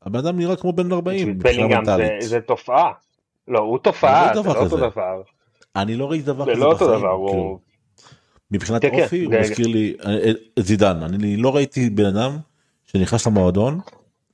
הבן 0.08 0.20
אדם 0.20 0.38
נראה 0.38 0.56
כמו 0.56 0.74
בן 0.74 0.92
40 0.92 1.30
מבחינה 1.30 1.68
בלינגהם 1.68 1.86
זה-. 1.86 2.28
זה 2.28 2.40
תופעה. 2.42 2.92
לא, 3.48 3.60
הוא 3.60 3.74
לא 3.74 3.80
תופעה, 3.84 4.32
זה 4.36 4.42
דבר 4.42 4.54
לא 4.54 4.60
אותו. 4.64 4.78
דבר. 4.78 5.22
אני 5.76 5.96
לא 5.96 6.12
ראיתי 6.12 6.26
דבר 6.26 6.46
זה 6.46 6.52
כזה 6.52 6.60
לא 6.62 6.66
אותו 6.66 6.86
בחיים, 6.86 7.00
דבר, 7.00 7.28
כאילו. 7.28 7.42
הוא... 7.44 7.60
מבחינת 8.52 8.82
כן, 8.82 8.90
כן, 8.92 9.04
אופי 9.04 9.24
הוא 9.24 9.34
זה- 9.34 9.40
מזכיר 9.40 9.68
לי 9.68 9.96
אה, 10.06 10.32
את 10.60 10.66
זידן 10.66 11.04
אני 11.04 11.38
לא 11.38 11.56
ראיתי 11.56 11.90
בן 11.90 12.06
אדם 12.06 12.38
שנכנס 12.86 13.28
למועדון 13.28 13.80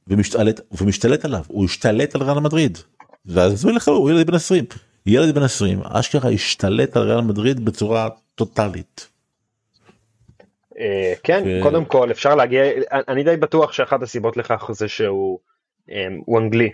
ומשתלט 0.07 0.59
ומשתלט 0.81 1.25
עליו 1.25 1.41
הוא 1.47 1.65
השתלט 1.65 2.15
על 2.15 2.23
ריאל 2.23 2.39
מדריד. 2.39 2.77
ואז 3.25 3.65
הוא 3.87 4.11
ילד 4.11 4.27
בן 4.27 4.33
20 4.33 4.65
ילד 5.05 5.35
בן 5.35 5.43
20 5.43 5.79
אשכרה 5.83 6.29
השתלט 6.31 6.97
על 6.97 7.03
ריאל 7.03 7.21
מדריד 7.21 7.65
בצורה 7.65 8.09
טוטאלית. 8.35 9.09
אה, 10.79 11.13
כן, 11.23 11.43
קודם 11.63 11.85
כל 11.85 12.11
אפשר 12.11 12.35
להגיע, 12.35 12.63
אני 13.07 13.23
די 13.23 13.37
בטוח 13.37 13.71
שאחת 13.71 14.01
הסיבות 14.03 14.37
לכך 14.37 14.69
זה 14.73 14.87
שהוא 14.87 15.39
הוא 16.25 16.39
אנגלי, 16.39 16.69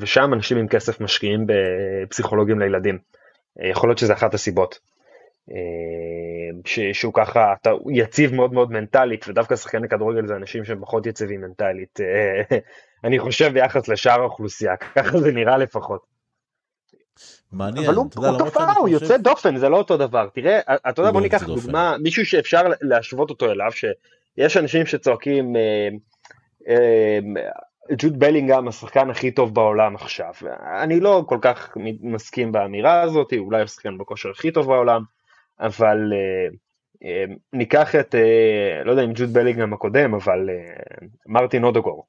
ושם 0.00 0.34
אנשים 0.34 0.58
עם 0.58 0.68
כסף 0.68 1.00
משקיעים 1.00 1.46
בפסיכולוגים 1.46 2.58
לילדים. 2.60 2.98
יכול 3.70 3.88
להיות 3.88 3.98
שזה 3.98 4.12
אחת 4.12 4.34
הסיבות. 4.34 4.78
אה, 5.50 6.92
שהוא 6.92 7.14
ככה, 7.14 7.54
אתה 7.60 7.70
יציב 7.90 8.34
מאוד 8.34 8.52
מאוד 8.52 8.72
מנטלית, 8.72 9.28
ודווקא 9.28 9.56
שחקני 9.56 9.88
כדורגל 9.88 10.26
זה 10.26 10.36
אנשים 10.36 10.64
שהם 10.64 10.80
פחות 10.80 11.06
יציבים 11.06 11.40
מנטלית, 11.40 12.00
אה, 12.00 12.58
אני 13.04 13.18
חושב 13.18 13.52
ביחס 13.52 13.88
לשאר 13.88 14.20
האוכלוסייה, 14.20 14.76
ככה 14.96 15.18
זה 15.18 15.32
נראה 15.32 15.58
לפחות. 15.58 16.16
מעניין, 17.52 17.86
אבל 17.86 17.94
הוא, 17.94 18.06
הוא 18.16 18.38
תופעה, 18.38 18.72
הוא 18.72 18.88
יוצא 18.88 19.16
דופן, 19.16 19.56
זה 19.56 19.68
לא 19.68 19.76
אותו 19.76 19.96
דבר. 19.96 20.28
תראה, 20.34 20.60
אתה 20.88 21.02
יודע, 21.02 21.12
בוא 21.12 21.20
ניקח 21.20 21.42
דוגמה, 21.42 21.96
מישהו 22.02 22.26
שאפשר 22.26 22.62
להשוות 22.80 23.30
אותו 23.30 23.50
אליו, 23.50 23.70
שיש 23.72 24.56
אנשים 24.56 24.86
שצועקים, 24.86 25.56
אה, 25.56 25.88
ג'וד 27.92 28.18
בלינגהם 28.18 28.68
השחקן 28.68 29.10
הכי 29.10 29.30
טוב 29.30 29.54
בעולם 29.54 29.94
עכשיו. 29.94 30.32
אני 30.82 31.00
לא 31.00 31.24
כל 31.26 31.38
כך 31.42 31.76
מסכים 32.00 32.52
באמירה 32.52 33.00
הזאת, 33.00 33.32
אולי 33.38 33.60
הוא 33.60 33.66
שחקן 33.66 33.98
בכושר 33.98 34.30
הכי 34.30 34.50
טוב 34.50 34.66
בעולם, 34.66 35.02
אבל 35.60 36.12
uh, 36.12 36.54
uh, 36.94 37.38
ניקח 37.52 37.94
את, 37.94 38.14
uh, 38.14 38.84
לא 38.84 38.90
יודע 38.90 39.04
אם 39.04 39.12
ג'וד 39.14 39.32
בלינגהם 39.32 39.72
הקודם, 39.72 40.14
אבל 40.14 40.50
uh, 40.50 41.04
מרטין 41.26 41.64
אודוגור. 41.64 42.06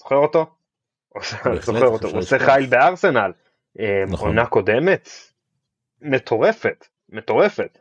זוכר 0.00 0.16
אותו? 0.16 0.46
זוכר 1.60 1.86
אותו, 1.86 2.08
הוא 2.08 2.18
עושה 2.18 2.38
חייל 2.38 2.66
בארסנל. 2.66 3.32
נכון. 4.08 4.28
עונה 4.28 4.46
קודמת, 4.46 5.08
מטורפת, 6.02 6.86
מטורפת. 7.08 7.78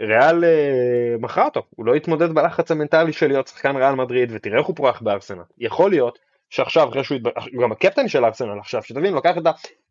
ריאל 0.00 0.44
uh, 0.44 1.22
מכרה 1.22 1.44
אותו, 1.44 1.62
הוא 1.70 1.86
לא 1.86 1.94
התמודד 1.94 2.32
בלחץ 2.32 2.70
המנטלי 2.70 3.12
של 3.12 3.28
להיות 3.28 3.48
שחקן 3.48 3.76
ריאל 3.76 3.94
מדריד, 3.94 4.30
ותראה 4.32 4.58
איך 4.58 4.66
הוא 4.66 4.76
פורח 4.76 5.00
בארסנל. 5.02 5.42
יכול 5.58 5.90
להיות 5.90 6.18
שעכשיו, 6.50 6.88
אחרי 6.88 7.04
שהוא, 7.04 7.18
הוא 7.52 7.62
גם 7.62 7.72
הקפטן 7.72 8.08
של 8.08 8.24
ארסנל 8.24 8.58
עכשיו, 8.58 8.82
שתבין, 8.82 9.14
לקח 9.14 9.38
את 9.38 9.42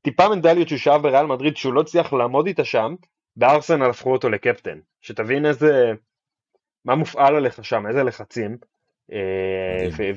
הטיפה 0.01 0.29
מנטליות 0.29 0.67
שהוא 0.67 0.79
שאב 0.79 1.03
בריאל 1.03 1.25
מדריד, 1.25 1.57
שהוא 1.57 1.73
לא 1.73 1.81
הצליח 1.81 2.13
לעמוד 2.13 2.47
איתה 2.47 2.63
שם, 2.63 2.95
בארסנל 3.35 3.89
הפכו 3.89 4.11
אותו 4.11 4.29
לקפטן. 4.29 4.79
שתבין 5.01 5.45
איזה, 5.45 5.91
מה 6.85 6.95
מופעל 6.95 7.35
עליך 7.35 7.65
שם, 7.65 7.87
איזה 7.87 8.03
לחצים, 8.03 8.57
uh, 9.11 9.13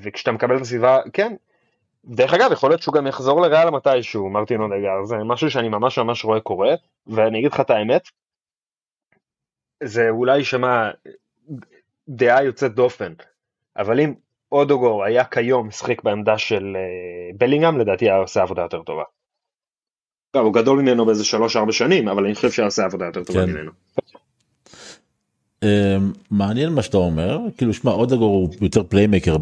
וכשאתה 0.03 0.33
מקבל 0.33 0.57
את 0.57 0.61
הסביבה, 0.61 0.99
כן. 1.13 1.35
דרך 2.05 2.35
אגב, 2.35 2.53
יכול 2.53 2.71
להיות 2.71 2.83
שהוא 2.83 2.95
גם 2.95 3.07
יחזור 3.07 3.41
לריאל 3.41 3.71
מתישהו, 3.71 4.31
מרטין 4.31 4.61
אודגר, 4.61 5.05
זה 5.05 5.17
משהו 5.17 5.51
שאני 5.51 5.69
ממש 5.69 5.99
ממש 5.99 6.25
רואה 6.25 6.41
קורה, 6.41 6.75
ואני 7.07 7.39
אגיד 7.39 7.53
לך 7.53 7.61
את 7.61 7.71
האמת, 7.71 8.03
זה 9.85 10.09
אולי 10.11 10.39
יישמע 10.39 10.91
דעה 12.09 12.45
יוצאת 12.45 12.75
דופן, 12.75 13.13
אבל 13.77 14.01
אם 14.01 14.15
אודוגור 14.53 15.05
היה 15.05 15.25
כיום 15.25 15.69
משחק 15.69 16.03
בעמדה 16.03 16.39
של 16.39 16.77
אה, 16.77 17.37
בלינגהם, 17.39 17.79
לדעתי 17.79 18.05
היה 18.05 18.17
עושה 18.17 18.43
עבודה 18.43 18.63
יותר 18.63 18.83
טובה. 18.83 19.03
טוב, 20.31 20.45
הוא 20.45 20.55
גדול 20.55 20.81
ממנו 20.81 21.07
באיזה 21.07 21.25
3-4 21.69 21.73
שנים, 21.73 22.09
אבל 22.09 22.25
אני 22.25 22.35
חושב 22.35 22.51
שהיה 22.51 22.67
עושה 22.67 22.85
עבודה 22.85 23.05
יותר 23.05 23.25
טובה 23.25 23.47
כן. 23.47 23.51
ממנו. 23.51 23.71
אמ, 25.63 26.13
מעניין 26.31 26.73
מה 26.73 26.83
שאתה 26.83 26.97
אומר 26.97 27.39
כאילו 27.57 27.75
שמע 27.75 27.91
אודגור 27.91 28.35
הוא 28.35 28.55
יותר 28.61 28.83
פליימקר 28.83 29.37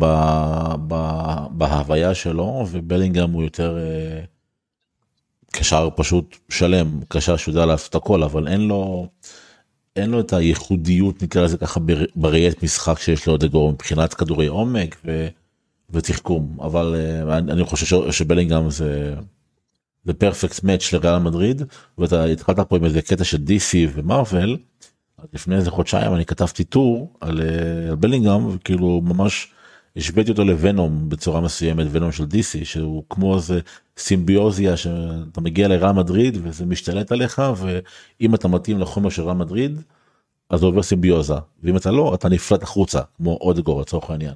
בהוויה 1.50 2.14
שלו 2.14 2.66
ובלינגהם 2.70 3.30
הוא 3.30 3.42
יותר 3.42 3.78
אה, 3.78 4.20
קשר 5.52 5.88
פשוט 5.96 6.36
שלם 6.48 6.86
קשר 7.08 7.36
שיודע 7.36 7.66
לעשות 7.66 7.94
הכל 7.94 8.22
אבל 8.22 8.48
אין 8.48 8.60
לו 8.60 9.06
אין 9.96 10.10
לו 10.10 10.20
את 10.20 10.32
הייחודיות 10.32 11.22
נקרא 11.22 11.42
לזה 11.42 11.58
ככה 11.58 11.80
בראיית 12.16 12.62
משחק 12.62 12.98
שיש 12.98 13.28
לאודגור 13.28 13.72
מבחינת 13.72 14.14
כדורי 14.14 14.46
עומק 14.46 14.96
ו, 15.04 15.28
ותחכום 15.90 16.58
אבל 16.60 16.94
uh, 16.94 17.32
אני, 17.32 17.52
אני 17.52 17.64
חושב 17.64 18.12
שבלינגהם 18.12 18.70
זה 18.70 19.14
זה 20.04 20.14
פרפקט 20.14 20.64
מאץ' 20.64 20.92
לריאל 20.92 21.18
מדריד 21.18 21.62
ואתה 21.98 22.24
התחלת 22.24 22.60
פה 22.60 22.76
עם 22.76 22.84
איזה 22.84 23.02
קטע 23.02 23.24
של 23.24 23.38
DC 23.38 23.90
ומרוויל. 23.94 24.58
לפני 25.32 25.56
איזה 25.56 25.70
חודשיים 25.70 26.14
אני 26.14 26.24
כתבתי 26.24 26.64
טור 26.64 27.12
על, 27.20 27.38
uh, 27.38 27.90
על 27.90 27.94
בלינגהם 27.94 28.46
וכאילו 28.54 29.00
ממש 29.04 29.53
השוויתי 29.96 30.30
אותו 30.30 30.44
לוונום 30.44 31.08
בצורה 31.08 31.40
מסוימת 31.40 31.86
ונום 31.90 32.12
של 32.12 32.24
DC 32.24 32.64
שהוא 32.64 33.04
כמו 33.10 33.36
איזה 33.36 33.60
סימביוזיה 33.96 34.76
שאתה 34.76 35.40
מגיע 35.40 35.68
לרע 35.68 35.92
מדריד 35.92 36.38
וזה 36.42 36.66
משתלט 36.66 37.12
עליך 37.12 37.42
ואם 37.56 38.34
אתה 38.34 38.48
מתאים 38.48 38.78
לחומר 38.78 39.08
של 39.08 39.22
רע 39.22 39.34
מדריד 39.34 39.80
אז 40.50 40.60
זה 40.60 40.66
עובר 40.66 40.82
סימביוזה 40.82 41.34
ואם 41.62 41.76
אתה 41.76 41.90
לא 41.90 42.14
אתה 42.14 42.28
נפלט 42.28 42.62
החוצה 42.62 43.00
כמו 43.16 43.32
עוד 43.32 43.60
גור 43.60 43.80
לצורך 43.80 44.10
העניין. 44.10 44.34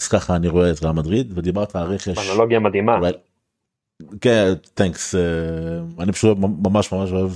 אז 0.00 0.08
ככה 0.08 0.36
אני 0.36 0.48
רואה 0.48 0.70
את 0.70 0.84
רע 0.84 0.92
מדריד 0.92 1.32
ודיברת 1.34 1.76
על 1.76 1.86
רכש. 1.86 2.30
אנלוגיה 2.30 2.58
מדהימה. 2.58 2.98
כן, 4.20 4.52
תנקס 4.74 5.14
אני 5.98 6.12
פשוט 6.12 6.38
ממש 6.38 6.92
ממש 6.92 7.12
אוהב 7.12 7.30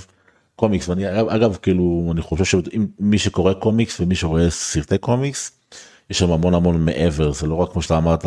קומיקס 0.55 0.89
ואני 0.89 1.21
אגב 1.29 1.57
כאילו 1.61 2.09
אני 2.11 2.21
חושב 2.21 2.59
שמי 2.61 3.17
שקורא 3.17 3.53
קומיקס 3.53 3.99
ומי 3.99 4.15
שרואה 4.15 4.49
סרטי 4.49 4.97
קומיקס 4.97 5.51
יש 6.09 6.19
שם 6.19 6.31
המון 6.31 6.53
המון 6.53 6.85
מעבר 6.85 7.31
זה 7.31 7.47
לא 7.47 7.55
רק 7.55 7.71
כמו 7.71 7.81
שאתה 7.81 7.97
אמרת 7.97 8.25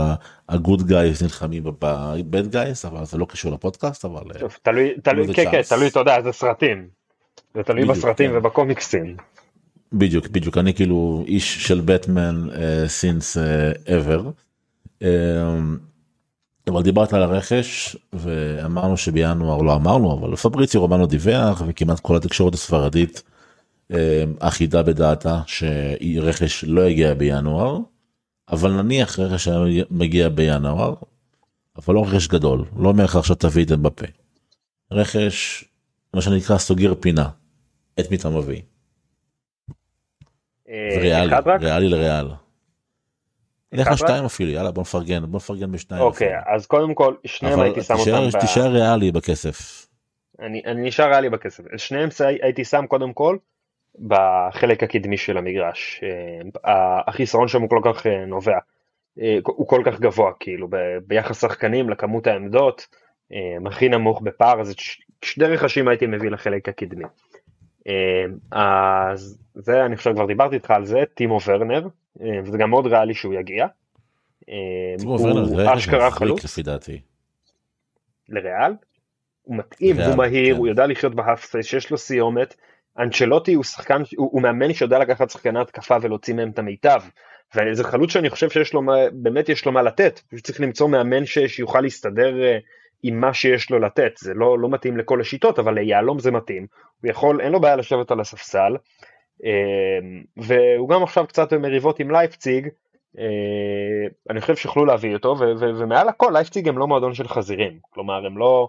הגוד 0.49 0.87
גייס 0.87 1.23
נלחמים 1.23 1.63
בבד 1.65 2.51
גייס 2.51 2.85
אבל 2.85 3.05
זה 3.05 3.19
לא 3.19 3.25
קשור 3.25 3.53
לפודקאסט 3.53 4.05
אבל 4.05 4.23
טוב, 4.39 4.57
תלוי 4.63 4.95
תלוי 5.03 5.35
כן 5.35 5.51
כן 5.51 5.63
תלוי 5.69 5.89
אתה 5.89 6.01
יודע 6.01 6.17
איזה 6.17 6.33
סרטים. 6.33 6.89
זה 7.55 7.63
תלוי 7.63 7.85
בסרטים 7.85 8.31
כן. 8.31 8.37
ובקומיקסים. 8.37 9.17
בדיוק 9.93 10.29
בדיוק 10.29 10.59
אני 10.59 10.75
כאילו 10.75 11.25
איש 11.27 11.67
של 11.67 11.81
בטמן 11.85 12.49
סינס 12.87 13.37
אבר. 13.97 14.31
אבל 16.69 16.83
דיברת 16.83 17.13
על 17.13 17.23
הרכש 17.23 17.97
ואמרנו 18.13 18.97
שבינואר 18.97 19.63
לא 19.63 19.75
אמרנו 19.75 20.19
אבל 20.19 20.37
פבריציו 20.37 20.81
רומנו 20.81 21.07
דיווח 21.07 21.63
וכמעט 21.67 22.01
כל 22.01 22.17
התקשורת 22.17 22.55
הספרדית 22.55 23.23
אחידה 24.39 24.83
בדעתה 24.83 25.41
שרכש 25.47 26.65
לא 26.65 26.89
יגיע 26.89 27.15
בינואר, 27.15 27.79
אבל 28.49 28.83
נניח 28.83 29.19
רכש 29.19 29.49
מגיע 29.91 30.29
בינואר, 30.29 30.95
אבל 31.77 31.95
לא 31.95 32.05
רכש 32.05 32.29
גדול, 32.29 32.65
לא 32.77 32.89
אומר 32.89 33.05
לך 33.05 33.17
עכשיו 33.17 33.37
תביא 33.37 33.63
את 33.63 33.69
זה 33.69 33.77
בפה. 33.77 34.07
רכש, 34.91 35.65
מה 36.15 36.21
שנקרא 36.21 36.59
סוגר 36.59 36.95
פינה, 37.01 37.29
את 38.01 38.11
מי 38.11 38.17
אתה 38.17 38.29
מביא. 38.29 38.63
אה, 40.69 40.99
ריאלי, 41.01 41.35
ריאלי 41.61 41.89
לריאל. 41.89 42.27
לך 43.73 43.99
שתיים 43.99 44.25
אפילו, 44.25 44.51
יאללה 44.51 44.71
בוא 44.71 44.83
נפרגן, 44.83 45.27
בוא 45.27 45.37
נפרגן 45.37 45.73
בשניים. 45.73 46.03
אוקיי, 46.03 46.33
אז 46.47 46.67
קודם 46.67 46.95
כל, 46.95 47.15
שניהם 47.27 47.61
הייתי 47.61 47.83
שם 47.83 47.95
אותם. 47.95 48.39
תישאר 48.41 48.73
ריאלי 48.73 49.13
בכסף. 49.13 49.87
אני 50.39 50.63
נשאר 50.77 51.07
ריאלי 51.07 51.31
בכסף. 51.31 51.65
שניהם 51.77 52.09
הייתי 52.43 52.65
שם 52.65 52.87
קודם 52.87 53.13
כל 53.13 53.37
בחלק 54.07 54.83
הקדמי 54.83 55.17
של 55.17 55.39
המגרש. 55.39 56.01
אה, 56.65 57.01
החיסרון 57.07 57.49
שם 57.49 57.63
הוא 57.63 57.69
כל 57.69 57.81
כך 57.85 58.07
אה, 58.07 58.25
נובע, 58.27 58.59
אה, 59.21 59.39
הוא 59.45 59.69
כל 59.69 59.83
כך 59.87 60.01
גבוה 60.01 60.33
כאילו 60.41 60.69
ביחס 61.07 61.41
שחקנים 61.41 61.91
לכמות 61.91 62.27
העמדות, 62.27 62.87
הכי 63.67 63.89
נמוך 63.89 64.21
בפער, 64.21 64.61
אז 64.61 64.75
שני 65.23 65.45
רכשים 65.45 65.89
הייתי 65.89 66.07
מביא 66.07 66.31
לחלק 66.31 66.69
הקדמי. 66.69 67.05
אז 68.53 69.39
זה 69.55 69.85
אני 69.85 69.97
חושב 69.97 70.15
כבר 70.15 70.27
דיברתי 70.27 70.55
איתך 70.55 70.71
על 70.71 70.85
זה, 70.85 71.03
טימו 71.15 71.39
ורנר, 71.47 71.89
וזה 72.45 72.59
גם 72.59 72.71
מאוד 72.71 72.87
ריאלי 72.87 73.15
שהוא 73.15 73.35
יגיע. 73.35 73.67
טימו 74.99 75.21
ורנר 75.21 75.75
אשכרה 75.75 76.11
חלוץ. 76.11 76.45
לפי 76.45 76.63
דעתי. 76.63 77.01
לריאל? 78.29 78.73
הוא 79.43 79.57
מתאים, 79.57 80.01
הוא 80.01 80.17
מהיר, 80.17 80.57
הוא 80.57 80.67
יודע 80.67 80.87
לחיות 80.87 81.15
ב 81.15 81.45
half 81.45 81.53
space, 81.53 81.67
שיש 81.67 81.91
לו 81.91 81.99
סיומת, 81.99 82.55
אנצ'לוטי 82.99 83.55
הוא 83.55 83.65
שחקן, 83.65 84.03
הוא, 84.17 84.29
הוא 84.33 84.43
מאמן 84.43 84.73
שיודע 84.73 84.99
לקחת 84.99 85.31
שחקני 85.31 85.61
התקפה 85.61 85.97
ולהוציא 86.03 86.35
מהם 86.35 86.51
את 86.51 86.59
המיטב. 86.59 87.01
וזה 87.57 87.85
חלוץ 87.85 88.11
שאני 88.11 88.31
חושב 88.31 88.51
שיש 88.51 88.75
לו, 88.75 88.83
באמת 89.13 89.49
יש 89.49 89.67
לו 89.67 89.73
מה 89.73 89.83
לתת, 89.83 90.19
פשוט 90.19 90.45
צריך 90.45 90.61
למצוא 90.61 90.89
מאמן 90.89 91.27
ש, 91.27 91.39
שיוכל 91.39 91.81
להסתדר 91.81 92.35
uh, 92.35 92.63
עם 93.03 93.21
מה 93.21 93.35
שיש 93.35 93.71
לו 93.71 93.79
לתת, 93.79 94.13
זה 94.19 94.35
לא, 94.35 94.59
לא 94.59 94.69
מתאים 94.69 94.97
לכל 94.97 95.21
השיטות, 95.21 95.59
אבל 95.59 95.75
ליהלום 95.75 96.19
זה 96.19 96.31
מתאים, 96.31 96.67
הוא 97.03 97.11
יכול, 97.11 97.41
אין 97.41 97.53
לו 97.53 97.61
בעיה 97.61 97.77
לשבת 97.77 98.11
על 98.11 98.21
הספסל, 98.21 98.77
uh, 98.77 99.47
והוא 100.37 100.89
גם 100.89 101.03
עכשיו 101.03 101.27
קצת 101.27 101.53
במריבות 101.53 101.99
עם 102.01 102.11
לייפציג, 102.11 102.69
uh, 103.17 103.21
אני 104.31 104.41
חושב 104.41 104.57
שיכולו 104.57 104.85
להביא 104.85 105.15
אותו, 105.15 105.37
ומעל 105.61 106.09
הכל 106.09 106.31
לייפציג 106.33 106.69
הם 106.69 106.79
לא 106.79 106.87
מועדון 106.87 107.15
של 107.15 107.29
חזירים, 107.29 107.79
כלומר 107.91 108.27
הם 108.27 108.39
לא, 108.39 108.69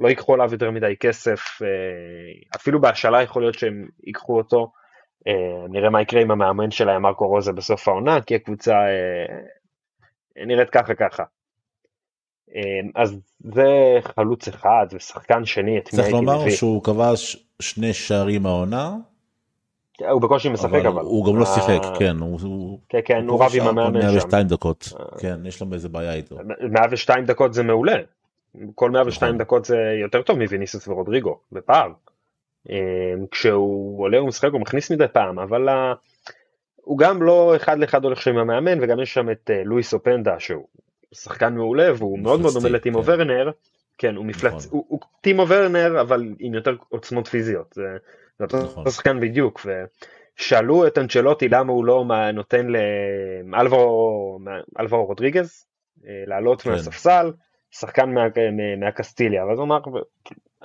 לא 0.00 0.08
ייקחו 0.08 0.34
עליו 0.34 0.48
יותר 0.52 0.70
מדי 0.70 0.94
כסף, 1.00 1.40
אה, 1.62 1.68
אפילו 2.56 2.80
בהשאלה 2.80 3.22
יכול 3.22 3.42
להיות 3.42 3.58
שהם 3.58 3.88
ייקחו 4.04 4.38
אותו, 4.38 4.72
אה, 5.28 5.68
נראה 5.68 5.90
מה 5.90 6.02
יקרה 6.02 6.20
עם 6.20 6.30
המאמן 6.30 6.70
שלהם 6.70 7.02
מרקו 7.02 7.28
רוזה 7.28 7.52
בסוף 7.52 7.88
העונה, 7.88 8.20
כי 8.20 8.34
הקבוצה 8.34 8.72
אה, 8.72 10.46
נראית 10.46 10.70
ככה 10.70 10.94
ככה. 10.94 11.22
אז 12.94 13.18
זה 13.38 13.98
חלוץ 14.02 14.48
אחד 14.48 14.86
ושחקן 14.92 15.44
שני 15.44 15.62
את 15.62 15.66
מי 15.66 15.76
הייתי 15.78 15.96
מביא. 15.96 16.02
צריך 16.02 16.12
לומר 16.12 16.50
שהוא 16.50 16.84
כבש 16.84 17.46
שני 17.60 17.92
שערים 17.92 18.46
העונה. 18.46 18.96
הוא 20.10 20.22
בקושי 20.22 20.48
משחק 20.48 20.84
אבל. 20.84 21.02
הוא 21.02 21.26
גם 21.26 21.38
לא 21.38 21.44
שיחק, 21.44 21.82
כן. 21.98 22.16
הוא, 22.16 22.78
כן, 22.88 22.98
כן, 23.04 23.28
הוא 23.28 23.44
רב 23.44 23.50
עם 23.54 23.68
המאמן 23.68 24.00
שם. 24.00 24.06
102 24.06 24.46
דקות, 24.46 24.92
כן, 25.18 25.46
יש 25.46 25.62
לו 25.62 25.66
איזה 25.72 25.88
בעיה 25.88 26.14
איתו. 26.14 26.36
102 26.70 27.24
דקות 27.24 27.54
זה 27.54 27.62
מעולה. 27.62 27.96
כל 28.74 28.90
102 28.90 29.34
נכון. 29.34 29.38
דקות 29.38 29.64
זה 29.64 29.76
יותר 30.00 30.22
טוב 30.22 30.38
מוויניסוס 30.38 30.88
ורודריגו, 30.88 31.40
בפער. 31.52 31.92
כשהוא 33.30 34.02
עולה 34.02 34.22
ומשחק 34.22 34.52
הוא 34.52 34.60
מכניס 34.60 34.90
מדי 34.90 35.08
פעם, 35.12 35.38
אבל 35.38 35.68
הוא 36.76 36.98
גם 36.98 37.22
לא 37.22 37.56
אחד 37.56 37.78
לאחד 37.78 38.04
הולך 38.04 38.22
שם 38.22 38.30
עם 38.30 38.38
המאמן, 38.38 38.82
וגם 38.82 39.00
יש 39.00 39.14
שם 39.14 39.30
את 39.30 39.50
לואיס 39.64 39.94
אופנדה 39.94 40.40
שהוא 40.40 40.66
שחקן 41.14 41.54
מעולה 41.54 41.92
והוא 41.96 42.18
מאוד 42.18 42.40
מאוד 42.40 42.54
דומה 42.54 42.68
לטימו 42.68 43.02
כן. 43.02 43.12
ורנר. 43.12 43.50
כן, 43.98 44.16
הוא 44.16 44.24
מפלץ, 44.24 44.52
נכון. 44.52 44.68
הוא, 44.70 44.84
הוא 44.88 45.00
טימו 45.20 45.48
ורנר 45.48 46.00
אבל 46.00 46.34
עם 46.38 46.54
יותר 46.54 46.76
עוצמות 46.88 47.28
פיזיות. 47.28 47.72
זה, 47.74 47.96
אותו 48.40 48.62
נכון. 48.62 48.90
שחקן 48.90 49.20
בדיוק. 49.20 49.66
ושאלו 50.38 50.86
את 50.86 50.98
אנצ'לוטי 50.98 51.48
למה 51.48 51.72
הוא 51.72 51.84
לא 51.84 52.04
נותן 52.34 52.66
לאלברו 53.46 55.04
רודריגז 55.06 55.64
אה, 56.06 56.10
לעלות 56.26 56.62
כן. 56.62 56.70
מהספסל, 56.70 57.32
שחקן 57.70 58.14
מה, 58.14 58.26
מהקסטיליה, 58.78 59.46
ואז 59.46 59.58
הוא 59.58 59.64
אמר, 59.64 59.78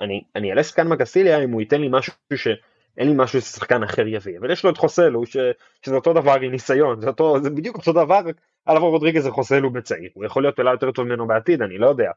אני, 0.00 0.50
אעלה 0.50 0.62
שחקן 0.62 0.88
מהקסטיליה 0.88 1.44
אם 1.44 1.50
הוא 1.50 1.60
ייתן 1.60 1.80
לי 1.80 1.88
משהו 1.90 2.12
שאין 2.34 3.08
לי 3.08 3.14
משהו 3.16 3.40
ששחקן 3.40 3.82
אחר 3.82 4.06
יביא, 4.06 4.38
אבל 4.38 4.50
יש 4.50 4.64
לו 4.64 4.70
את 4.70 4.76
חוסלו 4.76 5.26
ש, 5.26 5.36
שזה 5.82 5.94
אותו 5.94 6.12
דבר 6.12 6.34
עם 6.42 6.50
ניסיון, 6.50 7.00
זה, 7.00 7.08
אותו, 7.08 7.40
זה 7.42 7.50
בדיוק 7.50 7.76
אותו 7.76 7.92
דבר, 7.92 8.20
אלברו 8.68 8.90
רודריגז 8.90 9.22
זה 9.22 9.30
חוסלו 9.30 9.70
בצעיר, 9.70 10.10
הוא 10.14 10.24
יכול 10.24 10.42
להיות 10.42 10.56
פלא 10.56 10.70
יותר 10.70 10.90
טוב 10.90 11.06
ממנו 11.06 11.26
בעתיד, 11.26 11.62
אני 11.62 11.78
לא 11.78 11.86
יודע, 11.86 12.10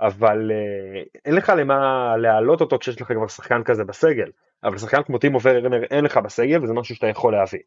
אבל 0.00 0.50
אה, 0.50 1.02
אין 1.24 1.34
לך 1.34 1.52
למה 1.58 2.16
להעלות 2.16 2.60
אותו 2.60 2.78
כשיש 2.78 3.00
לך 3.00 3.12
כבר 3.12 3.26
שחקן 3.26 3.62
כזה 3.64 3.84
בסגל. 3.84 4.30
אבל 4.64 4.78
שחקן 4.78 5.02
כמו 5.02 5.18
טימו 5.18 5.38
ורנר 5.42 5.82
אין 5.82 6.04
לך 6.04 6.16
בסגל 6.16 6.62
וזה 6.62 6.72
משהו 6.72 6.94
שאתה 6.94 7.06
יכול 7.06 7.32
להביא. 7.32 7.60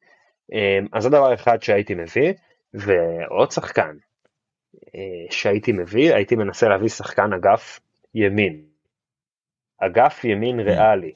אמ, 0.53 0.87
אז 0.93 1.03
זה 1.03 1.09
דבר 1.09 1.33
אחד 1.33 1.61
שהייתי 1.61 1.95
מביא, 1.95 2.33
ועוד 2.73 3.51
שחקן. 3.51 3.81
אה, 3.81 4.08
שהייתי 5.29 5.71
מביא, 5.71 6.13
הייתי 6.15 6.35
מנסה 6.35 6.69
להביא 6.69 6.89
שחקן 6.89 7.33
אגף 7.33 7.79
ימין. 8.15 8.61
אגף 9.79 10.23
ימין 10.23 10.59
ריאלי. 10.59 11.11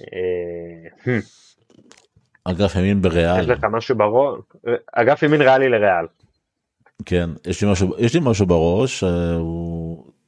אה, 0.00 1.18
אגף 2.44 2.74
ימין 2.74 3.02
בריאלי. 3.02 3.40
יש 3.40 3.48
לך 3.48 3.64
משהו 3.64 3.96
בראש? 3.96 4.40
אגף 4.92 5.22
ימין 5.22 5.42
ריאלי 5.42 5.68
לריאל. 5.68 6.06
כן, 7.04 7.30
יש 7.46 7.62
לי 7.62 7.72
משהו, 7.72 7.94
יש 7.98 8.14
לי 8.14 8.20
משהו 8.22 8.46
בראש, 8.46 9.04
אה, 9.04 9.38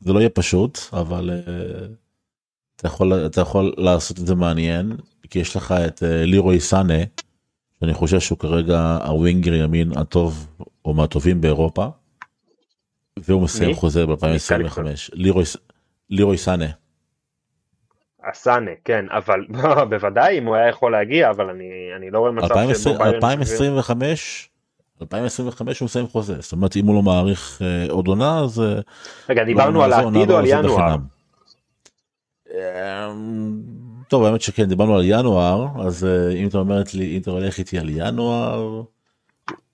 זה 0.01 0.13
לא 0.13 0.19
יהיה 0.19 0.31
פשוט, 0.31 0.79
אבל 0.93 1.31
אתה 2.77 2.87
יכול, 2.87 3.27
אתה 3.27 3.41
יכול 3.41 3.75
לעשות 3.77 4.19
את 4.19 4.27
זה 4.27 4.35
מעניין, 4.35 4.97
כי 5.31 5.39
יש 5.39 5.57
לך 5.57 5.75
את 5.87 6.03
אה, 6.03 6.25
לירוי 6.25 6.61
סאנה, 6.61 6.99
שאני 7.81 7.95
חושב 7.95 8.21
שהוא 8.21 8.39
כרגע 8.39 8.99
הווינגר 9.07 9.55
ימין 9.55 9.93
הטוב 9.97 10.47
או 10.85 10.95
מהטובים 10.95 11.41
באירופה, 11.41 11.87
והוא 13.25 13.43
מסיים 13.43 13.75
חוזה 13.75 14.07
ב-2025. 14.07 14.79
לירוי, 16.11 16.39
סאנה. 16.39 16.67
הסאנה, 18.31 18.71
כן, 18.85 19.05
אבל 19.11 19.47
בוודאי 19.91 20.39
אם 20.39 20.47
הוא 20.47 20.57
היה 20.57 20.69
יכול 20.69 20.93
להגיע, 20.93 21.31
אבל 21.31 21.51
אני, 21.51 21.71
אני 21.97 22.11
לא 22.11 22.19
רואה 22.19 22.33
מצב 22.33 22.55
2025, 22.55 24.51
2025 25.03 25.81
הוא 25.81 25.87
מסיים 25.87 26.07
חוזה, 26.07 26.41
זאת 26.41 26.53
אומרת 26.53 26.77
אם 26.77 26.87
הוא 26.87 26.95
לא 26.95 27.03
מעריך 27.03 27.63
אה, 27.63 27.87
עוד 27.91 28.07
עונה 28.07 28.41
אז... 28.41 28.61
אה, 28.61 28.81
רגע, 29.29 29.45
דיברנו 29.45 29.83
על 29.83 29.93
העתיד 29.93 30.31
או 30.31 30.37
על 30.37 30.47
ינואר? 30.47 30.97
אמ, 32.55 33.61
טוב 34.09 34.25
האמת 34.25 34.41
שכן 34.41 34.65
דיברנו 34.65 34.97
על 34.97 35.03
ינואר 35.05 35.67
אז 35.87 36.05
אה, 36.05 36.31
אם 36.33 36.49
אתה 36.49 36.59
אומרת 36.59 36.95
לי 36.95 37.17
אם 37.17 37.21
אתה 37.21 37.31
הולך 37.31 37.59
איתי 37.59 37.79
על 37.79 37.89
ינואר 37.89 38.83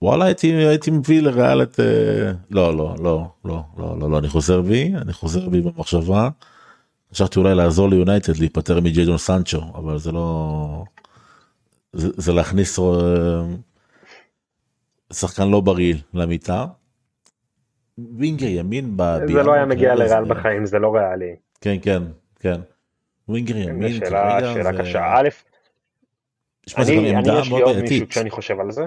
וואלה 0.02 0.24
הייתי 0.24 0.52
הייתי 0.52 0.90
מביא 0.90 1.22
לריאל 1.22 1.62
את 1.62 1.80
אה, 1.80 2.32
לא 2.50 2.76
לא 2.76 2.94
לא 2.98 3.28
לא 3.44 3.62
לא 3.78 3.96
לא 4.00 4.10
לא 4.10 4.18
אני 4.18 4.28
חוזר 4.28 4.60
בי 4.60 4.92
אני 4.96 5.12
חוזר 5.12 5.48
בי 5.48 5.60
במחשבה. 5.60 6.28
חשבתי 7.12 7.38
אולי 7.38 7.54
לעזור 7.54 7.88
ליונייטד 7.88 8.36
להיפטר 8.36 8.80
מג'יידון 8.80 9.18
סנצ'ו 9.18 9.60
אבל 9.74 9.98
זה 9.98 10.12
לא 10.12 10.84
זה, 11.92 12.08
זה 12.16 12.32
להכניס 12.32 12.78
אה, 12.78 12.84
שחקן 15.12 15.48
לא 15.48 15.60
בריא 15.60 15.94
למיטה. 16.14 16.66
וינגר 18.18 18.46
ימין 18.46 18.96
זה 19.26 19.42
לא 19.42 19.52
היה 19.52 19.66
מגיע 19.66 19.94
לריאל 19.94 20.24
בחיים 20.24 20.66
זה 20.66 20.78
לא 20.78 20.94
ריאלי. 20.94 21.36
כן 21.60 21.76
כן 21.82 22.02
כן. 22.40 22.60
ווינגר 23.28 23.56
ימין 23.56 23.92
שאלה. 23.92 24.38
קשה. 24.78 25.14
א', 25.16 25.28
אני, 26.76 27.16
אני 27.16 27.38
יש 27.40 27.52
לי 27.52 27.62
עוד 27.62 27.76
מישהו 27.80 28.08
כשאני 28.08 28.30
חושב 28.30 28.60
על 28.60 28.70
זה. 28.70 28.84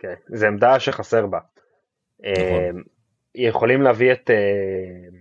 כן, 0.00 0.14
זה 0.26 0.46
עמדה 0.46 0.80
שחסר 0.80 1.26
בה. 1.26 1.38
נכון. 2.20 2.34
אמ, 2.34 2.82
יכולים 3.34 3.82
להביא 3.82 4.12
את 4.12 4.30
אה, 4.30 5.18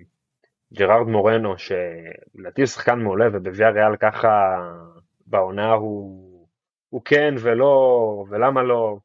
ג'רארד 0.73 1.07
מורנו 1.07 1.53
שלדעתי 1.57 2.61
הוא 2.61 2.67
שחקן 2.67 2.99
מעולה 2.99 3.25
ובוויה 3.33 3.69
ריאל 3.69 3.95
ככה 3.95 4.55
בעונה 5.27 5.71
הוא, 5.71 6.47
הוא 6.89 7.01
כן 7.05 7.35
ולא 7.39 8.25
ולמה 8.29 8.63
לא 8.63 8.97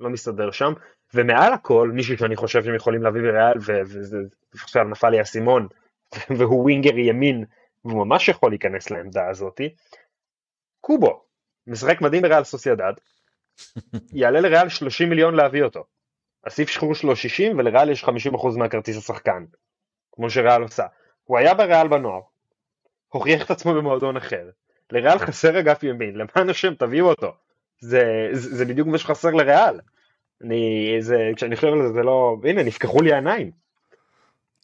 לא 0.00 0.10
מסתדר 0.10 0.50
שם 0.50 0.72
ומעל 1.14 1.52
הכל 1.52 1.90
מישהו 1.94 2.18
שאני 2.18 2.36
חושב 2.36 2.64
שהם 2.64 2.74
יכולים 2.74 3.02
להביא 3.02 3.20
בריאל 3.20 3.58
ועכשיו 4.54 4.84
נפל 4.84 5.10
לי 5.10 5.18
האסימון 5.18 5.68
והוא 6.38 6.62
ווינגר 6.62 6.98
ימין 6.98 7.44
והוא 7.84 8.06
ממש 8.06 8.28
יכול 8.28 8.50
להיכנס 8.50 8.90
לעמדה 8.90 9.28
הזאתי, 9.28 9.74
קובו, 10.80 11.22
משחק 11.66 12.00
מדהים 12.00 12.22
בריאל 12.22 12.44
סוסיידד, 12.44 12.92
יעלה 14.12 14.40
לריאל 14.40 14.68
30 14.68 15.08
מיליון 15.08 15.34
להביא 15.34 15.62
אותו. 15.62 15.84
הסעיף 16.46 16.68
שחרור 16.68 16.94
שלו 16.94 17.16
60 17.16 17.58
ולריאל 17.58 17.90
יש 17.90 18.04
50% 18.04 18.08
מהכרטיס 18.58 18.96
השחקן, 18.96 19.44
כמו 20.12 20.30
שריאל 20.30 20.62
עושה. 20.62 20.86
הוא 21.24 21.38
היה 21.38 21.54
בריאל 21.54 21.88
בנוער, 21.88 22.20
הוכיח 23.08 23.44
את 23.44 23.50
עצמו 23.50 23.74
במועדון 23.74 24.16
אחר, 24.16 24.48
לריאל 24.92 25.18
חסר 25.18 25.60
אגף 25.60 25.82
ימין, 25.82 26.14
למען 26.14 26.50
השם 26.50 26.74
תביאו 26.74 27.08
אותו, 27.08 27.32
זה, 27.80 28.28
זה, 28.32 28.56
זה 28.56 28.64
בדיוק 28.64 28.88
מה 28.88 28.98
שחסר 28.98 29.30
לריאל. 29.30 29.80
אני, 30.44 30.96
זה, 31.00 31.30
כשאני 31.36 31.56
חושב 31.56 31.68
על 31.68 31.82
זה 31.82 31.92
זה 31.92 32.02
לא, 32.02 32.36
הנה 32.44 32.62
נפקחו 32.62 33.02
לי 33.02 33.12
העיניים. 33.12 33.50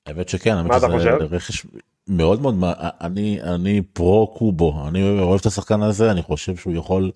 האמת 0.06 0.28
שכן, 0.28 0.54
אתה 0.66 0.88
חושב? 0.88 1.16
רכש 1.30 1.66
מאוד 2.08 2.42
מאוד 2.42 2.54
אני 3.00 3.40
אני 3.54 3.82
פרו 3.82 4.34
קובו 4.38 4.88
אני 4.88 5.20
אוהב 5.20 5.40
את 5.40 5.46
השחקן 5.46 5.82
הזה 5.82 6.10
אני 6.10 6.22
חושב 6.22 6.56
שהוא 6.56 6.74
יכול 6.74 7.10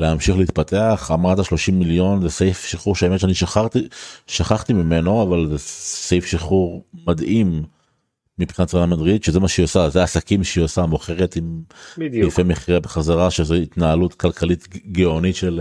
להמשיך 0.00 0.36
להתפתח 0.36 1.10
אמרת 1.14 1.44
30 1.44 1.78
מיליון 1.78 2.22
זה 2.22 2.30
סעיף 2.30 2.64
שחרור 2.64 2.96
שהאמת 2.96 3.20
שאני 3.20 3.34
שכחתי 3.34 3.88
שכחתי 4.26 4.72
ממנו 4.72 5.22
אבל 5.22 5.48
זה 5.48 5.58
סעיף 5.58 6.26
שחרור 6.26 6.84
מדהים 7.06 7.62
מבחינת 8.38 8.74
רעיון 8.74 8.90
מדריד 8.90 9.24
שזה 9.24 9.40
מה 9.40 9.48
שהיא 9.48 9.64
עושה 9.64 9.88
זה 9.88 10.02
עסקים 10.02 10.44
שהיא 10.44 10.64
עושה 10.64 10.86
מוכרת 10.86 11.36
עם 11.36 11.62
יפה 11.98 12.42
מחירה 12.42 12.80
בחזרה 12.80 13.30
שזו 13.30 13.54
התנהלות 13.54 14.14
כלכלית 14.14 14.68
גאונית 14.92 15.36
של 15.36 15.60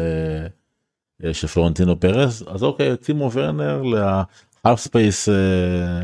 אה, 1.23 1.33
של 1.33 1.47
פלורנטינו 1.47 1.99
פרס 1.99 2.43
אז 2.47 2.63
אוקיי 2.63 2.97
טימו 2.97 3.31
ורנר 3.31 3.83
space 4.75 5.29
אה, 5.29 5.35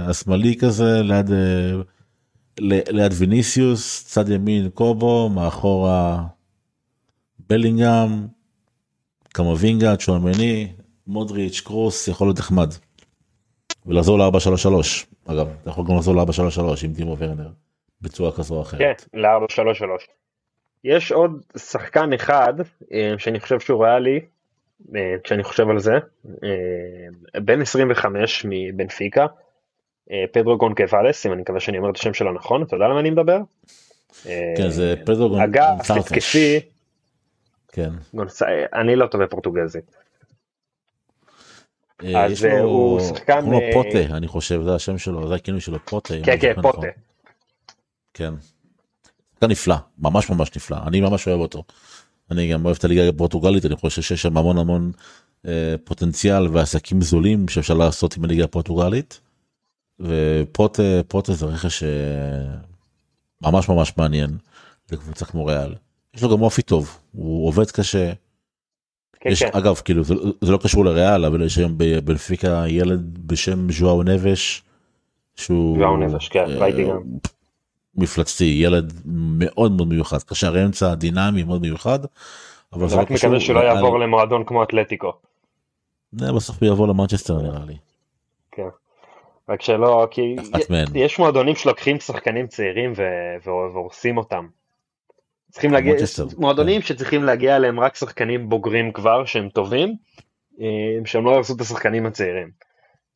השמאלי 0.09 0.55
כזה 0.55 1.01
ליד. 1.03 1.31
אה, 1.31 1.81
ליד 2.59 3.13
ויניסיוס, 3.15 4.05
צד 4.07 4.29
ימין 4.29 4.69
קובו, 4.69 5.29
מאחורה 5.29 6.23
בלינגהם, 7.49 8.27
קמבינגה, 9.33 9.95
צ'ואמני, 9.95 10.67
מודריץ', 11.07 11.61
קרוס, 11.65 12.07
יכול 12.07 12.27
להיות 12.27 12.39
נחמד. 12.39 12.69
ולחזור 13.85 14.19
ל-433, 14.19 14.67
אגב, 15.25 15.47
אתה 15.61 15.69
יכול 15.69 15.85
גם 15.87 15.95
לחזור 15.95 16.15
ל-433 16.15 16.85
עם 16.85 16.93
טימו 16.93 17.17
ורנר, 17.19 17.49
בצורה 18.01 18.31
כזו 18.31 18.55
או 18.55 18.61
אחרת. 18.61 18.79
כן, 18.79 19.19
ל-433. 19.19 20.03
יש 20.83 21.11
עוד 21.11 21.31
שחקן 21.57 22.13
אחד 22.13 22.53
אה, 22.93 23.13
שאני 23.17 23.39
חושב 23.39 23.59
שהוא 23.59 23.85
ריאלי, 23.85 24.19
אה, 24.95 25.15
כשאני 25.23 25.43
חושב 25.43 25.69
על 25.69 25.79
זה, 25.79 25.93
אה, 26.43 27.41
בן 27.41 27.61
25 27.61 28.45
מבנפיקה, 28.49 29.25
פדרו 30.31 30.57
גונקוואלס, 30.57 31.25
אם 31.25 31.33
אני 31.33 31.41
מקווה 31.41 31.59
שאני 31.59 31.77
אומר 31.77 31.89
את 31.89 31.95
השם 31.95 32.13
שלו 32.13 32.33
נכון, 32.33 32.63
אתה 32.63 32.75
יודע 32.75 32.87
למה 32.87 32.99
אני 32.99 33.09
מדבר? 33.09 33.37
כן, 34.57 34.69
זה 34.69 34.95
פדרו 35.05 35.29
גונקוואלס. 35.29 35.91
אגב, 35.91 35.97
התקפי, 35.99 36.59
כן. 37.75 37.89
אני 38.73 38.95
לא 38.95 39.07
טוב 39.07 39.23
בפורטוגזית. 39.23 39.95
אה, 42.03 42.25
אז 42.25 42.43
הוא 42.43 42.99
שחקן... 42.99 43.41
כמו 43.41 43.59
פוטה, 43.73 43.99
אני 44.17 44.27
חושב, 44.27 44.61
זה 44.63 44.75
השם 44.75 44.97
שלו, 44.97 45.27
זה 45.27 45.35
הכינוי 45.35 45.61
שלו, 45.61 45.77
פוטה. 45.85 46.13
כן, 46.23 46.37
כן, 46.41 46.53
פוטה. 46.53 46.67
נכון. 46.67 46.85
כן. 48.13 48.33
שחקן 49.33 49.47
נפלא, 49.51 49.75
ממש 49.99 50.29
ממש 50.29 50.55
נפלא, 50.55 50.77
אני 50.87 51.01
ממש 51.01 51.27
אוהב 51.27 51.39
אותו. 51.39 51.63
אני 52.31 52.51
גם 52.51 52.65
אוהב 52.65 52.75
את 52.79 52.83
הליגה 52.83 53.09
הפורטוגלית, 53.09 53.65
אני 53.65 53.75
חושב 53.75 54.01
שיש 54.01 54.21
שם 54.21 54.37
המון 54.37 54.57
המון 54.57 54.91
פוטנציאל 55.83 56.47
ועסקים 56.47 57.01
זולים 57.01 57.47
שאפשר 57.47 57.73
לעשות 57.73 58.17
עם 58.17 58.23
הליגה 58.23 58.43
הפורטוגלית. 58.43 59.21
ופרוטה 59.99 61.33
זה 61.33 61.45
רכש 61.45 61.83
ממש 63.41 63.69
ממש 63.69 63.97
מעניין 63.97 64.37
לקבוצה 64.91 65.25
כמו 65.25 65.45
ריאל. 65.45 65.75
יש 66.15 66.23
לו 66.23 66.37
גם 66.37 66.41
אופי 66.41 66.61
טוב, 66.61 66.97
הוא 67.11 67.47
עובד 67.47 67.71
קשה. 67.71 68.13
כן, 69.19 69.29
יש, 69.29 69.43
כן. 69.43 69.49
אגב, 69.53 69.75
כאילו, 69.75 70.03
זה, 70.03 70.13
זה 70.41 70.51
לא 70.51 70.57
קשור 70.57 70.85
לריאל, 70.85 71.25
אבל 71.25 71.45
יש 71.45 71.57
היום 71.57 71.77
בנפיקה 72.03 72.63
ילד 72.67 73.27
בשם 73.27 73.71
ז'ואר 73.71 74.03
נבש, 74.03 74.63
שהוא... 75.35 75.77
ז'ואר 75.77 75.97
נבש, 75.97 76.27
כן, 76.27 76.45
אה, 76.49 76.57
ראיתי 76.57 76.83
גם. 76.83 77.01
מפלצתי, 77.95 78.59
ילד 78.63 78.93
מאוד 79.05 79.71
מאוד 79.71 79.87
מיוחד, 79.87 80.23
קשר 80.23 80.65
אמצע 80.65 80.95
דינמי 80.95 81.43
מאוד 81.43 81.61
מיוחד. 81.61 81.99
אבל 82.73 82.87
זה 82.87 82.95
לא. 82.95 83.01
רק 83.01 83.11
מקווה 83.11 83.39
שלא 83.39 83.59
יעבור 83.59 83.99
למועדון 83.99 84.43
כמו 84.45 84.63
אתלטיקו. 84.63 85.13
בסוף 86.13 86.57
הוא 86.61 86.67
יעבור 86.67 86.87
למנצ'סטר 86.87 87.41
נראה 87.41 87.65
לי. 87.67 87.77
כן. 88.51 88.67
רק 89.49 89.61
שלא, 89.61 90.07
כי 90.11 90.35
יש 90.95 91.19
מועדונים 91.19 91.55
שלוקחים 91.55 91.99
שחקנים 91.99 92.47
צעירים 92.47 92.93
והורסים 93.73 94.17
אותם. 94.17 94.47
צריכים 95.55 95.71
להגיע, 95.71 95.93
מועדונים 96.37 96.81
כן. 96.81 96.87
שצריכים 96.87 97.23
להגיע 97.23 97.55
אליהם 97.55 97.79
רק 97.79 97.95
שחקנים 97.95 98.49
בוגרים 98.49 98.91
כבר 98.91 99.25
שהם 99.25 99.49
טובים, 99.49 99.95
אה, 100.61 100.65
שהם 101.05 101.25
לא 101.25 101.31
יעשו 101.31 101.55
את 101.55 101.61
השחקנים 101.61 102.05
הצעירים. 102.05 102.51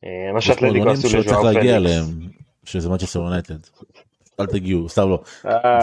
אה, 0.04 0.32
מה 0.32 0.40
עשו 0.90 1.18
לז'ואר 1.18 1.52
פליקס. 1.52 2.10
שזה 2.64 2.88
מנצ'סטר 2.88 3.18
יונייטד. 3.18 3.58
אל 4.40 4.46
תגיעו, 4.46 4.88
סתם 4.88 5.08
לא. 5.08 5.22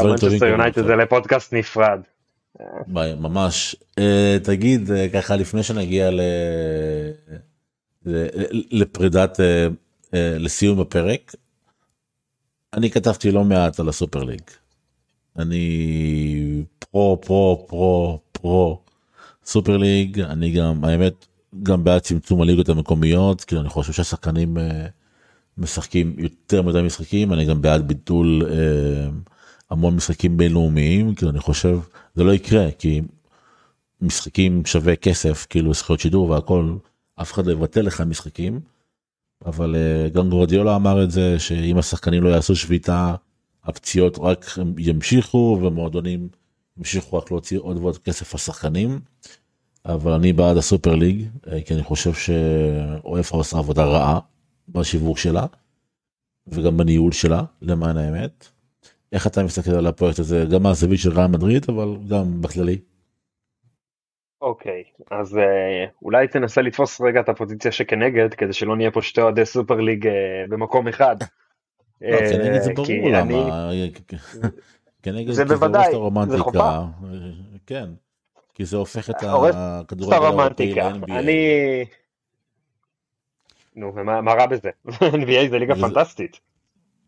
מנצ'סטר 0.03 0.45
יונייטד 0.45 0.85
זה 0.85 0.95
לפודקאסט 0.95 1.53
נפרד. 1.53 1.99
ממש. 2.87 3.75
תגיד 4.43 4.89
ככה 5.13 5.35
לפני 5.35 5.63
שנגיע 5.63 6.09
לפרידת 8.71 9.39
לסיום 10.13 10.79
הפרק. 10.79 11.35
אני 12.73 12.91
כתבתי 12.91 13.31
לא 13.31 13.43
מעט 13.43 13.79
על 13.79 13.89
ה 13.89 13.95
Super 13.95 14.23
League. 14.23 14.41
אני 15.37 16.63
פרו 16.79 17.21
פרו 17.21 17.65
פרו 17.67 18.19
פרו 18.31 18.81
סופר 19.45 19.77
ליג 19.77 20.19
אני 20.19 20.51
גם 20.51 20.85
האמת 20.85 21.25
גם 21.63 21.83
בעד 21.83 22.01
צמצום 22.01 22.41
הליגות 22.41 22.69
המקומיות 22.69 23.43
כי 23.43 23.57
אני 23.57 23.69
חושב 23.69 23.93
שהשחקנים 23.93 24.57
אה, 24.57 24.87
משחקים 25.57 26.15
יותר 26.17 26.61
מדי 26.61 26.81
משחקים 26.81 27.33
אני 27.33 27.45
גם 27.45 27.61
בעד 27.61 27.87
ביטול 27.87 28.43
אה, 28.49 29.09
המון 29.69 29.95
משחקים 29.95 30.37
בינלאומיים 30.37 31.15
כי 31.15 31.25
אני 31.25 31.39
חושב 31.39 31.79
זה 32.15 32.23
לא 32.23 32.31
יקרה 32.31 32.71
כי 32.71 33.01
משחקים 34.01 34.65
שווה 34.65 34.95
כסף 34.95 35.47
כאילו 35.49 35.73
זכויות 35.73 35.99
שידור 35.99 36.29
והכל 36.29 36.75
אף 37.21 37.33
אחד 37.33 37.45
לא 37.45 37.51
יבטל 37.51 37.81
לך 37.81 38.01
משחקים. 38.01 38.59
אבל 39.45 39.75
אה, 39.75 40.09
גם 40.09 40.29
גורדיולה 40.29 40.75
אמר 40.75 41.03
את 41.03 41.11
זה 41.11 41.39
שאם 41.39 41.77
השחקנים 41.77 42.23
לא 42.23 42.29
יעשו 42.29 42.55
שביתה 42.55 43.15
הפציעות 43.67 44.17
רק 44.21 44.45
ימשיכו 44.77 45.59
ומועדונים 45.61 46.29
ימשיכו 46.77 47.17
רק 47.17 47.31
להוציא 47.31 47.59
עוד 47.59 47.77
ועוד 47.77 47.97
כסף 47.97 48.33
לשחקנים. 48.33 48.99
אבל 49.85 50.11
אני 50.11 50.33
בעד 50.33 50.57
הסופר 50.57 50.95
ליג 50.95 51.27
אה, 51.47 51.61
כי 51.61 51.73
אני 51.73 51.83
חושב 51.83 52.13
שאוהפה 52.13 53.37
עושה 53.37 53.57
עבודה 53.57 53.85
רעה 53.85 54.19
בשיווק 54.69 55.17
שלה 55.17 55.45
וגם 56.47 56.77
בניהול 56.77 57.11
שלה 57.11 57.41
למען 57.61 57.97
האמת. 57.97 58.47
איך 59.11 59.27
אתה 59.27 59.43
מסתכל 59.43 59.71
על 59.71 59.87
הפרויקט 59.87 60.19
הזה 60.19 60.45
גם 60.53 60.63
מהזווית 60.63 60.99
של 60.99 61.11
רעי 61.11 61.27
מדריד 61.27 61.65
אבל 61.69 61.97
גם 62.09 62.41
בכללי. 62.41 62.77
אוקיי 64.41 64.83
okay, 64.83 65.03
אז 65.11 65.37
uh, 65.37 65.41
אולי 66.01 66.27
תנסה 66.27 66.61
לתפוס 66.61 67.01
רגע 67.01 67.19
את 67.19 67.29
הפוזיציה 67.29 67.71
שכנגד 67.71 68.33
כדי 68.33 68.53
שלא 68.53 68.75
נהיה 68.75 68.91
פה 68.91 69.01
שתי 69.01 69.21
אוהדי 69.21 69.45
סופר 69.45 69.75
ליג 69.75 70.07
uh, 70.07 70.11
במקום 70.49 70.87
אחד. 70.87 71.15
לא, 72.01 72.17
כנגד 72.17 72.61
זה 72.61 72.73
ברור 72.73 72.87
למה, 73.13 73.69
כנגד 75.03 75.31
זה 75.31 75.45
בוודאי, 75.45 75.91
זה 76.29 76.37
חובה. 76.39 76.85
כן, 77.65 77.89
כי 78.53 78.65
זה 78.65 78.77
הופך 78.77 79.09
את 79.09 79.15
הכדורגל 79.23 80.17
האירופאי 80.17 80.73
ל-NBA. 80.73 81.11
אני... 81.11 81.85
נו, 83.75 83.93
ומה 83.95 84.33
רע 84.33 84.45
בזה? 84.45 84.69
NBA 85.23 85.49
זה 85.49 85.59
ליגה 85.59 85.75
פנטסטית. 85.75 86.39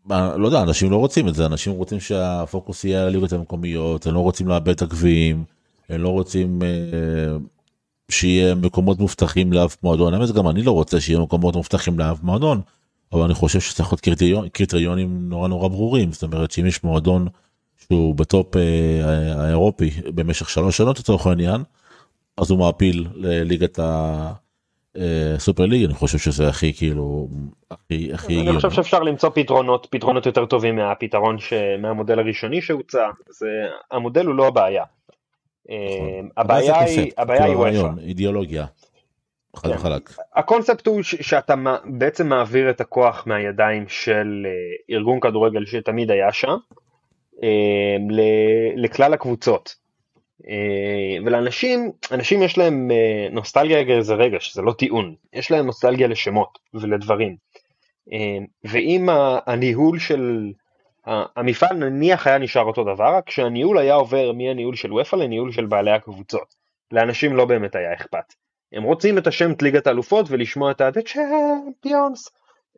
לא 0.09 0.45
יודע, 0.45 0.61
אנשים 0.61 0.91
לא 0.91 0.95
רוצים 0.97 1.27
את 1.27 1.35
זה, 1.35 1.45
אנשים 1.45 1.73
רוצים 1.73 1.99
שהפוקוס 1.99 2.83
יהיה 2.83 3.01
על 3.01 3.07
הליגות 3.07 3.33
המקומיות, 3.33 4.07
הם 4.07 4.13
לא 4.13 4.19
רוצים 4.19 4.47
לאבד 4.47 4.69
את 4.69 4.81
הגביעים, 4.81 5.43
הם 5.89 6.01
לא 6.01 6.09
רוצים 6.09 6.59
אה, 6.61 7.37
שיהיה 8.11 8.55
מקומות 8.55 8.99
מובטחים 8.99 9.53
לאף 9.53 9.77
מועדון, 9.83 10.13
האמת 10.13 10.31
גם 10.31 10.49
אני 10.49 10.63
לא 10.63 10.71
רוצה 10.71 11.01
שיהיה 11.01 11.19
מקומות 11.19 11.55
מובטחים 11.55 11.99
לאף 11.99 12.23
מועדון, 12.23 12.61
אבל 13.13 13.21
אני 13.21 13.33
חושב 13.33 13.59
שצריך 13.59 13.89
להיות 13.91 14.01
קריטריון, 14.01 14.49
קריטריונים 14.49 15.29
נורא 15.29 15.47
נורא 15.47 15.67
ברורים 15.67 16.11
זאת 16.11 16.23
אומרת 16.23 16.51
שאם 16.51 16.65
יש 16.65 16.83
מועדון 16.83 17.27
שהוא 17.77 18.15
בטופ 18.15 18.55
אה, 18.55 19.41
האירופי 19.43 19.89
במשך 20.15 20.49
שלוש 20.49 20.77
שנות 20.77 20.99
לצורך 20.99 21.27
העניין 21.27 21.63
אז 22.37 22.51
הוא 22.51 22.59
מעפיל 22.59 23.07
לליגת 23.15 23.79
הסופר 24.95 25.65
ליג 25.65 25.83
אני 25.85 25.93
חושב 25.93 26.17
שזה 26.17 26.47
הכי 26.47 26.73
כאילו 26.73 27.27
הכי 27.71 28.13
הכי 28.13 28.41
אני 28.41 28.55
חושב 28.55 28.71
שאפשר 28.71 28.99
למצוא 28.99 29.29
פתרונות 29.29 29.87
פתרונות 29.89 30.25
יותר 30.25 30.45
טובים 30.45 30.75
מהפתרון 30.75 31.37
מהמודל 31.79 32.19
הראשוני 32.19 32.61
שהוצע 32.61 33.09
זה 33.29 33.47
המודל 33.91 34.25
הוא 34.25 34.35
לא 34.35 34.47
הבעיה. 34.47 34.83
נכון. 35.65 35.79
אה, 36.37 36.41
הבעיה 36.41 36.79
היא 36.79 37.11
הבעיה 37.17 37.43
היא 37.45 37.83
אידיאולוגיה. 37.99 38.65
חד 39.55 39.69
וחלק. 39.69 40.09
הקונספט 40.35 40.87
הוא 40.87 41.03
שאתה 41.03 41.55
בעצם 41.85 42.27
מעביר 42.27 42.69
את 42.69 42.81
הכוח 42.81 43.27
מהידיים 43.27 43.87
של 43.87 44.45
אה, 44.45 44.95
ארגון 44.95 45.19
כדורגל 45.19 45.65
שתמיד 45.65 46.11
היה 46.11 46.31
שם 46.31 46.57
אה, 47.43 47.97
לכלל 48.75 49.13
הקבוצות. 49.13 49.75
אה, 50.49 51.17
ולאנשים, 51.25 51.91
אנשים 52.11 52.43
יש 52.43 52.57
להם 52.57 52.91
נוסטלגיה 53.31 53.97
איזה 53.97 54.13
רגע, 54.13 54.39
שזה 54.39 54.61
לא 54.61 54.71
טיעון, 54.71 55.15
יש 55.33 55.51
להם 55.51 55.65
נוסטלגיה 55.65 56.07
לשמות 56.07 56.59
ולדברים. 56.73 57.35
ואם 58.63 59.09
הניהול 59.45 59.99
של 59.99 60.51
המפעל 61.05 61.77
נניח 61.77 62.27
היה 62.27 62.37
נשאר 62.37 62.63
אותו 62.63 62.83
דבר, 62.83 63.15
רק 63.15 63.29
שהניהול 63.29 63.77
היה 63.77 63.93
עובר 63.93 64.31
מהניהול 64.31 64.75
של 64.75 64.93
ופא 64.93 65.15
לניהול 65.15 65.51
של 65.51 65.65
בעלי 65.65 65.91
הקבוצות. 65.91 66.55
לאנשים 66.91 67.35
לא 67.35 67.45
באמת 67.45 67.75
היה 67.75 67.93
אכפת. 67.93 68.33
הם 68.73 68.83
רוצים 68.83 69.17
את 69.17 69.27
השם 69.27 69.51
ליגת 69.61 69.87
האלופות 69.87 70.25
ולשמוע 70.29 70.71
את 70.71 70.81
Champions, 70.81 72.29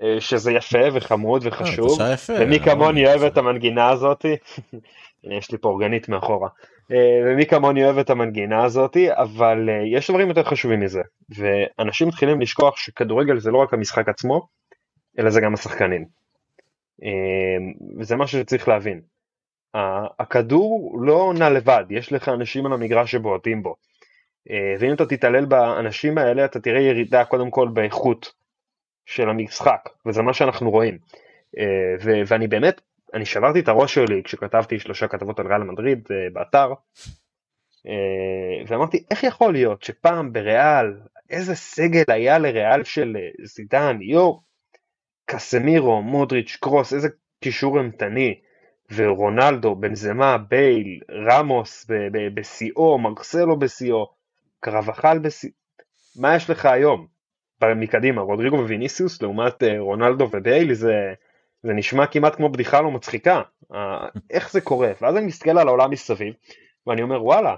אה, 0.02 0.22
שזה 0.22 0.52
יפה 0.52 0.80
וחמוד 0.94 1.42
וחשוב, 1.46 2.00
ומי 2.30 2.60
כמוני 2.60 3.08
אוהב 3.08 3.24
את 3.24 3.38
המנגינה 3.38 3.90
הזאתי, 3.90 4.36
יש 5.38 5.52
לי 5.52 5.58
פה 5.58 5.70
אורגנית 5.70 6.10
מאחורה, 6.10 6.50
אה, 6.92 7.22
ומי 7.26 7.46
כמוני 7.46 7.86
אוהב 7.86 7.98
את 7.98 8.10
המנגינה 8.10 8.64
הזאתי, 8.64 9.08
אבל 9.12 9.70
אה, 9.70 9.98
יש 9.98 10.10
דברים 10.10 10.28
יותר 10.28 10.44
חשובים 10.44 10.80
מזה, 10.80 11.02
ואנשים 11.30 12.08
מתחילים 12.08 12.42
לשכוח 12.42 12.78
שכדורגל 12.78 13.40
זה 13.40 13.52
לא 13.52 13.58
רק 13.58 13.74
המשחק 13.74 14.10
עצמו, 14.10 14.48
אלא 15.20 15.30
זה 15.30 15.42
גם 15.42 15.54
השחקנים. 15.54 16.06
וזה 18.00 18.16
משהו 18.16 18.40
שצריך 18.40 18.68
להבין. 18.68 19.02
הכדור 20.20 20.98
לא 21.02 21.14
עונה 21.14 21.50
לבד, 21.50 21.84
יש 21.90 22.14
לך 22.14 22.30
אנשים 22.30 22.66
על 22.66 22.74
המגרש 22.74 23.12
שבועטים 23.12 23.64
בו. 23.64 23.76
אה, 24.50 24.76
ואם 24.80 24.94
אתה 24.94 25.06
תתעלל 25.06 25.46
באנשים 25.46 26.18
האלה 26.18 26.46
אתה 26.46 26.60
תראה 26.60 26.82
ירידה 26.82 27.26
קודם 27.26 27.52
כל 27.52 27.68
באיכות 27.74 28.34
של 29.06 29.30
המשחק 29.30 29.90
וזה 30.06 30.22
מה 30.22 30.34
שאנחנו 30.34 30.72
רואים. 30.72 30.98
אה, 31.58 31.96
ו- 32.04 32.22
ואני 32.28 32.48
באמת 32.48 32.82
אני 33.14 33.26
שברתי 33.26 33.60
את 33.60 33.68
הראש 33.68 33.94
שלי 33.94 34.24
כשכתבתי 34.24 34.80
שלושה 34.80 35.08
כתבות 35.08 35.40
על 35.40 35.48
ריאל 35.48 35.64
מדריד 35.64 36.08
אה, 36.12 36.30
באתר 36.34 36.74
ואמרתי 38.68 39.04
איך 39.12 39.24
יכול 39.24 39.54
להיות 39.54 39.84
שפעם 39.84 40.34
בריאל 40.34 40.94
איזה 41.30 41.56
סגל 41.56 42.04
היה 42.08 42.38
לריאל 42.38 42.84
של 42.84 43.18
זידן 43.44 43.98
יו 44.02 44.34
קסמירו 45.26 46.02
מודריץ' 46.02 46.58
קרוס 46.62 46.94
איזה 46.94 47.08
קישור 47.44 47.78
אימתני 47.78 48.40
ורונלדו 48.96 49.76
בנזמה 49.76 50.38
בייל 50.38 51.00
רמוס 51.12 51.86
בשיאו 52.34 52.98
מרסלו 52.98 53.60
בשיאו 53.60 54.21
קרבחל 54.62 55.20
בס... 55.20 55.46
מה 56.20 56.36
יש 56.36 56.50
לך 56.50 56.66
היום? 56.66 57.08
מקדימה, 57.76 58.22
רודריגו 58.22 58.56
וויניסיוס 58.56 59.22
לעומת 59.22 59.64
אה, 59.64 59.80
רונלדו 59.80 60.30
ובייל 60.32 60.76
זה, 60.76 61.14
זה 61.64 61.74
נשמע 61.74 62.08
כמעט 62.08 62.36
כמו 62.36 62.50
בדיחה 62.50 62.82
לא 62.82 62.92
מצחיקה. 62.92 63.42
איך 64.30 64.52
זה 64.52 64.62
קורה? 64.62 64.92
ואז 65.02 65.18
אני 65.18 65.26
מסתכל 65.26 65.58
על 65.58 65.68
העולם 65.68 65.92
מסביב 65.92 66.34
ואני 66.88 67.02
אומר 67.02 67.24
וואלה, 67.24 67.56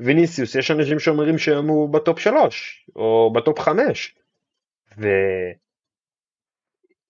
ויניסיוס 0.00 0.54
יש 0.54 0.70
אנשים 0.70 0.98
שאומרים 0.98 1.38
שהם 1.38 1.68
הוא 1.68 1.92
ב 1.92 1.98
top 1.98 2.18
שלוש 2.18 2.86
או 2.96 3.32
ב 3.34 3.40
top 3.40 3.58
חמש. 3.58 4.14
ואם 4.96 5.10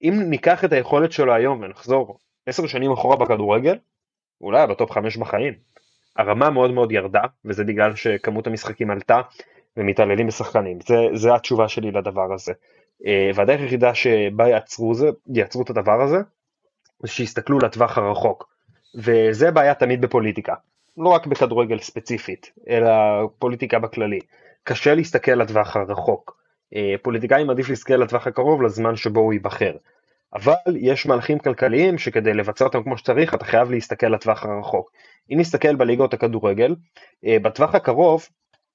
ניקח 0.03 0.65
את 0.65 0.73
היכולת 0.73 1.13
שלו 1.13 1.35
היום 1.35 1.61
ונחזור 1.63 2.19
עשר 2.47 2.67
שנים 2.67 2.93
אחורה 2.93 3.17
בכדורגל, 3.17 3.79
אולי 4.41 4.67
בטופ 4.67 4.91
חמש 4.91 5.17
בחיים. 5.17 5.70
הרמה 6.17 6.51
מאוד 6.51 6.71
מאוד 6.71 6.93
ירדה, 6.93 7.23
וזה 7.45 7.65
בגלל 7.65 7.95
שכמות 7.95 8.47
המשחקים 8.47 8.91
עלתה 8.91 9.21
ומתעללים 9.77 10.27
בשחקנים. 10.27 10.79
זה, 10.87 10.97
זה 11.15 11.35
התשובה 11.35 11.69
שלי 11.69 11.91
לדבר 11.91 12.35
הזה. 12.35 12.53
אה, 13.07 13.31
והדרך 13.35 13.61
היחידה 13.61 13.95
שבה 13.95 14.49
יעצרו, 14.49 14.95
זה, 14.95 15.09
יעצרו 15.35 15.63
את 15.63 15.71
הדבר 15.71 16.03
הזה, 16.03 16.19
זה 17.03 17.09
שיסתכלו 17.09 17.59
לטווח 17.59 17.99
הרחוק. 17.99 18.51
וזה 18.95 19.51
בעיה 19.51 19.75
תמיד 19.75 20.01
בפוליטיקה, 20.01 20.55
לא 20.99 21.09
רק 21.09 21.27
בכדורגל 21.27 21.79
ספציפית, 21.79 22.53
אלא 22.69 22.91
פוליטיקה 23.39 23.79
בכללי. 23.79 24.19
קשה 24.65 24.95
להסתכל 24.95 25.33
לטווח 25.33 25.77
הרחוק. 25.77 26.41
אה, 26.75 26.95
פוליטיקאי 27.03 27.45
מעדיף 27.45 27.69
להסתכל 27.69 27.95
לטווח 27.95 28.27
הקרוב 28.27 28.63
לזמן 28.63 28.97
שבו 28.97 29.21
הוא 29.21 29.33
ייבחר. 29.33 29.73
אבל 30.35 30.77
יש 30.77 31.07
מהלכים 31.07 31.39
כלכליים 31.39 31.99
שכדי 31.99 32.35
לבצע 32.35 32.65
אותם 32.65 32.83
כמו 32.83 32.99
שצריך 32.99 33.35
אתה 33.35 33.45
חייב 33.45 33.71
להסתכל 33.71 34.07
לטווח 34.07 34.45
הרחוק. 34.45 34.91
אם 35.33 35.41
נסתכל 35.41 35.75
בליגות 35.75 36.15
הכדורגל, 36.15 36.75
אה, 37.27 37.37
בטווח 37.43 37.75
הקרוב 37.75 38.29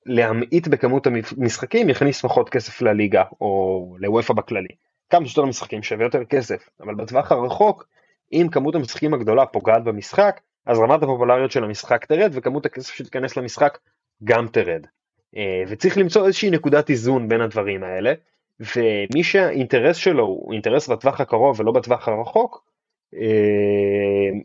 להמעיט 0.06 0.68
בכמות 0.68 1.08
המשחקים 1.08 1.90
יכניס 1.90 2.22
פחות 2.22 2.50
כסף 2.50 2.82
לליגה 2.82 3.24
או 3.42 3.96
לוופא 4.00 4.34
בכללי. 4.34 4.76
כמה 5.10 5.26
שיותר 5.26 5.46
משחקים 5.46 5.84
שווה 5.84 6.06
יותר 6.06 6.26
כסף, 6.26 6.70
אבל 6.82 6.96
בטווח 6.96 7.32
הרחוק, 7.32 7.88
אם 8.34 8.48
כמות 8.52 8.76
המשחקים 8.76 9.14
הגדולה 9.14 9.46
פוגעת 9.46 9.84
במשחק, 9.84 10.42
אז 10.66 10.80
רמת 10.80 11.04
הפופולריות 11.04 11.52
של 11.52 11.64
המשחק 11.64 12.06
תרד 12.06 12.32
וכמות 12.34 12.66
הכסף 12.66 12.94
שתיכנס 12.94 13.38
למשחק 13.38 13.78
גם 14.24 14.48
תרד. 14.48 14.86
אה, 15.38 15.64
וצריך 15.68 15.98
למצוא 15.98 16.26
איזושהי 16.26 16.50
נקודת 16.50 16.90
איזון 16.90 17.28
בין 17.28 17.42
הדברים 17.42 17.84
האלה, 17.84 18.14
ומי 18.60 19.24
שהאינטרס 19.24 19.98
שלו 19.98 20.26
הוא 20.26 20.54
אינטרס 20.54 20.88
בטווח 20.88 21.22
הקרוב 21.22 21.60
ולא 21.60 21.72
בטווח 21.72 22.08
הרחוק, 22.08 22.64
אה, 23.16 24.40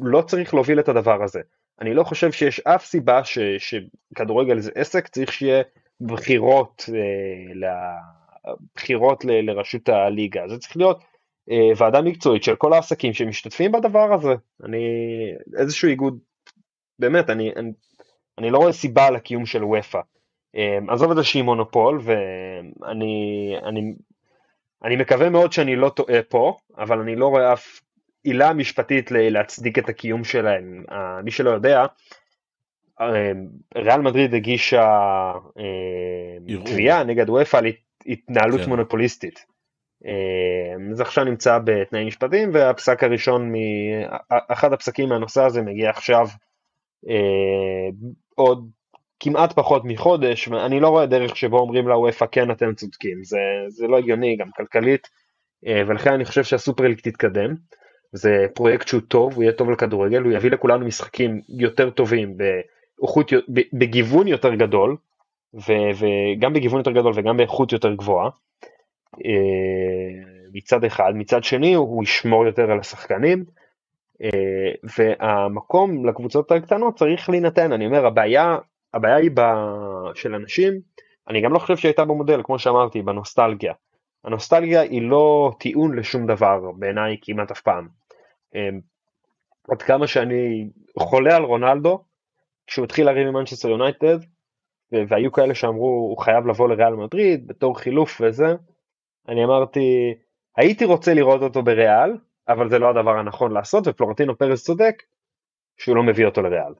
לא 0.00 0.22
צריך 0.22 0.54
להוביל 0.54 0.80
את 0.80 0.88
הדבר 0.88 1.22
הזה. 1.22 1.40
אני 1.80 1.94
לא 1.94 2.04
חושב 2.04 2.32
שיש 2.32 2.60
אף 2.60 2.84
סיבה 2.84 3.24
ש, 3.24 3.38
שכדורגל 3.58 4.60
זה 4.60 4.70
עסק, 4.74 5.08
צריך 5.08 5.32
שיהיה 5.32 5.62
בחירות, 6.00 6.84
אה, 6.94 7.74
בחירות 8.74 9.24
ל, 9.24 9.50
לראשות 9.50 9.88
הליגה. 9.88 10.48
זה 10.48 10.58
צריך 10.58 10.76
להיות 10.76 11.04
אה, 11.50 11.70
ועדה 11.76 12.02
מקצועית 12.02 12.42
של 12.42 12.56
כל 12.56 12.72
העסקים 12.72 13.12
שמשתתפים 13.12 13.72
בדבר 13.72 14.14
הזה. 14.14 14.34
אני, 14.64 14.84
איזשהו 15.58 15.88
איגוד, 15.88 16.18
באמת, 16.98 17.30
אני, 17.30 17.52
אני, 17.56 17.72
אני 18.38 18.50
לא 18.50 18.58
רואה 18.58 18.72
סיבה 18.72 19.10
לקיום 19.10 19.46
של 19.46 19.64
וופא. 19.64 20.00
אה, 20.56 20.78
עזוב 20.88 21.10
את 21.10 21.16
זה 21.16 21.24
שהיא 21.24 21.42
מונופול, 21.42 22.00
ואני 22.02 23.54
אני, 23.64 23.94
אני 24.84 24.96
מקווה 24.96 25.30
מאוד 25.30 25.52
שאני 25.52 25.76
לא 25.76 25.88
טועה 25.88 26.22
פה, 26.22 26.56
אבל 26.78 26.98
אני 26.98 27.16
לא 27.16 27.28
רואה 27.28 27.52
אף 27.52 27.80
עילה 28.24 28.52
משפטית 28.52 29.10
להצדיק 29.10 29.78
את 29.78 29.88
הקיום 29.88 30.24
שלהם. 30.24 30.84
מי 31.24 31.30
שלא 31.30 31.50
יודע, 31.50 31.86
אה, 33.00 33.32
ריאל 33.76 34.00
מדריד 34.00 34.34
הגישה 34.34 34.82
אה, 35.58 36.56
תביעה 36.64 37.04
נגד 37.04 37.30
וופא 37.30 37.56
על 37.56 37.66
התנהלות 38.06 38.60
כן. 38.60 38.68
מונופוליסטית. 38.68 39.46
אה, 40.06 40.94
זה 40.94 41.02
עכשיו 41.02 41.24
נמצא 41.24 41.58
בתנאים 41.64 42.06
משפטיים 42.06 42.50
והפסק 42.52 43.04
הראשון, 43.04 43.52
אחד 44.48 44.72
הפסקים 44.72 45.08
מהנושא 45.08 45.42
הזה 45.42 45.62
מגיע 45.62 45.90
עכשיו 45.90 46.26
עוד 48.34 48.70
כמעט 49.20 49.52
פחות 49.52 49.82
מחודש 49.84 50.48
ואני 50.48 50.80
לא 50.80 50.88
רואה 50.88 51.06
דרך 51.06 51.36
שבו 51.36 51.58
אומרים 51.58 51.88
לוופא 51.88 52.26
כן 52.32 52.50
אתם 52.50 52.74
צודקים, 52.74 53.24
זה, 53.24 53.38
זה 53.68 53.86
לא 53.86 53.98
הגיוני 53.98 54.36
גם 54.36 54.50
כלכלית 54.56 55.08
ולכן 55.62 56.12
אני 56.12 56.24
חושב 56.24 56.44
שהסופרליג 56.44 57.00
תתקדם. 57.00 57.54
זה 58.12 58.46
פרויקט 58.54 58.88
שהוא 58.88 59.00
טוב, 59.08 59.34
הוא 59.34 59.42
יהיה 59.42 59.52
טוב 59.52 59.70
לכדורגל, 59.70 60.22
הוא 60.22 60.32
יביא 60.32 60.50
לכולנו 60.50 60.86
משחקים 60.86 61.40
יותר 61.48 61.90
טובים, 61.90 62.36
באיכות, 62.36 63.32
בגיוון 63.72 64.28
יותר 64.28 64.54
גדול, 64.54 64.96
ו, 65.54 65.72
וגם 65.98 66.52
בגיוון 66.52 66.78
יותר 66.78 66.90
גדול 66.90 67.12
וגם 67.16 67.36
באיכות 67.36 67.72
יותר 67.72 67.94
גבוהה. 67.94 68.30
אה, 69.26 70.40
מצד 70.52 70.84
אחד, 70.84 71.12
מצד 71.14 71.44
שני 71.44 71.74
הוא 71.74 72.02
ישמור 72.02 72.46
יותר 72.46 72.70
על 72.70 72.80
השחקנים, 72.80 73.44
אה, 74.22 74.72
והמקום 74.98 76.06
לקבוצות 76.06 76.52
הקטנות 76.52 76.98
צריך 76.98 77.30
להינתן, 77.30 77.72
אני 77.72 77.86
אומר 77.86 78.06
הבעיה, 78.06 78.58
הבעיה 78.94 79.16
היא 79.16 79.30
של 80.14 80.34
אנשים, 80.34 80.80
אני 81.28 81.40
גם 81.40 81.52
לא 81.52 81.58
חושב 81.58 81.76
שהייתה 81.76 82.04
במודל, 82.04 82.40
כמו 82.44 82.58
שאמרתי, 82.58 83.02
בנוסטלגיה. 83.02 83.72
הנוסטלגיה 84.24 84.80
היא 84.80 85.02
לא 85.02 85.52
טיעון 85.58 85.98
לשום 85.98 86.26
דבר 86.26 86.60
בעיניי 86.78 87.16
כמעט 87.22 87.50
אף 87.50 87.60
פעם. 87.60 87.88
אמ, 88.54 88.80
עד 89.70 89.82
כמה 89.82 90.06
שאני 90.06 90.68
חולה 90.98 91.36
על 91.36 91.42
רונלדו, 91.42 92.04
כשהוא 92.66 92.84
התחיל 92.84 93.06
לריב 93.06 93.26
עם 93.26 93.34
מנצ'סטר 93.34 93.68
יונייטד, 93.68 94.18
והיו 94.92 95.32
כאלה 95.32 95.54
שאמרו 95.54 95.88
הוא 95.88 96.18
חייב 96.18 96.46
לבוא 96.46 96.68
לריאל 96.68 96.94
מדריד 96.94 97.46
בתור 97.46 97.78
חילוף 97.78 98.20
וזה, 98.20 98.54
אני 99.28 99.44
אמרתי 99.44 100.14
הייתי 100.56 100.84
רוצה 100.84 101.14
לראות 101.14 101.42
אותו 101.42 101.62
בריאל, 101.62 102.16
אבל 102.48 102.70
זה 102.70 102.78
לא 102.78 102.90
הדבר 102.90 103.18
הנכון 103.18 103.52
לעשות, 103.52 103.86
ופלורנטינו 103.86 104.38
פרס 104.38 104.64
צודק 104.64 105.02
שהוא 105.78 105.96
לא 105.96 106.02
מביא 106.02 106.26
אותו 106.26 106.42
לריאל. 106.42 106.72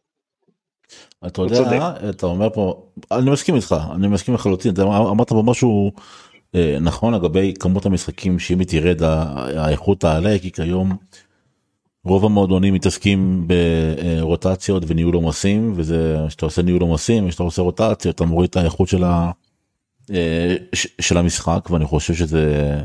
אתה 1.27 1.43
יודע, 1.43 1.93
אתה 2.11 2.27
אומר 2.27 2.49
פה, 2.55 2.83
אני 3.13 3.31
מסכים 3.31 3.55
איתך, 3.55 3.77
אני 3.95 4.09
מסכים 4.09 4.35
לחלוטין, 4.35 4.75
אמרת 4.81 5.29
פה 5.29 5.43
משהו 5.47 5.93
אה, 6.55 6.79
נכון 6.81 7.15
לגבי 7.15 7.55
כמות 7.61 7.87
המשחקים 7.87 8.39
שאם 8.39 8.59
היא 8.59 8.69
תרד 8.69 9.03
האיכות 9.03 10.01
תעלה, 10.01 10.39
כי 10.39 10.53
כיום 10.53 10.97
רוב 12.05 12.25
המועדונים 12.25 12.75
מתעסקים 12.75 13.49
ברוטציות 14.21 14.83
וניהול 14.87 15.15
עומסים 15.15 15.73
וזה 15.77 16.17
שאתה 16.29 16.47
עושה 16.47 16.63
ניהול 16.63 16.83
עומסים 16.83 17.27
ושאתה 17.27 17.43
עושה 17.43 17.63
רוטציות 17.63 18.15
אתה 18.15 18.25
מוריד 18.25 18.51
את 18.51 18.57
האיכות 18.57 18.89
של, 18.89 19.05
ה, 19.05 19.31
אה, 20.11 20.57
של 21.01 21.17
המשחק 21.17 21.69
ואני 21.71 21.85
חושב 21.85 22.15
שזה 22.15 22.77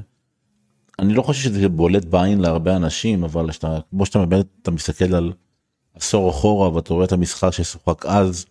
אני 1.00 1.14
לא 1.14 1.22
חושב 1.22 1.42
שזה 1.42 1.70
בולט 1.70 2.06
בעין 2.06 2.40
להרבה 2.40 2.76
אנשים 2.76 3.24
אבל 3.24 3.52
שאתה 3.52 3.80
כמו 3.90 4.06
שאתה 4.06 4.26
באמת 4.26 4.46
אתה 4.62 4.72
מסתכל 4.72 5.16
על 5.16 5.34
עשור 5.96 6.30
אחורה 6.30 6.74
ואתה 6.74 6.94
רואה 6.94 7.06
את 7.06 7.12
המשחק 7.12 7.50
ששוחק 7.52 8.06
אז 8.06 8.46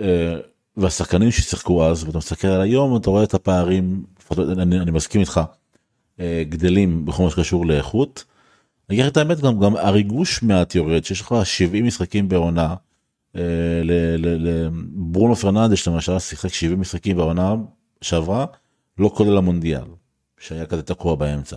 אה, 0.00 0.36
והשחקנים 0.76 1.30
ששיחקו 1.30 1.84
אז 1.84 2.04
ואתה 2.04 2.18
מסתכל 2.18 2.48
על 2.48 2.60
היום 2.60 2.96
אתה 2.96 3.10
רואה 3.10 3.24
את 3.24 3.34
הפערים 3.34 4.04
אני, 4.38 4.80
אני 4.80 4.90
מסכים 4.90 5.20
איתך 5.20 5.40
אה, 6.20 6.42
גדלים 6.48 7.04
בכל 7.04 7.22
מה 7.22 7.30
שקשור 7.30 7.66
לאיכות. 7.66 8.24
אני 8.90 8.96
אגיד 8.96 9.06
את 9.06 9.16
האמת 9.16 9.40
גם 9.40 9.60
גם 9.60 9.76
הריגוש 9.76 10.42
מעט 10.42 10.74
יורד 10.74 11.04
שיש 11.04 11.20
לך 11.20 11.34
70 11.44 11.86
משחקים 11.86 12.28
בעונה. 12.28 12.74
אה, 13.36 13.42
לברונו 14.38 15.36
פרננדש 15.36 15.88
למשל 15.88 16.18
שיחק 16.18 16.52
70 16.52 16.80
משחקים 16.80 17.16
בעונה 17.16 17.54
שעברה 18.02 18.46
לא 18.98 19.10
כולל 19.14 19.36
המונדיאל 19.36 19.84
שהיה 20.40 20.66
כזה 20.66 20.82
תקוע 20.82 21.14
באמצע. 21.14 21.56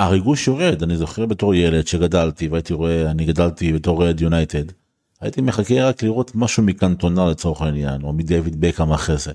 הריגוש 0.00 0.48
יורד 0.48 0.82
אני 0.82 0.96
זוכר 0.96 1.26
בתור 1.26 1.54
ילד 1.54 1.86
שגדלתי 1.86 2.48
והייתי 2.48 2.72
רואה 2.72 3.10
אני 3.10 3.24
גדלתי 3.24 3.72
בתור 3.72 4.04
רד 4.04 4.20
יונייטד. 4.20 4.64
הייתי 5.20 5.40
מחכה 5.40 5.84
רק 5.84 6.02
לראות 6.02 6.32
משהו 6.34 6.62
מקנטונה 6.62 7.30
לצורך 7.30 7.62
העניין 7.62 8.02
או 8.02 8.12
מדייוויד 8.12 8.60
בקאם 8.60 8.92
אחרי 8.92 9.16
זה. 9.16 9.32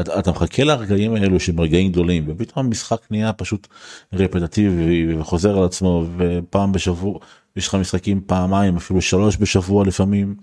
אתה, 0.00 0.18
אתה 0.18 0.30
מחכה 0.30 0.64
לרגעים 0.64 1.14
האלו 1.14 1.40
שהם 1.40 1.60
רגעים 1.60 1.92
גדולים 1.92 2.24
ופתאום 2.26 2.66
המשחק 2.66 3.00
נהיה 3.10 3.32
פשוט 3.32 3.66
רפטטיבי 4.12 5.14
וחוזר 5.14 5.58
על 5.58 5.64
עצמו 5.64 6.06
ופעם 6.16 6.72
בשבוע 6.72 7.18
יש 7.56 7.68
לך 7.68 7.74
משחקים 7.74 8.20
פעמיים 8.26 8.76
אפילו 8.76 9.00
שלוש 9.00 9.36
בשבוע 9.36 9.84
לפעמים. 9.84 10.34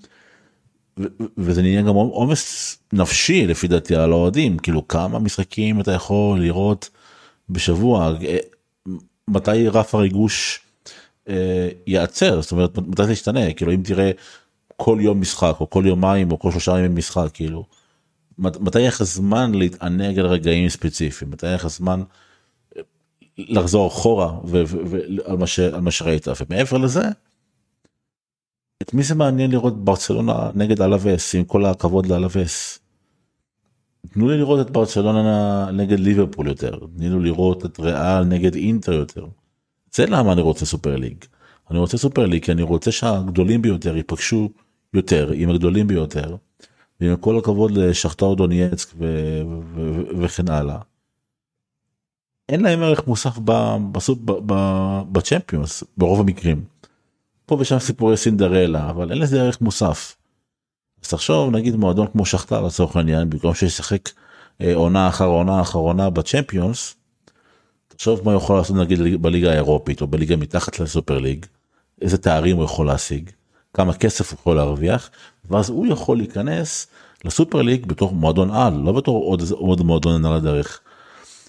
וזה 1.37 1.61
נהיה 1.61 1.81
גם 1.81 1.95
עומס 1.95 2.77
נפשי 2.93 3.47
לפי 3.47 3.67
דעתי 3.67 3.95
על 3.95 4.11
האוהדים 4.11 4.57
כאילו 4.57 4.87
כמה 4.87 5.19
משחקים 5.19 5.81
אתה 5.81 5.91
יכול 5.91 6.39
לראות 6.39 6.89
בשבוע 7.49 8.13
מתי 9.27 9.67
רף 9.67 9.95
הריגוש 9.95 10.59
אה, 11.29 11.69
ייעצר 11.87 12.41
זאת 12.41 12.51
אומרת 12.51 12.77
מתי 12.77 13.05
זה 13.05 13.11
ישתנה 13.11 13.53
כאילו 13.53 13.71
אם 13.71 13.81
תראה 13.83 14.11
כל 14.77 14.97
יום 15.01 15.21
משחק 15.21 15.55
או 15.59 15.69
כל 15.69 15.83
יומיים 15.87 16.31
או 16.31 16.39
כל 16.39 16.51
שלושה 16.51 16.79
ימים 16.79 16.95
משחק 16.95 17.29
כאילו. 17.33 17.65
מתי 18.37 18.79
יהיה 18.79 18.89
לך 18.89 19.03
זמן 19.03 19.51
להתענג 19.55 20.19
על 20.19 20.25
רגעים 20.25 20.69
ספציפיים 20.69 21.31
מתי 21.31 21.45
יהיה 21.45 21.55
לך 21.55 21.67
זמן 21.67 22.03
אה, 22.77 22.81
לחזור 23.37 23.87
אחורה 23.87 24.39
ועל 24.43 25.37
מה, 25.37 25.79
מה 25.81 25.91
שראית 25.91 26.27
ומעבר 26.27 26.77
לזה. 26.77 27.03
את 28.81 28.93
מי 28.93 29.03
זה 29.03 29.15
מעניין 29.15 29.51
לראות 29.51 29.85
ברצלונה 29.85 30.51
נגד 30.55 30.81
אלווס 30.81 31.35
עם 31.35 31.43
כל 31.43 31.65
הכבוד 31.65 32.05
לאלווס. 32.05 32.80
תנו 34.09 34.29
לי 34.29 34.37
לראות 34.37 34.67
את 34.67 34.71
ברצלונה 34.71 35.71
נגד 35.71 35.99
ליברפול 35.99 36.47
יותר 36.47 36.79
תנו 36.97 37.19
לי 37.19 37.29
לראות 37.29 37.65
את 37.65 37.79
ריאל 37.79 38.23
נגד 38.23 38.55
אינטר 38.55 38.93
יותר. 38.93 39.25
זה 39.93 40.05
למה 40.05 40.33
אני 40.33 40.41
רוצה 40.41 40.65
סופר 40.65 40.95
ליג. 40.95 41.25
אני 41.71 41.79
רוצה 41.79 41.97
סופר 41.97 42.25
ליג 42.25 42.45
כי 42.45 42.51
אני 42.51 42.61
רוצה 42.61 42.91
שהגדולים 42.91 43.61
ביותר 43.61 43.97
ייפגשו 43.97 44.49
יותר 44.93 45.31
עם 45.33 45.49
הגדולים 45.49 45.87
ביותר. 45.87 46.35
ועם 47.01 47.17
כל 47.17 47.37
הכבוד 47.37 47.71
לשכתר 47.71 48.33
דונייצק 48.33 48.87
וכן 50.19 50.49
הלאה. 50.49 50.77
אין 52.49 52.61
להם 52.61 52.81
ערך 52.81 53.07
מוסף 53.07 53.39
בצ'מפיונס 55.11 55.83
ברוב 55.97 56.19
המקרים. 56.19 56.63
פה 57.45 57.57
ושם 57.59 57.79
סיפורי 57.79 58.17
סינדרלה 58.17 58.89
אבל 58.89 59.11
אין 59.11 59.19
לזה 59.19 59.41
ערך 59.41 59.61
מוסף. 59.61 60.15
אז 61.03 61.09
תחשוב 61.09 61.55
נגיד 61.55 61.75
מועדון 61.75 62.07
כמו 62.11 62.25
שכתר 62.25 62.61
לצורך 62.61 62.95
העניין 62.95 63.29
במקום 63.29 63.53
שישחק 63.53 64.09
אה, 64.61 64.75
עונה 64.75 65.07
אחר 65.07 65.25
עונה 65.25 65.61
אחר 65.61 65.79
עונה 65.79 66.09
בצ'מפיונס, 66.09 66.95
תחשוב 67.87 68.21
מה 68.25 68.33
יכול 68.33 68.57
לעשות 68.57 68.75
נגיד 68.75 69.21
בליגה 69.21 69.51
האירופית 69.51 70.01
או 70.01 70.07
בליגה 70.07 70.35
מתחת 70.35 70.79
לסופר 70.79 71.17
ליג, 71.17 71.45
איזה 72.01 72.17
תארים 72.17 72.57
הוא 72.57 72.65
יכול 72.65 72.85
להשיג, 72.87 73.29
כמה 73.73 73.93
כסף 73.93 74.31
הוא 74.31 74.39
יכול 74.39 74.55
להרוויח, 74.55 75.09
ואז 75.49 75.69
הוא 75.69 75.87
יכול 75.87 76.17
להיכנס 76.17 76.87
לסופר 77.25 77.61
ליג 77.61 77.85
בתור 77.85 78.13
מועדון 78.13 78.51
על, 78.51 78.73
לא 78.73 78.91
בתור 78.91 79.23
עוד, 79.23 79.43
עוד 79.51 79.81
מועדון 79.81 80.25
על 80.25 80.33
הדרך. 80.33 80.79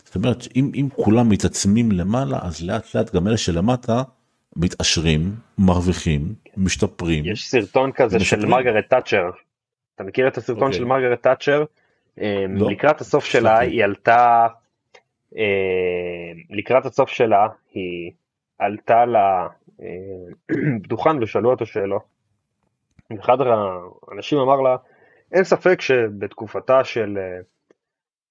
זאת 0.04 0.14
אומרת 0.14 0.48
אם, 0.56 0.70
אם 0.74 0.88
כולם 0.96 1.28
מתעצמים 1.28 1.92
למעלה 1.92 2.38
אז 2.42 2.62
לאט 2.62 2.94
לאט 2.94 3.14
גם 3.14 3.28
אלה 3.28 3.36
שלמטה 3.36 4.02
מתעשרים, 4.56 5.36
מרוויחים, 5.58 6.34
משתפרים. 6.56 7.24
יש 7.26 7.48
סרטון 7.50 7.92
כזה 7.92 8.20
של 8.20 8.46
מרגרט 8.46 8.84
תאצ'ר. 8.88 9.30
אתה 9.94 10.04
מכיר 10.04 10.28
את 10.28 10.36
הסרטון 10.36 10.62
okay. 10.62 10.66
אוקיי. 10.66 10.78
של 10.78 10.84
מרגרט 10.84 11.22
תאצ'ר? 11.22 11.64
אמ, 12.18 12.24
לא. 12.56 12.70
לקראת 12.70 13.00
הסוף 13.00 13.24
שלה 13.24 13.58
היא 13.58 13.84
עלתה, 13.84 14.46
אמ, 15.36 15.40
לקראת 16.50 16.86
הסוף 16.86 17.10
שלה 17.10 17.46
היא 17.72 18.12
עלתה 18.58 19.04
לדוכן 19.78 21.10
אמ, 21.10 21.22
ושאלו 21.22 21.50
אותו 21.50 21.66
שאלו. 21.66 22.00
אחד 23.20 23.36
האנשים 23.40 24.38
אמר 24.38 24.60
לה, 24.60 24.76
אין 25.32 25.44
ספק 25.44 25.80
שבתקופתה 25.80 26.84
של 26.84 27.18
אה, 27.18 27.40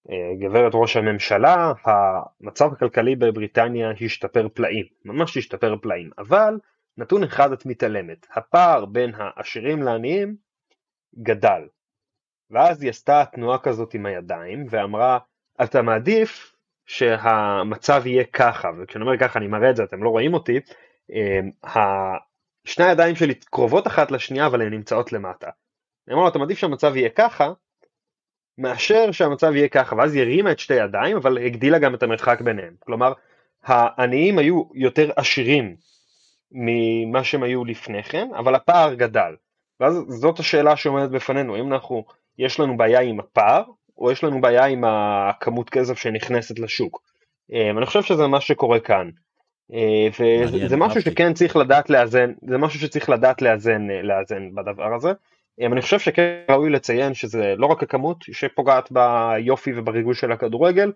אה, 0.09 0.35
גברת 0.39 0.71
ראש 0.75 0.97
הממשלה, 0.97 1.73
המצב 1.85 2.73
הכלכלי 2.73 3.15
בבריטניה 3.15 3.91
השתפר 4.01 4.47
פלאים, 4.53 4.85
ממש 5.05 5.37
השתפר 5.37 5.75
פלאים, 5.81 6.09
אבל 6.17 6.57
נתון 6.97 7.23
אחד 7.23 7.51
את 7.51 7.65
מתעלמת, 7.65 8.27
הפער 8.35 8.85
בין 8.85 9.11
העשירים 9.15 9.83
לעניים 9.83 10.35
גדל. 11.23 11.61
ואז 12.49 12.81
היא 12.81 12.89
עשתה 12.89 13.23
תנועה 13.31 13.57
כזאת 13.57 13.93
עם 13.93 14.05
הידיים 14.05 14.65
ואמרה, 14.69 15.19
אתה 15.63 15.81
מעדיף 15.81 16.55
שהמצב 16.85 18.01
יהיה 18.05 18.23
ככה, 18.23 18.69
וכשאני 18.77 19.03
אומר 19.03 19.17
ככה 19.17 19.39
אני 19.39 19.47
מראה 19.47 19.69
את 19.69 19.75
זה, 19.75 19.83
אתם 19.83 20.03
לא 20.03 20.09
רואים 20.09 20.33
אותי, 20.33 20.59
אה, 21.11 22.17
שני 22.65 22.85
הידיים 22.85 23.15
שלי 23.15 23.35
קרובות 23.35 23.87
אחת 23.87 24.11
לשנייה 24.11 24.47
אבל 24.47 24.61
הן 24.61 24.69
נמצאות 24.69 25.13
למטה. 25.13 25.49
אני 26.07 26.13
אומר 26.13 26.23
לו, 26.23 26.29
אתה 26.29 26.39
מעדיף 26.39 26.57
שהמצב 26.57 26.95
יהיה 26.95 27.09
ככה, 27.09 27.53
מאשר 28.57 29.11
שהמצב 29.11 29.55
יהיה 29.55 29.67
ככה, 29.67 29.95
ואז 29.95 30.13
היא 30.13 30.21
הרימה 30.21 30.51
את 30.51 30.59
שתי 30.59 30.73
ידיים, 30.73 31.17
אבל 31.17 31.37
הגדילה 31.37 31.79
גם 31.79 31.95
את 31.95 32.03
המרחק 32.03 32.41
ביניהם. 32.41 32.75
כלומר, 32.79 33.13
העניים 33.63 34.37
היו 34.37 34.63
יותר 34.73 35.11
עשירים 35.15 35.75
ממה 36.51 37.23
שהם 37.23 37.43
היו 37.43 37.65
לפני 37.65 38.03
כן, 38.03 38.27
אבל 38.37 38.55
הפער 38.55 38.93
גדל. 38.93 39.35
ואז 39.79 39.93
זאת 40.07 40.39
השאלה 40.39 40.75
שעומדת 40.75 41.09
בפנינו, 41.09 41.55
אם 41.55 41.73
אנחנו, 41.73 42.05
יש 42.37 42.59
לנו 42.59 42.77
בעיה 42.77 43.01
עם 43.01 43.19
הפער, 43.19 43.63
או 43.97 44.11
יש 44.11 44.23
לנו 44.23 44.41
בעיה 44.41 44.65
עם 44.65 44.83
הכמות 44.83 45.69
כסף 45.69 45.97
שנכנסת 45.97 46.59
לשוק. 46.59 47.01
אה, 47.53 47.71
ואני 47.75 47.85
חושב 47.85 48.01
שזה 48.01 48.27
מה 48.27 48.41
שקורה 48.41 48.79
כאן. 48.79 49.09
אה, 49.73 50.07
וזה 50.53 50.77
משהו 50.77 51.01
שכן 51.01 51.33
צריך 51.33 51.55
לדעת 51.55 51.89
לאזן, 51.89 52.31
זה 52.47 52.57
משהו 52.57 52.79
שצריך 52.79 53.09
לדעת 53.09 53.41
לאזן, 53.41 53.89
אה, 53.91 54.01
לאזן 54.01 54.55
בדבר 54.55 54.95
הזה. 54.95 55.11
אני 55.61 55.81
חושב 55.81 55.99
שכן 55.99 56.43
ראוי 56.51 56.69
לציין 56.69 57.13
שזה 57.13 57.53
לא 57.57 57.65
רק 57.65 57.83
הכמות 57.83 58.17
שפוגעת 58.31 58.91
ביופי 58.91 59.71
ובריגוש 59.75 60.19
של 60.19 60.31
הכדורגל, 60.31 60.91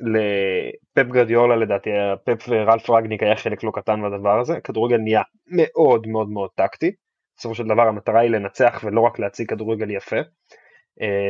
לפפ 0.00 1.10
גרדיולה 1.12 1.56
לדעתי, 1.56 1.90
פפ 2.24 2.48
ורלף 2.48 2.90
רגניק 2.90 3.22
היה 3.22 3.36
חלק 3.36 3.64
לא 3.64 3.70
קטן 3.74 4.02
בדבר 4.02 4.40
הזה, 4.40 4.60
כדורגל 4.60 4.96
נהיה 4.96 5.22
מאוד 5.46 6.06
מאוד 6.06 6.28
מאוד 6.28 6.50
טקטי, 6.54 6.92
בסופו 7.36 7.54
של 7.54 7.64
דבר 7.64 7.82
המטרה 7.82 8.20
היא 8.20 8.30
לנצח 8.30 8.80
ולא 8.84 9.00
רק 9.00 9.18
להציג 9.18 9.48
כדורגל 9.48 9.90
יפה, 9.90 10.16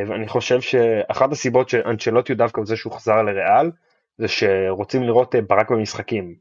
ואני 0.06 0.28
חושב 0.28 0.60
שאחת 0.60 1.32
הסיבות 1.32 1.68
שאנצ'לוטי 1.68 2.32
הוא 2.32 2.38
דווקא 2.38 2.62
בזה 2.62 2.76
שהוא 2.76 2.92
חזר 2.92 3.22
לריאל, 3.22 3.70
זה 4.18 4.28
שרוצים 4.28 5.02
לראות 5.02 5.34
ברק 5.48 5.70
במשחקים, 5.70 6.34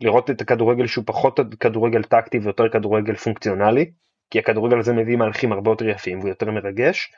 לראות 0.00 0.30
את 0.30 0.40
הכדורגל 0.40 0.86
שהוא 0.86 1.04
פחות 1.06 1.40
כדורגל 1.60 2.02
טקטי 2.02 2.38
ויותר 2.38 2.68
כדורגל 2.68 3.14
פונקציונלי, 3.14 3.90
כי 4.30 4.38
הכדורגל 4.38 4.78
הזה 4.78 4.92
מביא 4.92 5.16
מהלכים 5.16 5.52
הרבה 5.52 5.70
יותר 5.70 5.88
יפים 5.88 6.18
והוא 6.18 6.28
יותר 6.28 6.50
מרגש, 6.50 7.12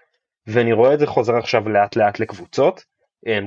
ואני 0.47 0.72
רואה 0.72 0.95
את 0.95 0.99
זה 0.99 1.07
חוזר 1.07 1.36
עכשיו 1.36 1.68
לאט 1.68 1.97
לאט 1.97 2.20
לקבוצות, 2.20 2.84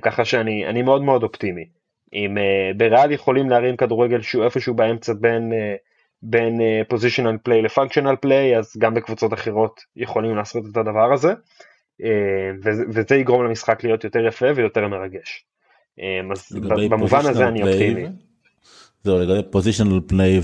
ככה 0.01 0.25
שאני 0.25 0.81
מאוד 0.81 1.01
מאוד 1.01 1.23
אופטימי. 1.23 1.65
אם 2.13 2.37
אה, 2.37 2.77
בריאל 2.77 3.11
יכולים 3.11 3.49
להרים 3.49 3.77
כדורגל 3.77 4.21
שהוא 4.21 4.43
איפשהו 4.43 4.73
באמצע 4.73 5.13
בין, 5.13 5.51
אה, 5.51 5.55
בין 6.21 6.61
positional 6.87 7.37
play 7.43 7.61
ל 7.61 7.66
functional 7.66 8.15
play, 8.21 8.57
אז 8.57 8.77
גם 8.77 8.93
בקבוצות 8.93 9.33
אחרות 9.33 9.81
יכולים 9.95 10.35
לעשות 10.35 10.63
את 10.71 10.77
הדבר 10.77 11.13
הזה, 11.13 11.33
אה, 11.33 12.05
וזה, 12.93 13.15
יגרום 13.15 13.45
למשחק 13.45 13.83
להיות 13.83 14.03
יותר 14.03 14.25
יפה 14.27 14.45
ויותר 14.55 14.87
מרגש. 14.87 15.45
אמ, 15.99 16.03
אז 16.31 16.59
במובן 16.89 17.19
הזה 17.19 17.47
אני 17.47 17.63
אופטימי. 17.63 18.05
זהו, 19.03 19.19
לגבי 19.19 19.51
positional 19.51 19.99
play 20.07 20.39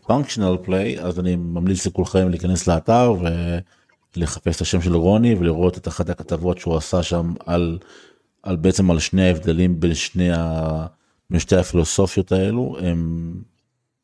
ו 0.00 0.05
functional 0.05 0.56
play, 0.62 1.00
אז 1.00 1.20
אני 1.20 1.36
ממליץ 1.36 1.86
לכולכם 1.86 2.28
להיכנס 2.28 2.68
לאתר 2.68 3.12
ולחפש 4.16 4.56
את 4.56 4.60
השם 4.60 4.80
של 4.80 4.94
רוני 4.94 5.34
ולראות 5.34 5.78
את 5.78 5.88
אחת 5.88 6.10
הכתבות 6.10 6.58
שהוא 6.58 6.76
עשה 6.76 7.02
שם 7.02 7.32
על 7.46 7.78
על 8.44 8.56
בעצם 8.56 8.90
על 8.90 8.98
שני 8.98 9.22
ההבדלים 9.22 9.80
בין 9.80 9.94
שני 9.94 10.32
ה... 10.32 10.86
בין 11.30 11.40
שתי 11.40 11.56
הפילוסופיות 11.56 12.32
האלו 12.32 12.76
הם 12.80 13.32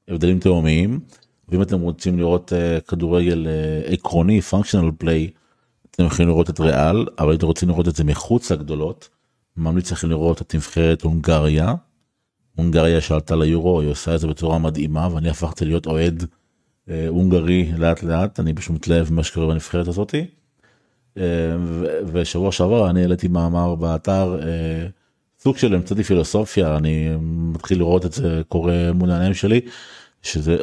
הבדלים 0.08 0.40
תאומיים 0.40 1.00
ואם 1.48 1.62
אתם 1.62 1.80
רוצים 1.80 2.18
לראות 2.18 2.52
uh, 2.52 2.80
כדורגל 2.80 3.46
uh, 3.46 3.92
עקרוני 3.92 4.40
פונקשיונל 4.40 4.90
פליי 4.98 5.30
אתם 5.90 6.04
יכולים 6.04 6.28
לראות 6.28 6.50
את 6.50 6.60
ריאל 6.60 7.06
אבל 7.18 7.32
אם 7.32 7.38
רוצים 7.42 7.68
לראות 7.68 7.88
את 7.88 7.96
זה 7.96 8.04
מחוץ 8.04 8.52
לגדולות 8.52 9.08
ממליץ 9.56 9.92
לכם 9.92 10.08
לראות 10.10 10.42
את 10.42 10.54
נבחרת 10.54 11.02
הונגריה. 11.02 11.74
הונגריה 12.56 13.00
שעלתה 13.00 13.36
ליורו 13.36 13.80
היא 13.80 13.90
עושה 13.90 14.14
את 14.14 14.20
זה 14.20 14.26
בצורה 14.26 14.58
מדהימה 14.58 15.08
ואני 15.14 15.30
הפכתי 15.30 15.64
להיות 15.64 15.86
אוהד 15.86 16.22
uh, 16.22 16.90
הונגרי 17.08 17.72
לאט 17.76 18.02
לאט 18.02 18.40
אני 18.40 18.54
פשוט 18.54 18.74
מתלהב 18.74 19.12
ממה 19.12 19.24
שקורה 19.24 19.46
בנבחרת 19.46 19.88
הזאתי. 19.88 20.26
אה, 21.18 21.22
ושבוע 22.12 22.52
שעבר 22.52 22.90
אני 22.90 23.02
העליתי 23.02 23.28
מאמר 23.28 23.74
באתר 23.74 24.40
אה, 24.42 24.86
סוג 25.38 25.56
של 25.56 25.74
המצאתי 25.74 26.02
פילוסופיה 26.02 26.76
אני 26.76 27.08
מתחיל 27.54 27.78
לראות 27.78 28.06
את 28.06 28.12
זה 28.12 28.42
קורה 28.48 28.92
מול 28.94 29.10
העיניים 29.10 29.34
שלי 29.34 29.60
שזה 30.22 30.56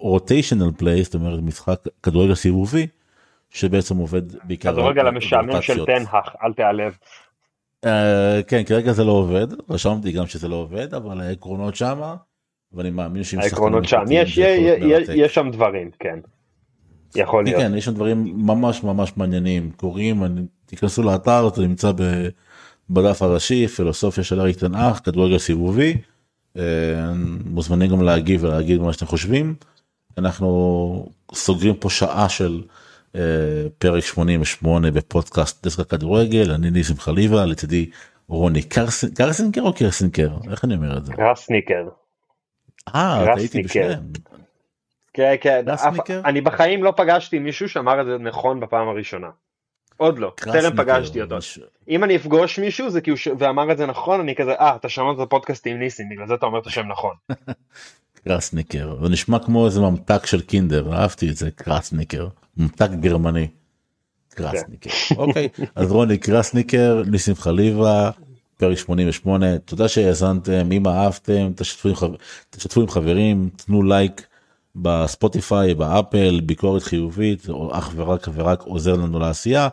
רוטיישנל 0.00 0.70
פליי 0.76 1.02
זאת 1.02 1.14
אומרת 1.14 1.40
משחק 1.42 1.80
כדורגל 2.02 2.34
סיבובי 2.34 2.86
שבעצם 3.50 3.96
עובד 3.96 4.22
בעיקר 4.44 4.72
כדורגל 4.72 5.06
המשעמם 5.06 5.62
של 5.62 5.84
תנהך 5.84 6.36
אל 6.42 6.52
תיעלב. 6.52 6.96
Uh, 7.86 7.88
כן 8.46 8.64
כרגע 8.64 8.92
זה 8.92 9.04
לא 9.04 9.12
עובד 9.12 9.46
רשמתי 9.70 10.12
גם 10.12 10.26
שזה 10.26 10.48
לא 10.48 10.56
עובד 10.56 10.94
אבל 10.94 11.20
העקרונות 11.20 11.76
שמה 11.76 12.16
ואני 12.72 12.90
מאמין 12.90 13.24
שם 13.24 13.38
יש, 14.10 14.38
יש, 14.38 15.08
יש 15.14 15.34
שם 15.34 15.50
דברים 15.50 15.90
כן. 15.98 16.18
יכול 17.14 17.44
להיות. 17.44 17.62
כן, 17.62 17.74
יש 17.74 17.84
שם 17.84 17.94
דברים 17.94 18.32
ממש 18.46 18.82
ממש 18.82 19.12
מעניינים 19.16 19.70
קוראים, 19.76 20.22
תיכנסו 20.66 21.02
לאתר, 21.02 21.48
זה 21.54 21.62
נמצא 21.62 21.92
בדף 22.90 23.22
הראשי, 23.22 23.68
פילוסופיה 23.68 24.24
של 24.24 24.40
אריק 24.40 24.58
תנאך, 24.58 25.00
כדורגל 25.04 25.38
סיבובי. 25.38 25.96
אה, 26.56 26.62
מוזמנים 27.44 27.90
גם 27.90 28.02
להגיב 28.02 28.44
ולהגיד 28.44 28.80
מה 28.80 28.92
שאתם 28.92 29.06
חושבים. 29.06 29.54
אנחנו 30.18 31.08
סוגרים 31.34 31.74
פה 31.74 31.90
שעה 31.90 32.28
של 32.28 32.62
אה, 33.16 33.20
פרק 33.78 34.04
88 34.04 34.90
בפודקאסט 34.90 35.66
דסק 35.66 35.80
הכדורגל, 35.80 36.52
אני 36.52 36.70
ניסים 36.70 36.96
חליבה, 36.96 37.46
לצידי 37.46 37.90
רוני 38.28 38.62
קרסינקר 39.14 39.60
או 39.60 39.72
קרסינקר? 39.72 40.30
איך 40.50 40.64
אני 40.64 40.74
אומר 40.74 40.96
את 40.96 41.04
זה? 41.04 41.12
קרסניקר. 41.12 41.88
אה, 42.94 43.34
הייתי 43.36 43.62
בשניהם. 43.62 44.02
כן, 45.12 45.34
כן, 45.40 45.64
אני 46.24 46.40
בחיים 46.40 46.84
לא 46.84 46.92
פגשתי 46.96 47.38
מישהו 47.38 47.68
שאמר 47.68 48.00
את 48.00 48.06
זה 48.06 48.18
נכון 48.18 48.60
בפעם 48.60 48.88
הראשונה. 48.88 49.28
עוד 49.96 50.18
לא, 50.18 50.32
טרם 50.36 50.76
פגשתי 50.76 51.22
אותו. 51.22 51.36
אם 51.88 52.04
אני 52.04 52.16
אפגוש 52.16 52.58
מישהו 52.58 52.90
זה 52.90 53.00
כי 53.00 53.10
הוא 53.10 53.18
ואמר 53.38 53.72
את 53.72 53.76
זה 53.78 53.86
נכון, 53.86 54.20
אני 54.20 54.34
כזה, 54.34 54.52
אה, 54.52 54.76
אתה 54.76 54.88
שמעת 54.88 55.16
את 55.16 55.20
הפודקאסט 55.20 55.66
עם 55.66 55.78
ניסים, 55.78 56.08
בגלל 56.08 56.26
זה 56.26 56.34
אתה 56.34 56.46
אומר 56.46 56.58
את 56.58 56.66
השם 56.66 56.86
נכון. 56.88 57.14
קרסניקר, 58.24 58.96
זה 59.02 59.08
נשמע 59.08 59.38
כמו 59.38 59.66
איזה 59.66 59.80
ממתק 59.80 60.26
של 60.26 60.40
קינדר, 60.40 60.92
אהבתי 60.92 61.30
את 61.30 61.36
זה, 61.36 61.50
קרסניקר, 61.50 62.28
ממתק 62.56 62.90
גרמני. 62.90 63.48
קרסניקר, 64.34 64.90
כן. 64.90 65.14
אוקיי, 65.16 65.48
אז 65.74 65.92
רוני 65.92 66.18
קרסניקר, 66.18 67.02
ניסים 67.06 67.34
חליבה, 67.34 68.10
פרק 68.56 68.78
88, 68.78 69.58
תודה 69.58 69.88
שהאזנתם, 69.88 70.72
אם 70.72 70.88
אהבתם, 70.88 71.52
תשתפו 72.50 72.80
עם 72.80 72.88
חברים, 72.88 73.50
תנו 73.56 73.82
לייק. 73.82 74.26
בספוטיפיי, 74.76 75.74
באפל, 75.74 76.40
ביקורת 76.40 76.82
חיובית, 76.82 77.48
או 77.48 77.78
אך 77.78 77.92
ורק 77.96 78.28
ורק 78.34 78.62
עוזר 78.62 78.94
לנו 78.94 79.18
לעשייה. 79.18 79.68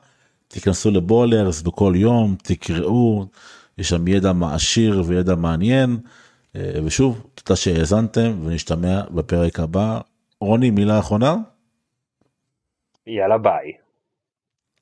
תיכנסו 0.48 0.92
לבולרס 0.92 1.62
בכל 1.62 1.94
יום, 1.96 2.36
תקראו, 2.44 3.26
יש 3.78 3.90
שם 3.90 4.08
ידע 4.08 4.34
מעשיר 4.34 5.04
וידע 5.06 5.36
מעניין. 5.36 5.98
אה, 6.56 6.72
ושוב, 6.86 7.28
תודה 7.36 7.56
שהאזנתם 7.56 8.40
ונשתמע 8.46 9.02
בפרק 9.12 9.60
הבא. 9.60 10.00
רוני, 10.42 10.70
מילה 10.70 11.00
אחרונה? 11.00 11.36
יאללה 13.08 13.38
ביי. 13.38 13.72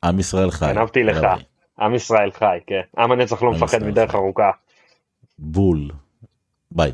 עם 0.03 0.19
ישראל 0.19 0.51
חי. 0.51 0.73
גנבתי 0.73 1.03
לך. 1.03 1.21
ביי. 1.21 1.43
עם 1.79 1.95
ישראל 1.95 2.31
חי, 2.31 2.57
כן. 2.67 2.81
עם 2.97 3.11
הנצח 3.11 3.43
לא 3.43 3.47
עם 3.47 3.55
מפחד 3.55 3.83
מדרך 3.83 4.11
חי. 4.11 4.17
ארוכה. 4.17 4.51
בול. 5.39 5.91
ביי. 6.71 6.91